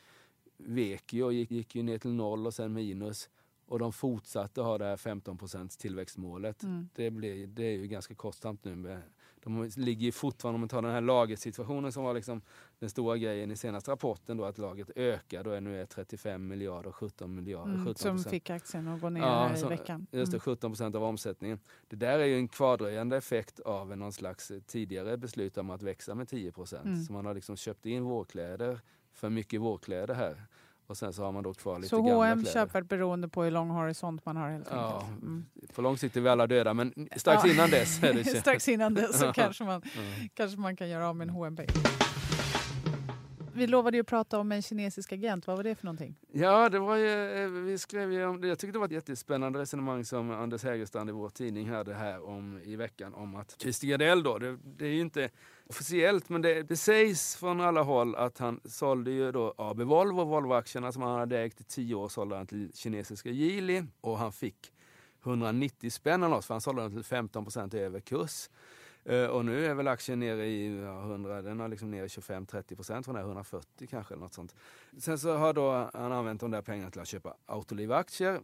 vek 0.60 1.14
ju 1.14 1.24
och 1.24 1.34
gick, 1.34 1.52
gick 1.52 1.76
ju 1.76 1.84
ner 1.84 1.98
till 1.98 2.12
noll 2.14 2.48
och 2.48 2.54
sen 2.54 2.74
minus. 2.74 3.30
Och 3.66 3.80
de 3.80 3.94
fortsatte 3.94 4.62
ha 4.62 4.78
det 4.78 4.86
här 4.86 4.98
15 4.98 5.38
tillväxtmålet. 5.80 6.64
Mm. 6.64 6.90
Det, 6.96 7.12
blir, 7.12 7.48
det 7.48 7.64
är 7.64 7.78
ju 7.78 7.88
ganska 7.88 8.16
kostsamt 8.16 8.64
nu 8.64 8.76
med 8.76 9.02
de 9.44 9.70
ligger 9.78 10.06
ju 10.06 10.12
fortfarande, 10.12 10.56
om 10.56 10.60
man 10.62 10.70
tar 10.70 10.82
den 10.82 10.92
här 10.92 11.02
lagersituationen 11.02 11.92
som 11.92 12.04
var 12.04 12.14
liksom 12.14 12.42
den 12.80 12.90
stora 12.90 13.18
grejen 13.18 13.52
i 13.52 13.56
senaste 13.56 13.92
rapporten 13.92 14.38
då 14.38 14.46
att 14.46 14.58
lagret 14.58 14.90
ökar 14.96 15.48
är 15.48 15.62
nu 15.62 15.82
är 15.82 15.86
35 15.86 16.48
miljarder, 16.48 16.92
17 16.92 17.36
miljarder, 17.36 17.74
Mm, 17.74 17.86
17 17.86 17.96
som 17.96 18.32
fick 18.32 18.50
aktien 18.50 18.88
att 18.88 19.02
gå 19.02 19.10
ner 19.10 19.22
Ja, 19.22 19.54
i 19.54 19.58
så- 19.58 19.68
veckan. 19.70 20.08
Just 20.12 20.32
det, 20.32 20.36
Mm. 20.36 20.40
17 20.40 20.72
procent 20.72 20.96
av 20.96 21.04
omsättningen. 21.04 21.60
Det 21.88 21.96
där 21.96 22.20
är 22.20 22.26
ju 22.26 22.36
en 22.36 22.48
kvardröjande 22.48 23.18
effekt 23.18 23.60
av 23.60 23.98
någon 23.98 24.14
slags 24.14 24.52
tidigare 24.68 25.18
beslut 25.18 25.58
om 25.58 25.70
att 25.70 25.82
växa 25.84 26.16
med 26.16 26.28
10 26.28 26.52
procent. 26.52 26.86
Mm. 26.86 27.04
Så 27.04 27.14
man 27.14 27.26
har 27.26 27.34
liksom 27.34 27.56
köpt 27.56 27.86
in 27.86 28.04
vårkläder, 28.04 28.80
för 29.20 29.30
mycket 29.30 29.62
vårkläder 29.62 30.14
här. 30.16 30.36
Och 30.88 30.98
sen 30.98 31.14
så 31.14 31.24
har 31.24 31.32
man 31.32 31.44
då 31.44 31.54
kvar 31.54 31.76
lite 31.78 31.90
Så 31.90 31.98
gamla 31.98 32.14
H&M 32.14 32.44
kläder. 32.44 32.54
köper 32.54 32.82
beroende 32.82 33.28
på 33.30 33.44
hur 33.44 33.52
lång 33.52 33.70
horisont 33.70 34.26
man 34.26 34.38
har 34.38 34.50
helt 34.50 34.68
Ja, 34.72 34.96
enkelt. 35.04 35.22
Mm. 35.22 35.46
På 35.76 35.82
lång 35.82 35.98
sikt 35.98 36.18
är 36.18 36.22
vi 36.22 36.30
alla 36.30 36.48
döda, 36.48 36.74
men 36.74 36.94
strax 37.16 37.44
Ja. 37.46 37.52
innan 37.52 37.70
dess 37.70 38.04
är 38.04 38.14
det 38.14 38.24
Strax 38.42 38.68
innan 38.68 38.94
dess 38.94 39.20
så 39.20 39.34
kanske 39.36 39.64
man, 39.64 39.82
kanske 40.34 40.60
man 40.60 40.76
kan 40.76 40.90
göra 40.90 41.10
av 41.10 41.16
med 41.16 41.28
en 41.28 41.34
H&M 41.34 41.56
pengar 41.56 41.74
vi 43.60 43.68
lovade 43.68 43.98
ju 43.98 44.02
att 44.02 44.08
prata 44.08 44.40
om 44.40 44.52
en 44.52 44.62
kinesisk 44.62 45.12
agent. 45.14 45.48
Vad 45.48 45.58
var 45.58 45.64
det 45.64 45.76
för 45.76 45.86
någonting? 45.86 46.16
Ja, 46.32 46.70
det 46.70 46.80
var 46.80 46.96
ju, 46.96 47.44
eh, 47.44 47.50
vi 47.50 47.78
skrev 47.78 48.14
ju 48.14 48.26
om 48.26 48.42
det. 48.42 48.48
Jag 48.48 48.60
tyckte 48.60 48.72
det 48.72 48.80
var 48.80 48.86
ett 48.86 48.92
jättespännande 48.92 49.60
resonemang 49.60 50.06
som 50.06 50.32
Anders 50.32 50.64
Hägerstrand 50.64 51.10
i 51.10 51.14
vår 51.14 51.30
tidning 51.30 51.70
hade 51.70 51.94
här 51.94 52.28
om, 52.28 52.62
i 52.64 52.76
veckan 52.76 53.14
om 53.14 53.36
att 53.36 53.56
Christer 53.62 53.88
Gardell 53.88 54.24
då, 54.24 54.38
det, 54.38 54.58
det 54.64 54.86
är 54.86 54.90
ju 54.90 55.02
inte 55.02 55.30
officiellt, 55.70 56.30
men 56.30 56.42
det, 56.42 56.64
det 56.64 56.78
sägs 56.78 57.36
från 57.36 57.62
alla 57.62 57.82
håll 57.82 58.16
att 58.16 58.38
han 58.38 58.60
sålde 58.66 59.12
ju 59.12 59.32
då 59.32 59.54
AB 59.58 59.82
Volvo, 59.82 60.24
Volvo-aktierna 60.24 60.92
som 60.92 61.02
han 61.02 61.20
hade 61.20 61.40
ägt 61.40 61.62
i 61.62 61.64
tio 61.64 61.96
år, 61.96 62.10
sålde 62.10 62.36
han 62.36 62.48
till 62.48 62.72
kinesiska 62.74 63.30
Geely 63.30 63.84
och 64.02 64.18
han 64.18 64.32
fick 64.32 64.74
190 65.24 65.90
spänn 65.90 66.24
eller 66.24 66.36
något, 66.36 66.46
för 66.46 66.54
han 66.54 66.62
sålde 66.62 66.82
den 66.82 66.92
till 66.92 67.04
15 67.04 67.44
procent 67.44 67.74
över 67.74 68.00
kurs. 68.00 68.50
Eh, 69.06 69.26
Och 69.26 69.46
nu 69.46 69.66
är 69.66 69.74
väl 69.74 69.88
aktien 69.88 70.20
nere 70.20 70.46
i 70.46 70.82
ja, 70.82 71.02
100, 71.02 71.42
den 71.42 71.60
har 71.60 71.68
liksom 71.68 71.92
ner 71.92 72.04
i 72.04 72.08
25-30 72.08 72.76
procent 72.76 73.06
från 73.06 73.16
det 73.16 73.22
här 73.22 73.28
140 73.28 73.88
kanske 73.90 74.14
eller 74.14 74.24
något 74.24 74.34
sånt. 74.34 74.56
Sen 74.98 75.20
så 75.20 75.34
har 75.38 75.54
då 75.54 75.90
han 75.94 76.12
använt 76.12 76.42
de 76.42 76.52
där 76.52 76.62
pengarna 76.62 76.92
till 76.92 77.02
att 77.02 77.08
köpa 77.08 77.34
Autoliv-aktier, 77.46 78.40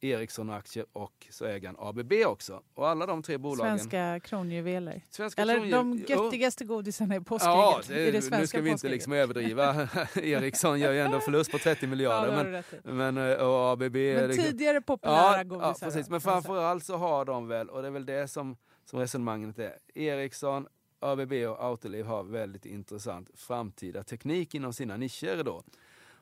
Ericsson-aktier 0.00 0.86
och 0.92 1.26
så 1.30 1.44
äger 1.44 1.66
han 1.68 1.76
ABB 1.78 2.12
också. 2.26 2.62
Och 2.74 2.88
alla 2.88 3.06
de 3.06 3.22
tre 3.22 3.38
bolagen... 3.38 3.78
Svenska 3.78 4.20
kronjuveler. 4.20 5.02
Svenska 5.10 5.42
Eller 5.42 5.54
kronjuvel- 5.56 5.70
de 6.06 6.14
göttigaste 6.14 6.64
godisarna 6.64 7.16
i 7.16 7.20
påskägget. 7.20 7.54
Ja, 7.54 7.80
det 7.88 8.10
det, 8.10 8.38
nu 8.38 8.46
ska 8.46 8.60
vi 8.60 8.70
inte 8.70 8.88
liksom 8.88 9.12
överdriva. 9.12 9.88
Ericsson 10.14 10.80
gör 10.80 10.92
ju 10.92 11.00
ändå 11.00 11.20
förlust 11.20 11.50
på 11.52 11.58
30 11.58 11.84
Ja, 11.84 11.88
miljarder. 11.90 12.32
har 12.36 12.62
men, 12.84 13.14
men, 13.14 13.30
eh, 13.32 13.36
och 13.46 13.72
ABB... 13.72 13.96
Men 13.96 14.30
tidigare 14.36 14.80
populära 14.80 15.36
ja, 15.36 15.42
godisar. 15.42 15.68
ja, 15.80 15.86
precis. 15.86 16.10
Men 16.10 16.20
framförallt 16.20 16.84
så 16.84 16.96
har 16.96 17.24
de 17.24 17.48
väl, 17.48 17.68
och 17.70 17.82
det 17.82 17.88
är 17.88 17.92
väl 17.92 18.06
det 18.06 18.28
som, 18.28 18.56
som 18.90 18.98
resonemanget 18.98 19.58
är, 19.58 19.78
Ericsson, 19.94 20.66
ABB 21.00 21.32
och 21.32 21.64
Autoliv 21.64 22.06
har 22.06 22.24
väldigt 22.24 22.66
intressant 22.66 23.30
framtida 23.34 24.02
teknik 24.02 24.54
inom 24.54 24.72
sina 24.72 24.96
nischer 24.96 25.42
då. 25.44 25.62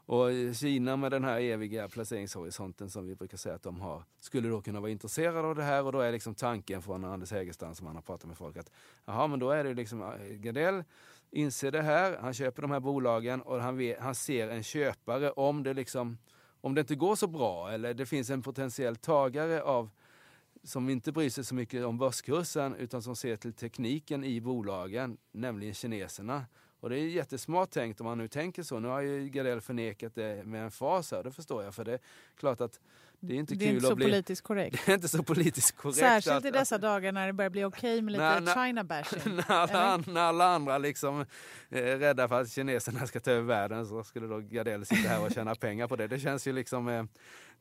Och 0.07 0.55
Kina 0.55 0.96
med 0.96 1.11
den 1.11 1.24
här 1.24 1.40
eviga 1.40 1.88
placeringshorisonten 1.88 2.90
som 2.90 3.07
vi 3.07 3.14
brukar 3.14 3.37
säga 3.37 3.55
att 3.55 3.62
de 3.62 3.81
har, 3.81 4.05
skulle 4.20 4.48
då 4.48 4.61
kunna 4.61 4.81
vara 4.81 4.90
intresserade 4.90 5.48
av 5.48 5.55
det 5.55 5.62
här 5.62 5.85
och 5.85 5.92
då 5.92 6.00
är 6.00 6.12
liksom 6.12 6.35
tanken 6.35 6.83
från 6.83 7.05
Anders 7.05 7.33
Hägerstrand 7.33 7.77
som 7.77 7.87
han 7.87 7.96
har 7.96 8.03
pratat 8.03 8.27
med 8.27 8.37
folk 8.37 8.57
att 8.57 8.70
jaha 9.05 9.27
men 9.27 9.38
då 9.38 9.50
är 9.50 9.64
det 9.64 9.74
liksom 9.74 10.03
eh, 10.03 10.09
Gardell 10.29 10.85
inser 11.31 11.70
det 11.70 11.83
här, 11.83 12.18
han 12.20 12.35
köper 12.35 12.62
de 12.62 12.70
här 12.70 12.81
bolagen 12.81 13.42
och 13.42 13.61
han, 13.61 13.77
vet, 13.77 14.00
han 14.00 14.14
ser 14.14 14.48
en 14.48 14.62
köpare 14.62 15.31
om 15.31 15.62
det 15.62 15.74
liksom 15.74 16.18
om 16.61 16.74
det 16.74 16.81
inte 16.81 16.94
går 16.94 17.16
så 17.16 17.27
bra 17.27 17.70
eller 17.70 17.94
det 17.94 18.07
finns 18.07 18.31
en 18.31 18.42
potentiell 18.42 18.96
tagare 18.96 19.62
av 19.62 19.90
som 20.64 20.88
inte 20.88 21.12
bryr 21.12 21.31
sig 21.31 21.44
så 21.44 21.55
mycket 21.55 21.85
om 21.85 21.98
börskursen 21.98 22.74
utan 22.74 23.03
som 23.03 23.16
ser 23.16 23.37
till 23.37 23.53
tekniken 23.53 24.24
i 24.24 24.40
bolagen, 24.40 25.16
nämligen 25.33 25.74
kineserna. 25.74 26.44
Och 26.85 26.90
det 26.90 26.99
är 26.99 27.07
jättesmart 27.09 27.70
tänkt 27.70 28.01
om 28.01 28.05
man 28.07 28.18
nu 28.18 28.29
tänker 28.29 28.62
så. 28.62 28.79
Nu 28.79 28.88
har 28.88 29.01
ju 29.01 29.29
Gardell 29.29 29.61
förnekat 29.61 30.14
det 30.14 30.47
med 30.47 30.64
en 30.64 30.70
fas 30.70 31.12
här, 31.12 31.23
det 31.23 31.33
förstår 31.33 31.64
jag. 31.64 31.75
För 31.75 31.85
det 31.85 31.92
är 31.92 32.01
klart 32.37 32.61
att 32.61 32.81
det 33.20 33.35
är 33.35 33.38
inte 33.38 33.55
Det 33.55 33.64
är 33.64 33.66
kul 33.66 33.75
inte 33.75 33.87
så 33.87 33.92
att 33.92 33.97
bli... 33.97 34.07
politiskt 34.07 34.42
korrekt. 34.42 34.83
Det 34.87 34.92
är 34.92 34.94
inte 34.94 35.09
så 35.09 35.23
politiskt 35.23 35.77
korrekt. 35.77 35.99
Särskilt 35.99 36.37
att, 36.37 36.44
i 36.44 36.51
dessa 36.51 36.79
dagar 36.79 37.12
när 37.12 37.27
det 37.27 37.33
börjar 37.33 37.51
bli 37.51 37.64
okej 37.64 38.03
med 38.03 38.12
lite 38.12 38.40
nej. 38.40 38.55
China-bashing. 38.55 39.37
när, 39.37 39.51
alla, 39.51 39.97
när 39.97 40.20
alla 40.20 40.44
andra 40.44 40.79
liksom 40.79 41.25
är 41.68 41.97
rädda 41.97 42.29
för 42.29 42.40
att 42.40 42.51
kineserna 42.51 43.07
ska 43.07 43.20
ta 43.20 43.31
över 43.31 43.42
världen 43.42 43.87
så 43.87 44.05
skulle 44.05 44.27
då 44.27 44.38
Gardell 44.38 44.87
sitta 44.87 45.09
här 45.09 45.27
och 45.27 45.33
tjäna 45.33 45.55
pengar 45.61 45.88
på 45.88 45.97
det. 45.97 46.07
Det 46.07 46.18
känns 46.18 46.47
ju 46.47 46.53
liksom 46.53 46.88
eh, 46.88 47.05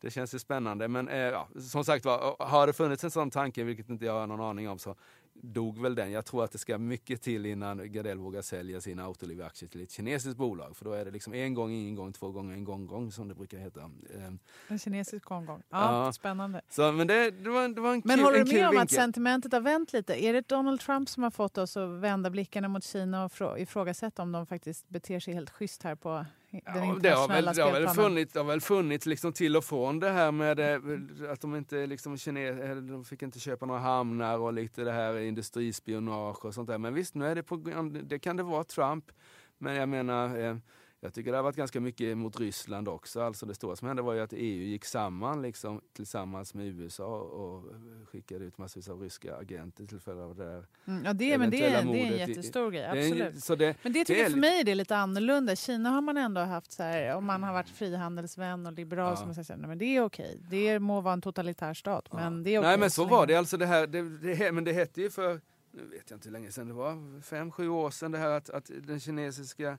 det 0.01 0.11
känns 0.11 0.35
ju 0.35 0.39
spännande. 0.39 0.87
Men 0.87 1.07
eh, 1.07 1.17
ja, 1.17 1.47
som 1.69 1.83
sagt 1.83 2.05
var, 2.05 2.35
har 2.39 2.67
det 2.67 2.73
funnits 2.73 3.03
en 3.03 3.11
sån 3.11 3.31
tanke, 3.31 3.63
vilket 3.63 3.89
inte 3.89 4.05
jag 4.05 4.13
har 4.13 4.27
någon 4.27 4.41
aning 4.41 4.69
om, 4.69 4.79
så 4.79 4.95
dog 5.35 5.81
väl 5.81 5.95
den. 5.95 6.11
Jag 6.11 6.25
tror 6.25 6.43
att 6.43 6.51
det 6.51 6.57
ska 6.57 6.77
mycket 6.77 7.21
till 7.21 7.45
innan 7.45 7.91
Gardell 7.91 8.17
vågar 8.17 8.41
sälja 8.41 8.81
sina 8.81 9.03
Autoliv-aktier 9.05 9.69
till 9.69 9.81
ett 9.83 9.91
kinesiskt 9.91 10.37
bolag. 10.37 10.77
För 10.77 10.85
då 10.85 10.91
är 10.91 11.05
det 11.05 11.11
liksom 11.11 11.33
en 11.33 11.53
gång, 11.53 11.71
ingen 11.71 11.95
gång, 11.95 12.13
två 12.13 12.31
gånger, 12.31 12.53
en 12.53 12.63
gång, 12.63 12.87
gång 12.87 13.11
som 13.11 13.27
det 13.27 13.35
brukar 13.35 13.57
heta. 13.57 13.79
Eh, 14.15 14.31
En 14.67 14.79
kinesisk 14.79 15.31
omgång. 15.31 15.61
Ja, 15.69 16.05
Ja. 16.05 16.13
spännande. 16.13 16.61
Så, 16.69 16.91
men 16.91 17.07
det, 17.07 17.31
det, 17.31 17.49
var, 17.49 17.67
det 17.67 17.81
var 17.81 17.93
en 17.93 18.01
Men 18.05 18.17
kul, 18.17 18.25
håller 18.25 18.43
du 18.43 18.53
med 18.53 18.69
om 18.69 18.77
att 18.77 18.91
sentimentet 18.91 19.51
har 19.53 19.61
vänt 19.61 19.93
lite? 19.93 20.23
Är 20.25 20.33
det 20.33 20.47
Donald 20.47 20.79
Trump 20.79 21.09
som 21.09 21.23
har 21.23 21.31
fått 21.31 21.57
oss 21.57 21.77
att 21.77 21.89
vända 21.89 22.29
blickarna 22.29 22.67
mot 22.67 22.83
Kina 22.83 23.25
och 23.25 23.31
frå- 23.31 23.57
ifrågasätta 23.57 24.21
om 24.21 24.31
de 24.31 24.45
faktiskt 24.47 24.89
beter 24.89 25.19
sig 25.19 25.33
helt 25.33 25.49
schysst 25.49 25.83
här 25.83 25.95
på 25.95 26.25
Ja, 26.65 26.97
det 27.01 27.09
har 27.09 27.27
väl, 27.27 27.45
det 27.45 27.61
har 27.61 27.71
väl 27.71 27.87
funnits, 27.87 28.33
det 28.33 28.39
har 28.39 28.45
väl 28.45 28.61
funnits 28.61 29.05
liksom 29.05 29.33
till 29.33 29.57
och 29.57 29.63
från 29.63 29.99
det 29.99 30.09
här 30.09 30.31
med 30.31 30.59
eh, 30.59 31.31
att 31.31 31.41
de 31.41 31.55
inte 31.55 31.87
liksom 31.87 32.17
kine, 32.17 32.39
eller 32.39 32.81
de 32.81 33.05
fick 33.05 33.21
inte 33.21 33.39
köpa 33.39 33.65
några 33.65 33.79
hamnar 33.79 34.37
och 34.37 34.53
lite 34.53 34.83
det 34.83 34.91
här 34.91 35.19
industrispionage 35.19 36.45
och 36.45 36.53
sånt 36.53 36.67
där. 36.67 36.77
Men 36.77 36.93
visst, 36.93 37.15
nu 37.15 37.25
är 37.25 37.35
det 37.35 37.43
på, 37.43 37.55
det 38.03 38.19
kan 38.19 38.37
det 38.37 38.43
vara 38.43 38.63
Trump. 38.63 39.11
Men 39.57 39.75
jag 39.75 39.89
menar, 39.89 40.37
eh, 40.37 40.55
jag 41.03 41.13
tycker 41.13 41.31
det 41.31 41.37
har 41.37 41.43
varit 41.43 41.55
ganska 41.55 41.79
mycket 41.79 42.17
mot 42.17 42.39
Ryssland 42.39 42.87
också. 42.87 43.21
Alltså 43.21 43.45
det 43.45 43.55
stora 43.55 43.75
som 43.75 43.87
hände 43.87 44.01
var 44.03 44.13
ju 44.13 44.21
att 44.21 44.33
EU 44.33 44.63
gick 44.63 44.85
samman 44.85 45.41
liksom, 45.41 45.81
tillsammans 45.93 46.53
med 46.53 46.65
USA 46.67 47.17
och 47.17 47.63
skickade 48.11 48.45
ut 48.45 48.57
massor 48.57 48.91
av 48.91 49.01
ryska 49.01 49.35
agenter 49.35 49.85
till 49.85 49.99
följd 49.99 50.21
av 50.21 50.35
det 50.35 50.43
där. 50.43 50.65
Mm, 50.85 51.05
ja, 51.05 51.13
det, 51.13 51.37
men 51.37 51.49
det, 51.49 51.65
är, 51.65 51.83
det 51.85 52.01
är 52.01 52.11
en 52.11 52.17
jättestor 52.17 52.71
grej. 52.71 52.81
Det 52.81 52.89
Absolut. 52.89 53.43
Så 53.43 53.55
det, 53.55 53.75
Men 53.83 53.93
det 53.93 54.05
tycker 54.05 54.21
det 54.21 54.25
är 54.25 54.29
för 54.29 54.37
mig 54.37 54.59
är 54.59 54.63
det 54.63 54.75
lite 54.75 54.97
annorlunda. 54.97 55.55
Kina 55.55 55.89
har 55.89 56.01
man 56.01 56.17
ändå 56.17 56.41
haft 56.41 56.71
så 56.71 56.83
här, 56.83 57.15
om 57.15 57.25
man 57.25 57.43
har 57.43 57.53
varit 57.53 57.69
frihandelsvän 57.69 58.65
och 58.65 58.73
liberal, 58.73 59.09
Ja. 59.09 59.15
som 59.15 59.25
man 59.25 59.35
säger, 59.35 59.61
så 59.61 59.67
men 59.67 59.77
det 59.77 59.85
är 59.85 60.01
okej. 60.03 60.39
Det 60.49 60.79
må 60.79 61.01
vara 61.01 61.13
en 61.13 61.21
totalitär 61.21 61.73
stat, 61.73 62.13
men 62.13 62.43
det 62.43 62.49
är 62.49 62.59
okej. 62.59 62.69
Nej 62.69 62.77
men 62.79 62.91
så 62.91 63.05
var 63.05 63.27
det 63.27 63.35
alltså 63.35 63.57
det 63.57 63.65
här, 63.65 63.87
det, 63.87 64.17
det, 64.17 64.51
men 64.51 64.63
det 64.63 64.73
hette 64.73 65.01
ju 65.01 65.09
för, 65.09 65.41
nu 65.71 65.83
vet 65.91 66.09
jag 66.09 66.17
inte 66.17 66.27
hur 66.27 66.33
länge 66.33 66.51
sedan 66.51 66.67
det 66.67 66.73
var, 66.73 67.21
fem, 67.21 67.51
sju 67.51 67.69
år 67.69 67.91
sedan 67.91 68.11
det 68.11 68.17
här 68.17 68.29
att, 68.29 68.49
att 68.49 68.71
den 68.83 68.99
kinesiska 68.99 69.77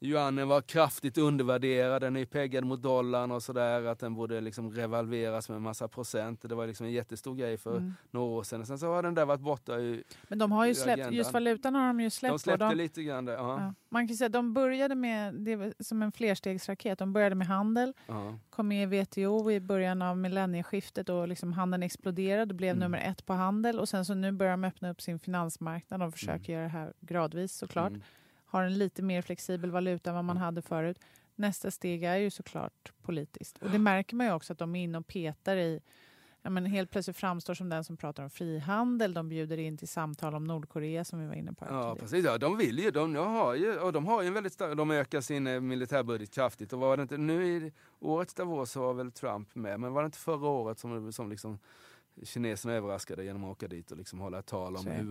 yuanen 0.00 0.48
var 0.48 0.60
kraftigt 0.60 1.18
undervärderad, 1.18 2.02
den 2.02 2.16
är 2.16 2.20
ju 2.20 2.26
peggad 2.26 2.64
mot 2.64 2.82
dollarn 2.82 3.30
och 3.30 3.42
sådär, 3.42 3.84
att 3.86 3.98
den 3.98 4.14
borde 4.14 4.40
liksom 4.40 4.70
revalveras 4.70 5.48
med 5.48 5.56
en 5.56 5.62
massa 5.62 5.88
procent. 5.88 6.42
Det 6.48 6.54
var 6.54 6.66
liksom 6.66 6.86
en 6.86 6.92
jättestor 6.92 7.34
grej 7.34 7.56
för 7.58 7.76
Mm. 7.76 7.94
några 8.10 8.26
år 8.26 8.42
sedan. 8.42 8.66
Sen 8.66 8.78
så 8.78 8.86
har 8.86 9.02
den 9.02 9.14
där 9.14 9.24
varit 9.24 9.40
borta 9.40 9.78
i, 9.80 10.02
Men 10.28 10.38
de 10.38 10.52
har 10.52 10.66
ju 10.66 10.74
släppt, 10.74 10.88
agendan. 10.94 11.14
just 11.14 11.32
valutan 11.32 11.74
har 11.74 11.86
de 11.86 12.00
ju 12.00 12.10
släppt. 12.10 12.30
de 12.30 12.34
och 12.34 12.40
släppte 12.40 12.64
de, 12.68 12.74
lite 12.74 13.02
grann 13.02 13.24
där. 13.24 13.32
Ja, 13.34 13.74
man 13.88 14.08
kan 14.08 14.16
säga 14.16 14.28
de 14.28 14.54
började 14.54 14.94
med, 14.94 15.34
det 15.34 15.74
som 15.80 16.02
en 16.02 16.12
flerstegsraket, 16.12 16.98
de 16.98 17.12
började 17.12 17.34
med 17.34 17.46
handel, 17.46 17.92
ja. 18.06 18.38
kom 18.50 18.68
med 18.68 18.82
i 18.94 19.00
WTO 19.02 19.50
i 19.50 19.60
början 19.60 20.02
av 20.02 20.18
millennieskiftet 20.18 21.08
och 21.08 21.28
liksom 21.28 21.52
handeln 21.52 21.82
exploderade, 21.82 22.54
blev 22.54 22.70
Mm. 22.70 22.80
nummer 22.80 22.98
ett 23.10 23.26
på 23.26 23.32
handel 23.32 23.78
och 23.78 23.88
sen 23.88 24.04
så 24.04 24.14
nu 24.14 24.32
börjar 24.32 24.50
de 24.52 24.64
öppna 24.64 24.90
upp 24.90 25.00
sin 25.02 25.18
finansmarknad 25.18 26.02
och 26.02 26.12
försöker 26.12 26.52
göra 26.52 26.62
det 26.62 26.68
här 26.68 26.92
gradvis 27.00 27.52
såklart. 27.52 27.88
Mm. 27.90 28.02
Har 28.50 28.62
en 28.62 28.78
lite 28.78 29.02
mer 29.02 29.22
flexibel 29.22 29.70
valuta 29.70 30.10
än 30.10 30.16
vad 30.16 30.24
man 30.24 30.36
hade 30.36 30.62
förut. 30.62 30.98
Nästa 31.34 31.70
steg 31.70 32.02
är 32.02 32.16
ju 32.16 32.30
såklart 32.30 32.92
politiskt. 33.02 33.58
Och 33.62 33.70
det 33.70 33.78
märker 33.78 34.16
man 34.16 34.26
ju 34.26 34.32
också 34.32 34.52
att 34.52 34.58
de 34.58 34.76
är 34.76 34.82
inne 34.82 34.98
och 34.98 35.06
petar 35.06 35.56
i 35.56 35.80
Ja, 36.42 36.50
men 36.50 36.66
helt 36.66 36.90
plötsligt 36.90 37.16
framstår 37.16 37.54
som 37.54 37.68
den 37.68 37.84
som 37.84 37.96
pratar 37.96 38.22
om 38.22 38.30
frihandel. 38.30 39.14
De 39.14 39.28
bjuder 39.28 39.58
in 39.58 39.76
till 39.76 39.88
samtal 39.88 40.34
om 40.34 40.44
Nordkorea 40.44 41.04
som 41.04 41.20
vi 41.20 41.26
var 41.26 41.34
inne 41.34 41.52
på. 41.52 41.64
Ja 41.64 41.68
tidigare. 41.68 41.96
precis, 41.96 42.24
ja, 42.24 42.38
de 42.38 42.56
vill 42.56 42.78
ju, 42.78 42.90
de, 42.90 43.12
de 43.12 43.26
har 43.26 43.54
ju, 43.54 43.78
och 43.78 43.92
de 43.92 44.06
har 44.06 44.22
ju 44.22 44.28
en 44.28 44.34
väldigt 44.34 44.52
stark, 44.52 44.76
de 44.76 44.90
ökar 44.90 45.20
sin 45.20 45.46
eh, 45.46 45.60
militärbudget 45.60 46.30
kraftigt. 46.30 46.72
Och 46.72 46.78
var 46.78 46.96
det 46.96 47.02
inte, 47.02 47.16
nu 47.16 47.46
i 47.46 47.72
årets 48.00 48.34
Davos 48.34 48.70
så 48.70 48.80
var 48.80 48.94
väl 48.94 49.12
Trump 49.12 49.54
med, 49.54 49.80
men 49.80 49.92
var 49.92 50.02
det 50.02 50.06
inte 50.06 50.18
förra 50.18 50.48
året 50.48 50.78
som, 50.78 51.12
som 51.12 51.30
liksom 51.30 51.58
kineserna 52.22 52.74
överraskade 52.74 53.24
genom 53.24 53.44
att 53.44 53.50
åka 53.50 53.68
dit 53.68 53.90
och 53.90 53.96
liksom 53.96 54.18
hålla 54.20 54.42
tal 54.42 54.76
om 54.76 54.82
Så 54.82 54.88
är 54.88 54.92
det. 54.92 54.98
hur 54.98 55.04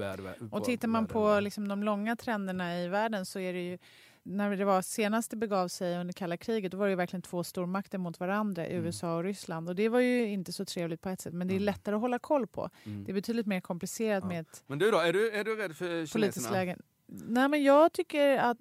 bra 0.48 0.58
Och 0.60 0.64
tittar 0.66 0.88
man 0.88 1.04
världen 1.04 1.14
på 1.14 1.40
liksom 1.40 1.68
de 1.68 1.84
långa 1.84 2.16
trenderna 2.16 2.80
i 2.82 2.88
världen 2.88 3.26
så 3.26 3.40
är 3.40 3.54
det 3.54 3.62
ju 3.70 3.78
när 4.24 4.56
det 4.56 4.66
var 4.66 4.82
senast 4.82 5.32
det 5.32 5.38
begav 5.38 5.68
sig 5.68 5.98
under 5.98 6.14
kalla 6.14 6.38
kriget 6.38 6.72
då 6.72 6.78
var 6.78 6.86
det 6.86 6.90
ju 6.90 6.96
verkligen 6.96 7.22
två 7.22 7.44
stormakter 7.44 7.98
mot 7.98 8.20
varandra, 8.20 8.68
USA 8.70 9.16
och 9.18 9.24
Ryssland. 9.24 9.70
Och 9.70 9.76
det 9.76 9.90
var 9.90 10.00
ju 10.00 10.28
inte 10.28 10.54
så 10.54 10.66
trevligt 10.66 11.02
på 11.02 11.10
ett 11.10 11.22
sätt 11.22 11.34
men 11.34 11.48
det 11.48 11.54
är 11.54 11.56
Mm. 11.56 11.66
lättare 11.66 11.96
att 11.96 12.02
hålla 12.02 12.20
koll 12.20 12.48
på. 12.48 12.70
Mm. 12.84 13.04
Det 13.04 13.12
är 13.12 13.14
betydligt 13.14 13.48
mer 13.48 13.62
komplicerat 13.62 14.24
Ja. 14.24 14.28
med 14.28 14.40
ett 14.42 14.64
Men 14.68 14.80
du 14.80 14.92
då, 14.92 14.98
är 14.98 15.14
du, 15.14 15.32
är 15.32 15.44
du 15.44 15.56
rädd 15.56 15.76
för 15.76 16.06
kineserna? 16.06 16.52
läge. 16.52 16.78
Nej 17.10 17.50
men 17.50 17.64
jag 17.64 17.94
tycker 17.94 18.38
att, 18.38 18.58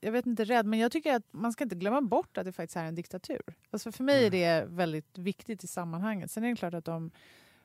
jag- 0.00 0.12
vet 0.12 0.26
inte 0.26 0.44
rädd, 0.44 0.66
men 0.66 0.78
jag 0.78 0.92
tycker 0.92 1.14
att 1.14 1.32
man 1.32 1.52
ska 1.52 1.64
inte 1.64 1.76
glömma 1.76 2.00
bort 2.02 2.38
att 2.38 2.44
det 2.44 2.52
faktiskt 2.52 2.76
är 2.76 2.84
en 2.84 2.94
diktatur. 2.94 3.42
Alltså 3.70 3.92
för 3.92 4.04
mig 4.04 4.26
är 4.26 4.26
Mm. 4.26 4.70
det 4.70 4.76
väldigt 4.76 5.18
viktigt 5.18 5.64
i 5.64 5.66
sammanhanget. 5.66 6.30
Sen 6.30 6.44
är 6.44 6.50
det 6.50 6.56
klart 6.56 6.74
att 6.74 6.84
de 6.84 7.10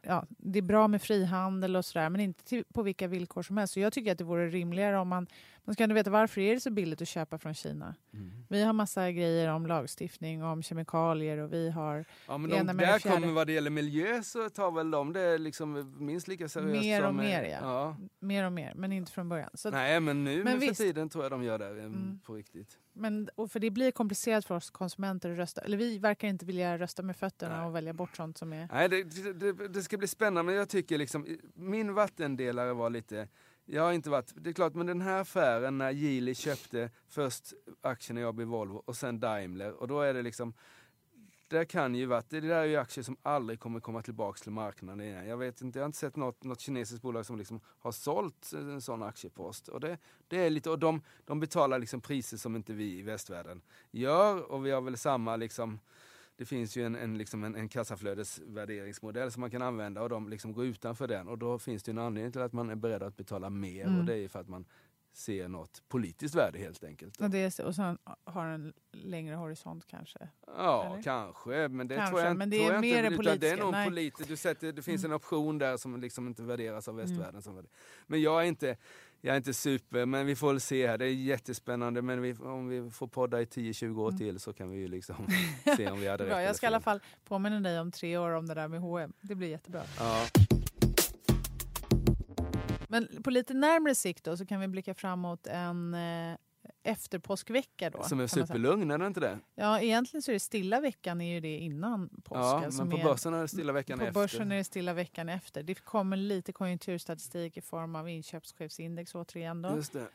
ja, 0.01 0.25
det 0.29 0.59
är 0.59 0.63
bra 0.63 0.88
med 0.88 1.01
frihandel 1.01 1.75
och 1.75 1.85
sådär 1.85 2.09
men 2.09 2.21
inte 2.21 2.43
till, 2.43 2.63
på 2.73 2.83
vilka 2.83 3.07
villkor 3.07 3.41
som 3.43 3.57
helst. 3.57 3.73
Så 3.73 3.79
jag 3.79 3.93
tycker 3.93 4.12
att 4.12 4.17
det 4.17 4.23
vore 4.23 4.47
rimligare 4.47 4.97
om 4.97 5.07
man, 5.07 5.27
man 5.69 5.73
ska 5.73 5.84
ändå 5.84 5.95
veta 5.95 6.10
varför 6.10 6.41
är 6.41 6.53
det 6.53 6.60
så 6.60 6.71
billigt 6.71 7.01
att 7.01 7.08
köpa 7.08 7.38
från 7.38 7.53
Kina. 7.53 7.95
Mm. 8.13 8.32
Vi 8.47 8.63
har 8.63 8.73
massa 8.73 9.12
grejer 9.12 9.49
om 9.49 9.65
lagstiftning, 9.67 10.43
om 10.43 10.63
kemikalier 10.63 11.38
och 11.38 11.53
vi 11.53 11.69
har 11.69 12.05
Ja, 12.27 12.38
men 12.38 12.49
de, 12.49 12.77
där 12.77 12.99
fjärde. 12.99 13.15
kommer 13.15 13.34
vad 13.34 13.47
det 13.47 13.53
gäller 13.53 13.69
miljö 13.69 14.23
så 14.23 14.49
tar 14.49 14.71
väl 14.71 14.91
de 14.91 15.13
det 15.13 15.38
liksom 15.38 15.95
minst 15.99 16.27
lika 16.27 16.49
seriöst 16.49 16.82
Mer 16.82 17.01
och 17.01 17.08
som... 17.08 17.17
mer, 17.17 17.43
ja. 17.43 17.58
ja. 17.62 17.95
mer 18.19 18.45
och 18.45 18.51
mer, 18.51 18.73
men 18.75 18.91
inte 18.91 19.12
från 19.12 19.29
början. 19.29 19.49
Så 19.53 19.69
Nej, 19.71 19.99
men 19.99 20.23
nu 20.23 20.43
Men 20.43 20.60
för 20.60 20.67
visst. 20.67 20.82
tiden 20.82 21.10
tror 21.10 21.23
jag 21.23 21.32
de 21.32 21.43
gör 21.43 21.60
det 21.60 21.65
eh, 21.69 21.86
Mm. 21.86 22.19
på 22.25 22.34
riktigt. 22.34 22.77
men, 22.93 23.29
och 23.36 23.51
för 23.51 23.60
det 23.60 23.69
blir 23.69 23.91
komplicerat 23.91 24.45
för 24.45 24.55
oss 24.55 24.69
konsumenter 24.69 25.32
att 25.32 25.38
rösta. 25.38 25.62
Eller 25.62 25.77
vi 25.77 25.97
verkar 25.97 26.27
inte 26.27 26.45
vilja 26.45 26.77
rösta 26.77 27.03
med 27.03 27.15
fötterna 27.15 27.58
Nej. 27.58 27.67
och 27.67 27.75
välja 27.75 27.93
bort 27.93 28.15
sånt 28.15 28.38
som 28.38 28.53
är... 28.53 28.69
Nej, 28.73 28.89
det, 28.89 29.03
det, 29.03 29.34
det, 29.53 29.67
det 29.67 29.82
ska 29.84 29.97
bli 29.97 30.08
spännande, 30.08 30.43
men 30.43 30.55
jag 30.55 30.69
tycker 30.69 30.97
liksom, 30.97 31.38
min 31.53 31.93
vattendelare 31.93 32.73
var 32.73 32.89
lite, 32.89 33.27
jag 33.71 33.84
har 33.84 33.93
inte 33.93 34.10
varit, 34.10 34.34
det 34.36 34.49
är 34.49 34.53
klart, 34.53 34.73
men 34.73 34.86
den 34.86 35.01
här 35.01 35.21
affären 35.21 35.77
när 35.77 35.91
Geely 35.91 36.36
köpte 36.36 36.89
först 37.08 37.53
aktierna 37.82 38.21
i 38.21 38.23
AB 38.23 38.39
Volvo 38.39 38.84
och 38.86 38.95
sen 38.95 39.19
Daimler, 39.19 39.71
och 39.71 39.88
då 39.88 40.01
är 40.01 40.13
det 40.13 40.21
liksom, 40.21 40.53
det 41.47 41.65
kan 41.65 41.95
ju 41.95 42.05
varit, 42.05 42.29
det 42.29 42.39
där 42.39 42.55
är 42.55 42.65
ju 42.65 42.75
aktier 42.75 43.03
som 43.03 43.17
aldrig 43.21 43.60
kommer 43.60 43.79
komma 43.79 44.01
tillbaks 44.01 44.41
till 44.41 44.51
marknaden 44.51 45.01
igen. 45.01 45.27
Jag 45.27 45.38
vet 45.38 45.62
inte, 45.62 45.79
jag 45.79 45.84
har 45.84 45.86
inte 45.86 45.97
sett 45.97 46.15
något, 46.15 46.43
något 46.43 46.60
kinesiskt 46.60 47.01
bolag 47.01 47.25
som 47.25 47.38
liksom 47.38 47.62
har 47.79 47.91
sålt 47.91 48.53
en 48.53 48.82
sån 48.82 49.03
aktiepost. 49.03 49.67
Och 49.67 49.79
det, 49.79 49.97
det 50.27 50.38
är 50.38 50.49
lite, 50.49 50.69
och 50.69 50.79
de, 50.79 51.01
de 51.25 51.39
betalar 51.39 51.79
liksom 51.79 52.01
priser 52.01 52.38
som 52.38 52.55
inte 52.55 52.73
vi 52.73 52.99
i 52.99 53.01
västvärlden 53.01 53.62
gör, 53.91 54.51
och 54.51 54.65
vi 54.65 54.71
har 54.71 54.82
väl 54.82 54.97
samma 54.97 55.36
liksom, 55.36 55.79
det 56.39 56.45
finns 56.45 56.75
ju 56.78 56.86
en, 56.86 56.95
en, 56.95 57.17
liksom 57.17 57.43
en, 57.43 57.56
en 57.56 57.69
kassaflödesvärderingsmodell 57.69 59.32
som 59.32 59.41
man 59.41 59.52
kan 59.52 59.62
använda 59.62 60.02
och 60.02 60.10
de 60.10 60.30
liksom 60.30 60.54
går 60.54 60.65
utanför 60.65 61.08
den. 61.08 61.28
Och 61.28 61.38
då 61.38 61.60
finns 61.60 61.84
det 61.84 61.91
en 61.91 61.97
anledning 61.97 62.32
till 62.32 62.41
att 62.41 62.54
man 62.54 62.69
är 62.69 62.75
beredd 62.75 63.04
att 63.04 63.17
betala 63.17 63.49
mer 63.49 63.86
Mm. 63.86 63.99
och 63.99 64.06
det 64.06 64.17
är 64.17 64.28
för 64.28 64.39
att 64.39 64.49
man 64.49 64.65
ser 65.13 65.47
något 65.47 65.84
politiskt 65.88 66.36
värde 66.36 66.60
helt 66.60 66.84
enkelt. 66.84 67.21
Och, 67.21 67.30
det 67.30 67.60
och 67.60 67.75
sen 67.75 67.97
har 68.23 68.45
en 68.45 68.73
längre 68.91 69.36
horisont 69.36 69.86
kanske. 69.88 70.30
Ja, 70.47 70.86
Eller? 70.93 71.04
kanske, 71.04 71.67
men 71.67 71.88
det 71.88 71.95
Kanske, 71.95 72.12
tror 72.15 72.28
jag, 72.28 72.38
men 72.38 72.49
det 72.49 72.56
är 72.56 72.60
tror 72.60 72.71
jag 72.73 72.86
inte. 72.86 72.88
det 73.02 73.02
Det 73.41 73.47
är. 74.23 74.28
Du 74.28 74.36
sätter, 74.38 74.71
det 74.71 74.82
finns 74.82 75.04
Mm. 75.04 75.12
en 75.12 75.15
option 75.15 75.58
där 75.58 75.78
som 75.78 76.02
liksom 76.02 76.28
inte 76.28 76.43
värderas 76.43 76.88
av 76.88 76.95
västvärlden. 76.95 77.41
Som 77.41 77.56
värde- 77.56 77.67
men 78.08 78.21
jag 78.21 78.41
är, 78.41 78.45
inte, 78.45 78.78
jag 79.21 79.34
är 79.34 79.38
inte 79.38 79.53
super, 79.53 80.05
men 80.05 80.25
vi 80.25 80.36
får 80.36 80.47
väl 80.47 80.60
se 80.62 80.88
här. 80.88 80.97
Det 80.97 81.05
är 81.05 81.13
jättespännande, 81.13 82.01
men 82.01 82.21
vi, 82.21 82.34
om 82.34 82.67
vi 82.67 82.89
får 82.91 83.08
podda 83.08 83.41
i 83.41 83.45
10-20 83.45 83.99
år 83.99 84.08
Mm. 84.10 84.17
till 84.19 84.39
så 84.39 84.53
kan 84.53 84.69
vi 84.69 84.77
ju 84.77 84.88
liksom 84.88 85.15
se 85.77 85.89
om 85.91 85.99
vi 85.99 86.08
hade 86.08 86.23
rätt 86.23 86.29
Bra, 86.29 86.41
jag 86.41 86.55
ska 86.55 86.65
i 86.65 86.67
alla 86.67 86.79
fall 86.82 86.99
påminna 87.25 87.60
dig 87.60 87.79
om 87.79 87.91
tre 87.91 88.17
år 88.17 88.32
om 88.32 88.45
det 88.47 88.53
där 88.53 88.67
med 88.67 88.79
H&M. 88.82 89.13
Det 89.21 89.36
blir 89.36 89.47
jättebra. 89.49 89.82
Ja. 89.99 90.25
Men 92.88 93.08
på 93.23 93.29
lite 93.29 93.53
närmare 93.53 93.95
sikt 93.95 94.23
då 94.23 94.38
så 94.38 94.45
kan 94.45 94.60
vi 94.60 94.67
blicka 94.67 94.93
framåt 94.93 95.47
en 95.47 95.93
eh, 95.93 96.38
efterpåskvecka 96.89 97.89
då. 97.89 98.04
Som 98.04 98.19
är 98.19 98.28
superlugn, 98.28 98.91
är 98.91 98.97
det 98.97 99.08
inte 99.08 99.19
det? 99.19 99.39
Ja, 99.56 99.80
egentligen 99.80 100.21
så 100.21 100.32
är 100.32 100.34
det 100.34 100.39
stilla 100.39 100.80
veckan 100.82 101.21
är 101.21 101.34
ju 101.34 101.39
det 101.39 101.58
innan 101.58 102.10
påsk. 102.10 102.39
Ja, 102.39 102.65
alltså 102.65 102.82
men 102.82 102.91
på 102.91 102.97
med- 102.97 103.06
börsen 103.06 103.34
är 103.34 103.41
det 103.41 103.47
stilla 103.47 103.73
veckan 103.73 103.99
på 103.99 104.06
efter. 104.06 104.21
börsen 104.21 104.52
är 104.52 104.58
det 104.58 104.63
stilla 104.63 104.93
veckan 104.93 105.30
efter. 105.30 105.63
Det 105.63 105.75
kommer 105.75 106.17
lite 106.17 106.52
konjunkturstatistik 106.52 107.58
i 107.58 107.62
form 107.62 107.95
av 107.95 108.10
inköpschefsindex 108.10 109.15
återigen. 109.15 109.62
Då. 109.62 109.75
Just 109.75 109.93
det. 109.93 110.08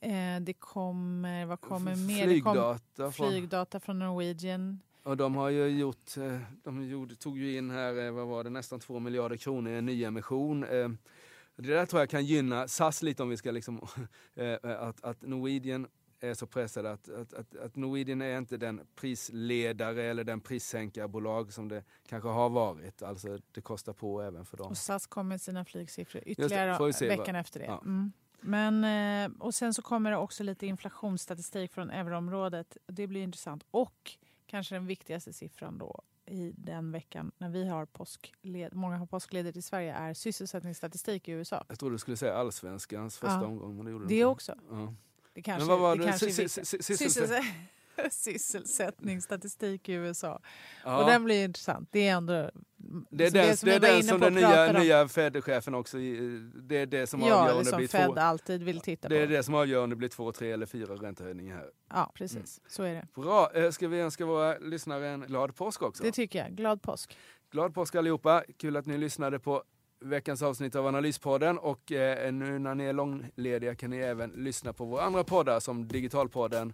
Eh, 0.00 0.40
det 0.40 0.52
kommer, 0.52 1.46
vad 1.46 1.60
kommer 1.60 1.96
mer? 1.96 2.22
Det 2.22 2.30
Flygdata. 2.30 3.12
Från, 3.12 3.30
flygdata 3.30 3.80
från 3.80 3.98
Norwegian. 3.98 4.80
och 5.02 5.16
de 5.16 5.36
har 5.36 5.48
ju 5.48 5.66
gjort, 5.68 6.16
eh, 6.16 6.38
de 6.62 6.88
gjorde, 6.88 7.16
tog 7.16 7.38
ju 7.38 7.56
in 7.58 7.70
här, 7.70 8.06
eh, 8.06 8.10
vad 8.12 8.26
var 8.26 8.44
det, 8.44 8.50
nästan 8.50 8.80
2 8.80 8.98
miljarder 9.00 9.36
kronor 9.36 9.72
i 9.72 9.78
en 9.78 9.86
nyemission. 9.86 10.60
Det 11.56 11.68
där 11.74 11.86
tror 11.86 12.02
jag 12.02 12.10
kan 12.10 12.24
gynna 12.24 12.68
SAS 12.68 13.02
lite 13.02 13.22
om 13.22 13.28
vi 13.28 13.36
ska 13.36 13.50
liksom, 13.50 13.80
att, 14.62 15.04
att 15.04 15.22
Norwegian 15.22 15.86
är 16.24 16.34
så 16.34 16.46
pressade 16.46 16.92
att, 16.92 17.08
att, 17.08 17.34
att, 17.34 17.56
att 17.56 17.76
Norwegian 17.76 18.22
är 18.22 18.38
inte 18.38 18.56
den 18.56 18.80
prisledare 18.94 20.02
eller 20.04 20.24
den 20.24 20.40
prissänkarbolag 20.40 21.52
som 21.52 21.68
det 21.68 21.84
kanske 22.08 22.28
har 22.28 22.50
varit. 22.50 23.02
Alltså 23.02 23.38
det 23.52 23.60
kostar 23.60 23.92
på 23.92 24.22
även 24.22 24.44
för 24.44 24.56
dem. 24.56 24.66
Och 24.70 24.76
SAS 24.76 25.06
kommer 25.06 25.28
med 25.28 25.40
sina 25.40 25.64
flygsiffror 25.64 26.22
ytterligare 26.26 26.92
se 26.92 27.08
veckan 27.08 27.36
efter 27.36 27.60
det. 27.60 27.66
ja. 27.66 27.80
Mm. 27.80 28.12
Men, 28.46 28.84
eh, 28.84 29.36
och 29.38 29.54
sen 29.54 29.74
så 29.74 29.82
kommer 29.82 30.10
det 30.10 30.16
också 30.16 30.42
lite 30.42 30.66
inflationsstatistik 30.66 31.72
från 31.72 31.90
euroområdet. 31.90 32.76
Det 32.86 33.06
blir 33.06 33.22
intressant. 33.22 33.64
Och 33.70 34.12
kanske 34.46 34.74
den 34.74 34.86
viktigaste 34.86 35.32
siffran 35.32 35.78
då 35.78 36.02
i 36.26 36.52
den 36.56 36.92
veckan 36.92 37.32
när 37.38 37.48
vi 37.48 37.68
har 37.68 37.86
påskled, 37.86 38.74
många 38.74 38.96
har 38.96 39.06
påskledigt 39.06 39.56
i 39.56 39.62
Sverige 39.62 39.94
är 39.94 40.14
sysselsättningsstatistik 40.14 41.28
i 41.28 41.32
USA. 41.32 41.64
Jag 41.68 41.78
trodde 41.78 41.94
du 41.94 41.98
skulle 41.98 42.16
säga 42.16 42.34
allsvenskans 42.34 43.18
första 43.18 43.34
Ja. 43.40 43.46
omgång, 43.46 43.76
men 43.76 43.84
det 43.84 43.90
gjorde 43.92 44.06
Det 44.06 44.14
inte. 44.14 44.24
också. 44.24 44.54
Ja. 44.70 44.94
Det 45.34 45.42
kanske, 45.42 45.60
Men 45.60 45.68
vad 45.68 45.80
var 45.80 45.96
det 45.96 46.02
det? 46.02 46.08
kanske 46.08 46.26
är 46.26 46.30
Sy- 46.30 46.42
viktigt. 46.42 46.68
sy- 46.68 46.82
sy- 46.82 46.94
sysselse- 46.94 47.20
Sysselse- 47.20 47.44
Sysselsättningsstatistik 48.10 49.88
i 49.88 49.92
USA. 49.92 50.40
Ja. 50.84 50.98
Och 51.00 51.06
den 51.10 51.24
blir 51.24 51.44
intressant. 51.44 51.88
Det 51.92 52.08
är 52.08 52.12
ändå... 52.16 52.50
Det 53.10 53.24
är 53.24 53.28
så 53.30 53.34
den, 53.36 53.56
som 53.56 53.68
det 53.68 53.74
är 53.74 53.80
den 53.80 54.02
som 54.02 54.20
den 54.20 54.34
nya, 54.34 54.72
nya 54.72 55.08
Fed-chefen 55.08 55.74
också, 55.74 55.96
det 55.96 56.76
är 56.76 56.86
det 56.86 57.06
som 57.06 57.20
Ja, 57.20 57.34
avgör 57.34 57.58
om 57.58 57.64
det 57.64 57.76
blir 57.76 57.88
Fed 57.88 58.06
två. 58.14 58.20
alltid 58.20 58.62
vill 58.62 58.80
titta 58.80 59.08
Det 59.08 59.16
är 59.18 59.26
på. 59.26 59.32
det 59.32 59.42
som 59.42 59.54
avgör 59.54 59.82
om 59.84 59.90
det 59.90 59.96
blir 59.96 60.08
två, 60.08 60.32
tre 60.32 60.52
eller 60.52 60.66
fyra 60.66 60.94
räntehöjningar 60.94 61.56
här. 61.56 61.70
Ja, 61.90 62.12
precis. 62.14 62.60
Så 62.68 62.82
är 62.82 62.94
det. 62.94 63.06
Bra, 63.22 63.50
Eh, 63.54 63.70
ska 63.70 63.88
vi 63.88 64.00
önska 64.00 64.26
våra 64.26 64.58
lyssnare 64.58 65.08
en 65.08 65.20
glad 65.20 65.56
påsk 65.56 65.82
också? 65.82 66.02
Det 66.02 66.12
tycker 66.12 66.38
jag. 66.38 66.52
Glad 66.56 66.82
påsk. 66.82 67.16
Glad 67.50 67.74
påsk 67.74 67.94
allihopa, 67.94 68.44
kul 68.58 68.76
att 68.76 68.86
ni 68.86 68.98
lyssnade 68.98 69.38
på 69.38 69.62
veckans 70.04 70.42
avsnitt 70.42 70.74
av 70.74 70.86
Analyspodden 70.86 71.58
och 71.58 71.92
eh, 71.92 72.32
nu 72.32 72.58
när 72.58 72.74
ni 72.74 72.84
är 72.84 72.92
långlediga 72.92 73.74
kan 73.74 73.90
ni 73.90 73.96
även 73.96 74.30
lyssna 74.30 74.72
på 74.72 74.84
våra 74.84 75.02
andra 75.02 75.24
poddar 75.24 75.60
som 75.60 75.88
Digitalpodden, 75.88 76.72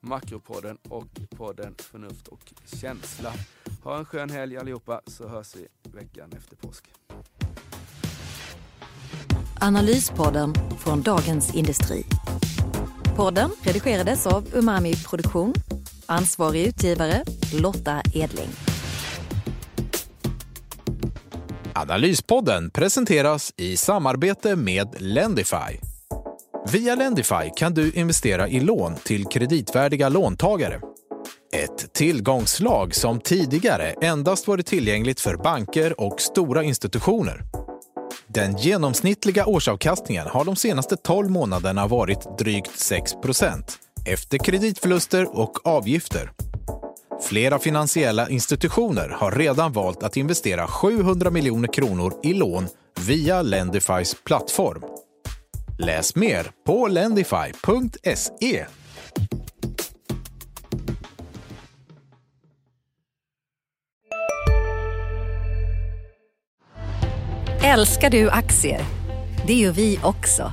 Makropodden 0.00 0.78
och 0.88 1.06
podden 1.36 1.74
Förnuft 1.78 2.28
och 2.28 2.52
känsla. 2.80 3.32
Ha 3.82 3.98
en 3.98 4.04
skön 4.04 4.30
helg 4.30 4.56
allihopa 4.56 5.00
så 5.06 5.28
hörs 5.28 5.56
vi 5.56 5.66
veckan 5.92 6.32
efter 6.36 6.56
påsk. 6.56 6.84
Analyspodden 9.60 10.54
från 10.78 11.02
Dagens 11.02 11.54
Industri. 11.54 12.04
Podden 13.16 13.50
redigerades 13.62 14.26
av 14.26 14.48
Umami 14.54 14.94
Produktion. 14.94 15.54
Ansvarig 16.06 16.66
utgivare 16.66 17.24
Lotta 17.62 18.02
Edling. 18.14 18.69
Analyspodden 21.80 22.70
presenteras 22.70 23.52
i 23.56 23.76
samarbete 23.76 24.56
med 24.56 24.96
Lendify. 24.98 25.78
Via 26.72 26.94
Lendify 26.94 27.50
kan 27.56 27.74
du 27.74 27.92
investera 27.92 28.48
i 28.48 28.60
lån 28.60 28.96
till 28.96 29.26
kreditvärdiga 29.26 30.08
låntagare. 30.08 30.80
Ett 31.56 31.92
tillgångslag 31.92 32.94
som 32.94 33.20
tidigare 33.20 33.94
endast 34.02 34.48
varit 34.48 34.66
tillgängligt 34.66 35.20
för 35.20 35.36
banker 35.36 36.00
och 36.00 36.20
stora 36.20 36.62
institutioner. 36.62 37.42
Den 38.26 38.56
genomsnittliga 38.56 39.46
årsavkastningen 39.46 40.26
har 40.26 40.44
de 40.44 40.56
senaste 40.56 40.96
12 40.96 41.30
månaderna 41.30 41.86
varit 41.86 42.38
drygt 42.38 42.70
6% 42.70 43.62
efter 44.06 44.38
kreditförluster 44.38 45.38
och 45.38 45.66
avgifter. 45.66 46.30
Flera 47.22 47.58
finansiella 47.58 48.28
institutioner 48.28 49.08
har 49.08 49.32
redan 49.32 49.72
valt 49.72 50.02
att 50.02 50.16
investera 50.16 50.66
700 50.66 51.30
miljoner 51.30 51.68
kronor 51.68 52.14
i 52.22 52.34
lån 52.34 52.68
via 53.00 53.42
Lendifys 53.42 54.16
plattform. 54.24 54.82
Läs 55.78 56.16
mer 56.16 56.50
på 56.66 56.88
lendify.se. 56.88 58.66
Älskar 67.64 68.10
du 68.10 68.30
aktier? 68.30 68.80
Det 69.46 69.54
gör 69.54 69.72
vi 69.72 70.00
också. 70.02 70.52